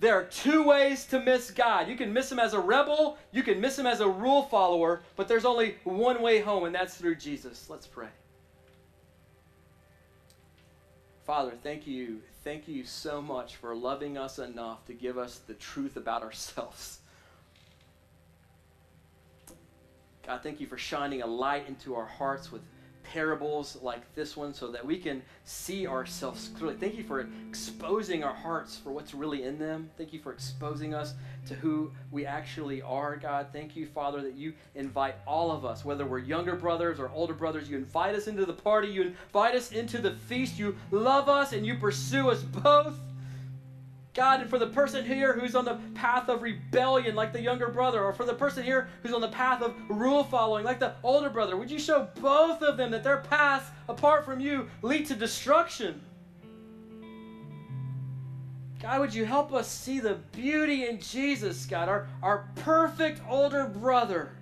There 0.00 0.14
are 0.14 0.24
two 0.24 0.62
ways 0.62 1.04
to 1.06 1.20
miss 1.20 1.50
God. 1.50 1.86
You 1.86 1.94
can 1.94 2.10
miss 2.10 2.32
him 2.32 2.38
as 2.38 2.54
a 2.54 2.58
rebel, 2.58 3.18
you 3.32 3.42
can 3.42 3.60
miss 3.60 3.78
him 3.78 3.86
as 3.86 4.00
a 4.00 4.08
rule 4.08 4.44
follower, 4.44 5.02
but 5.14 5.28
there's 5.28 5.44
only 5.44 5.76
one 5.84 6.22
way 6.22 6.40
home, 6.40 6.64
and 6.64 6.74
that's 6.74 6.96
through 6.96 7.16
Jesus. 7.16 7.68
Let's 7.68 7.86
pray. 7.86 8.08
Father, 11.26 11.52
thank 11.62 11.86
you. 11.86 12.20
Thank 12.42 12.66
you 12.66 12.84
so 12.84 13.20
much 13.20 13.56
for 13.56 13.74
loving 13.74 14.16
us 14.16 14.38
enough 14.38 14.86
to 14.86 14.94
give 14.94 15.18
us 15.18 15.40
the 15.46 15.54
truth 15.54 15.96
about 15.96 16.22
ourselves. 16.22 17.00
God, 20.26 20.42
thank 20.42 20.60
you 20.60 20.66
for 20.66 20.78
shining 20.78 21.20
a 21.20 21.26
light 21.26 21.68
into 21.68 21.94
our 21.94 22.06
hearts 22.06 22.50
with 22.50 22.62
parables 23.10 23.76
like 23.82 24.14
this 24.14 24.36
one 24.36 24.54
so 24.54 24.70
that 24.70 24.84
we 24.84 24.96
can 24.96 25.20
see 25.44 25.86
ourselves 25.86 26.50
clearly. 26.56 26.76
Thank 26.76 26.94
you 26.94 27.02
for 27.02 27.26
exposing 27.48 28.22
our 28.22 28.32
hearts 28.32 28.76
for 28.76 28.92
what's 28.92 29.14
really 29.14 29.42
in 29.42 29.58
them. 29.58 29.90
Thank 29.98 30.12
you 30.12 30.20
for 30.20 30.32
exposing 30.32 30.94
us 30.94 31.14
to 31.46 31.54
who 31.54 31.90
we 32.12 32.24
actually 32.24 32.82
are, 32.82 33.16
God. 33.16 33.48
Thank 33.52 33.74
you, 33.74 33.86
Father, 33.86 34.22
that 34.22 34.34
you 34.34 34.52
invite 34.76 35.16
all 35.26 35.50
of 35.50 35.64
us, 35.64 35.84
whether 35.84 36.06
we're 36.06 36.20
younger 36.20 36.54
brothers 36.54 37.00
or 37.00 37.10
older 37.10 37.34
brothers, 37.34 37.68
you 37.68 37.76
invite 37.76 38.14
us 38.14 38.28
into 38.28 38.46
the 38.46 38.52
party, 38.52 38.88
you 38.88 39.02
invite 39.02 39.56
us 39.56 39.72
into 39.72 39.98
the 39.98 40.12
feast, 40.12 40.58
you 40.58 40.76
love 40.92 41.28
us 41.28 41.52
and 41.52 41.66
you 41.66 41.74
pursue 41.76 42.30
us 42.30 42.42
both. 42.42 42.94
God, 44.12 44.40
and 44.40 44.50
for 44.50 44.58
the 44.58 44.66
person 44.66 45.04
here 45.04 45.32
who's 45.32 45.54
on 45.54 45.64
the 45.64 45.78
path 45.94 46.28
of 46.28 46.42
rebellion, 46.42 47.14
like 47.14 47.32
the 47.32 47.40
younger 47.40 47.68
brother, 47.68 48.02
or 48.02 48.12
for 48.12 48.24
the 48.24 48.34
person 48.34 48.64
here 48.64 48.88
who's 49.02 49.12
on 49.12 49.20
the 49.20 49.28
path 49.28 49.62
of 49.62 49.74
rule 49.88 50.24
following, 50.24 50.64
like 50.64 50.80
the 50.80 50.94
older 51.04 51.30
brother, 51.30 51.56
would 51.56 51.70
you 51.70 51.78
show 51.78 52.08
both 52.20 52.60
of 52.62 52.76
them 52.76 52.90
that 52.90 53.04
their 53.04 53.18
paths, 53.18 53.70
apart 53.88 54.24
from 54.24 54.40
you, 54.40 54.68
lead 54.82 55.06
to 55.06 55.14
destruction? 55.14 56.00
God, 58.82 59.00
would 59.00 59.14
you 59.14 59.26
help 59.26 59.52
us 59.52 59.68
see 59.68 60.00
the 60.00 60.14
beauty 60.32 60.88
in 60.88 60.98
Jesus, 60.98 61.66
God, 61.66 61.88
our, 61.88 62.08
our 62.22 62.48
perfect 62.56 63.20
older 63.28 63.66
brother 63.66 64.32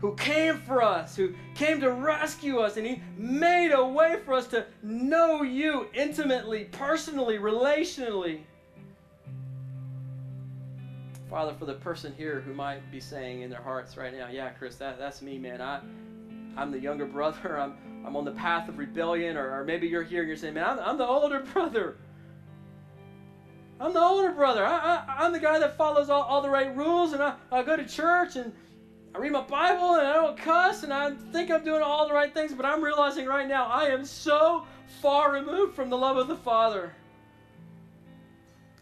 who 0.00 0.16
came 0.16 0.58
for 0.58 0.82
us, 0.82 1.14
who 1.14 1.32
came 1.54 1.80
to 1.80 1.92
rescue 1.92 2.58
us, 2.58 2.76
and 2.76 2.84
he 2.84 3.00
made 3.16 3.70
a 3.70 3.86
way 3.86 4.18
for 4.24 4.34
us 4.34 4.48
to 4.48 4.66
know 4.82 5.42
you 5.42 5.86
intimately, 5.94 6.64
personally, 6.72 7.38
relationally. 7.38 8.40
Father, 11.32 11.54
for 11.58 11.64
the 11.64 11.72
person 11.72 12.12
here 12.18 12.42
who 12.42 12.52
might 12.52 12.90
be 12.92 13.00
saying 13.00 13.40
in 13.40 13.48
their 13.48 13.62
hearts 13.62 13.96
right 13.96 14.14
now, 14.14 14.28
yeah, 14.30 14.50
Chris, 14.50 14.76
that, 14.76 14.98
that's 14.98 15.22
me, 15.22 15.38
man. 15.38 15.62
I, 15.62 15.80
I'm 16.58 16.70
the 16.70 16.78
younger 16.78 17.06
brother. 17.06 17.58
I'm, 17.58 17.78
I'm 18.06 18.16
on 18.16 18.26
the 18.26 18.32
path 18.32 18.68
of 18.68 18.76
rebellion. 18.76 19.38
Or, 19.38 19.60
or 19.60 19.64
maybe 19.64 19.88
you're 19.88 20.02
here 20.02 20.20
and 20.20 20.28
you're 20.28 20.36
saying, 20.36 20.52
man, 20.52 20.66
I'm, 20.66 20.78
I'm 20.80 20.98
the 20.98 21.06
older 21.06 21.40
brother. 21.54 21.96
I'm 23.80 23.94
the 23.94 24.02
older 24.02 24.32
brother. 24.32 24.62
I, 24.62 25.04
I, 25.08 25.24
am 25.24 25.32
the 25.32 25.40
guy 25.40 25.58
that 25.58 25.78
follows 25.78 26.10
all, 26.10 26.20
all 26.20 26.42
the 26.42 26.50
right 26.50 26.76
rules 26.76 27.14
and 27.14 27.22
I, 27.22 27.36
I 27.50 27.62
go 27.62 27.78
to 27.78 27.86
church 27.86 28.36
and 28.36 28.52
I 29.14 29.18
read 29.18 29.32
my 29.32 29.40
Bible 29.40 29.94
and 29.94 30.06
I 30.06 30.12
don't 30.12 30.36
cuss 30.36 30.82
and 30.82 30.92
I 30.92 31.12
think 31.32 31.50
I'm 31.50 31.64
doing 31.64 31.80
all 31.80 32.06
the 32.06 32.12
right 32.12 32.34
things, 32.34 32.52
but 32.52 32.66
I'm 32.66 32.84
realizing 32.84 33.24
right 33.24 33.48
now 33.48 33.68
I 33.68 33.86
am 33.86 34.04
so 34.04 34.66
far 35.00 35.32
removed 35.32 35.74
from 35.74 35.88
the 35.88 35.96
love 35.96 36.18
of 36.18 36.28
the 36.28 36.36
Father. 36.36 36.92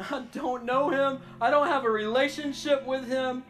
I 0.00 0.24
don't 0.32 0.64
know 0.64 0.90
Him, 0.90 1.20
I 1.40 1.50
don't 1.50 1.66
have 1.66 1.84
a 1.84 1.90
relationship 1.90 2.86
with 2.86 3.06
Him. 3.06 3.44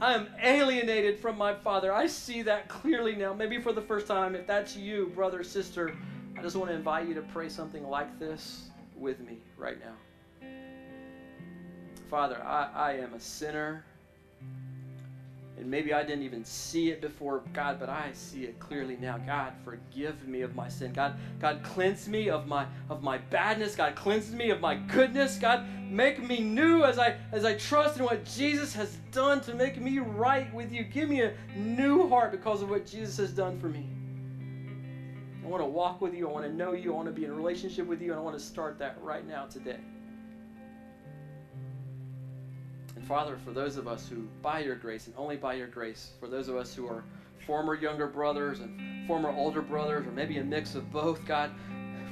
I 0.00 0.14
am 0.14 0.26
alienated 0.42 1.20
from 1.20 1.38
my 1.38 1.54
Father. 1.54 1.94
I 1.94 2.08
see 2.08 2.42
that 2.42 2.68
clearly 2.68 3.14
now, 3.14 3.32
maybe 3.32 3.60
for 3.60 3.72
the 3.72 3.80
first 3.80 4.08
time. 4.08 4.34
If 4.34 4.48
that's 4.48 4.76
you, 4.76 5.12
brother, 5.14 5.44
sister, 5.44 5.96
I 6.36 6.42
just 6.42 6.56
want 6.56 6.70
to 6.70 6.74
invite 6.74 7.06
you 7.06 7.14
to 7.14 7.22
pray 7.22 7.48
something 7.48 7.88
like 7.88 8.18
this 8.18 8.70
with 8.96 9.20
me 9.20 9.38
right 9.56 9.76
now. 9.78 10.48
Father, 12.10 12.42
I, 12.44 12.68
I 12.74 12.92
am 12.94 13.14
a 13.14 13.20
sinner. 13.20 13.84
And 15.62 15.70
maybe 15.70 15.94
I 15.94 16.02
didn't 16.02 16.24
even 16.24 16.44
see 16.44 16.90
it 16.90 17.00
before, 17.00 17.44
God, 17.52 17.78
but 17.78 17.88
I 17.88 18.10
see 18.14 18.42
it 18.42 18.58
clearly 18.58 18.96
now. 19.00 19.16
God, 19.18 19.52
forgive 19.64 20.26
me 20.26 20.40
of 20.40 20.56
my 20.56 20.68
sin. 20.68 20.92
God, 20.92 21.14
God, 21.38 21.62
cleanse 21.62 22.08
me 22.08 22.30
of 22.30 22.48
my 22.48 22.66
of 22.90 23.04
my 23.04 23.18
badness. 23.18 23.76
God, 23.76 23.94
cleanse 23.94 24.32
me 24.32 24.50
of 24.50 24.60
my 24.60 24.74
goodness. 24.74 25.36
God, 25.36 25.64
make 25.88 26.20
me 26.20 26.40
new 26.40 26.82
as 26.82 26.98
I 26.98 27.16
as 27.30 27.44
I 27.44 27.54
trust 27.54 28.00
in 28.00 28.04
what 28.04 28.24
Jesus 28.24 28.74
has 28.74 28.96
done 29.12 29.40
to 29.42 29.54
make 29.54 29.80
me 29.80 30.00
right 30.00 30.52
with 30.52 30.72
you. 30.72 30.82
Give 30.82 31.08
me 31.08 31.22
a 31.22 31.32
new 31.54 32.08
heart 32.08 32.32
because 32.32 32.60
of 32.60 32.68
what 32.68 32.84
Jesus 32.84 33.16
has 33.18 33.30
done 33.30 33.60
for 33.60 33.68
me. 33.68 33.88
I 35.44 35.46
want 35.46 35.62
to 35.62 35.68
walk 35.68 36.00
with 36.00 36.12
you. 36.12 36.28
I 36.28 36.32
want 36.32 36.44
to 36.44 36.52
know 36.52 36.72
you. 36.72 36.92
I 36.92 36.96
want 36.96 37.06
to 37.06 37.12
be 37.12 37.24
in 37.24 37.30
a 37.30 37.34
relationship 37.34 37.86
with 37.86 38.02
you, 38.02 38.10
and 38.10 38.18
I 38.18 38.22
want 38.22 38.36
to 38.36 38.44
start 38.44 38.80
that 38.80 38.98
right 39.00 39.24
now 39.28 39.44
today. 39.44 39.78
And 43.02 43.08
Father, 43.08 43.36
for 43.44 43.50
those 43.50 43.76
of 43.78 43.88
us 43.88 44.08
who, 44.08 44.28
by 44.42 44.60
your 44.60 44.76
grace 44.76 45.08
and 45.08 45.16
only 45.18 45.36
by 45.36 45.54
your 45.54 45.66
grace, 45.66 46.12
for 46.20 46.28
those 46.28 46.46
of 46.46 46.54
us 46.54 46.72
who 46.72 46.86
are 46.86 47.02
former 47.44 47.74
younger 47.74 48.06
brothers 48.06 48.60
and 48.60 49.08
former 49.08 49.30
older 49.30 49.60
brothers, 49.60 50.06
or 50.06 50.12
maybe 50.12 50.38
a 50.38 50.44
mix 50.44 50.76
of 50.76 50.88
both, 50.92 51.26
God, 51.26 51.50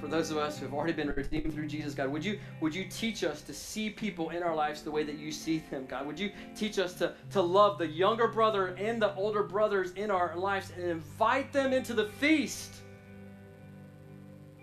for 0.00 0.08
those 0.08 0.32
of 0.32 0.36
us 0.36 0.58
who 0.58 0.64
have 0.64 0.74
already 0.74 0.92
been 0.92 1.10
redeemed 1.10 1.54
through 1.54 1.68
Jesus, 1.68 1.94
God, 1.94 2.08
would 2.08 2.24
you 2.24 2.40
would 2.60 2.74
you 2.74 2.86
teach 2.86 3.22
us 3.22 3.40
to 3.42 3.54
see 3.54 3.88
people 3.88 4.30
in 4.30 4.42
our 4.42 4.52
lives 4.52 4.82
the 4.82 4.90
way 4.90 5.04
that 5.04 5.16
you 5.16 5.30
see 5.30 5.62
them, 5.70 5.86
God? 5.86 6.08
Would 6.08 6.18
you 6.18 6.32
teach 6.56 6.80
us 6.80 6.94
to, 6.94 7.14
to 7.30 7.40
love 7.40 7.78
the 7.78 7.86
younger 7.86 8.26
brother 8.26 8.74
and 8.76 9.00
the 9.00 9.14
older 9.14 9.44
brothers 9.44 9.92
in 9.92 10.10
our 10.10 10.36
lives 10.36 10.72
and 10.76 10.84
invite 10.84 11.52
them 11.52 11.72
into 11.72 11.94
the 11.94 12.06
feast? 12.06 12.79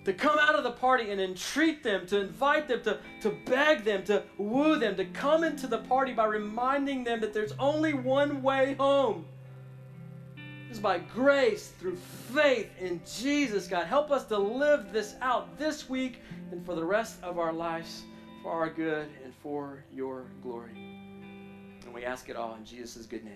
To 0.08 0.14
come 0.14 0.40
out 0.40 0.56
of 0.56 0.64
the 0.64 0.72
party 0.72 1.12
and 1.12 1.20
entreat 1.20 1.84
them, 1.84 2.08
to 2.08 2.22
invite 2.22 2.70
them, 2.70 2.82
to, 2.82 2.98
to 3.20 3.30
beg 3.46 3.84
them, 3.84 4.06
to 4.06 4.24
woo 4.38 4.80
them, 4.80 4.96
to 4.96 5.04
come 5.04 5.44
into 5.44 5.68
the 5.68 5.80
party 5.80 6.14
by 6.14 6.24
reminding 6.24 7.04
them 7.04 7.20
that 7.20 7.34
there's 7.34 7.52
only 7.60 7.94
one 7.94 8.42
way 8.42 8.74
home. 8.76 9.26
It's 10.70 10.80
by 10.80 11.00
grace 11.00 11.74
through 11.78 11.98
faith 11.98 12.70
in 12.80 13.02
Jesus, 13.06 13.68
God. 13.68 13.86
Help 13.86 14.10
us 14.10 14.24
to 14.28 14.38
live 14.38 14.94
this 14.94 15.16
out 15.22 15.60
this 15.60 15.90
week 15.90 16.22
and 16.52 16.66
for 16.66 16.74
the 16.74 16.86
rest 16.86 17.22
of 17.22 17.38
our 17.38 17.52
lives 17.52 18.04
for 18.42 18.54
our 18.54 18.70
good 18.70 19.10
and 19.26 19.34
for 19.44 19.84
your 19.94 20.28
glory. 20.42 20.72
And 21.84 21.94
we 21.94 22.06
ask 22.06 22.30
it 22.30 22.38
all 22.38 22.56
in 22.56 22.64
Jesus' 22.64 23.06
good 23.06 23.26
name. 23.26 23.34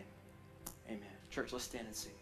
Amen. 0.87 1.01
Church, 1.29 1.51
let's 1.51 1.65
stand 1.65 1.87
and 1.87 1.95
sing. 1.95 2.20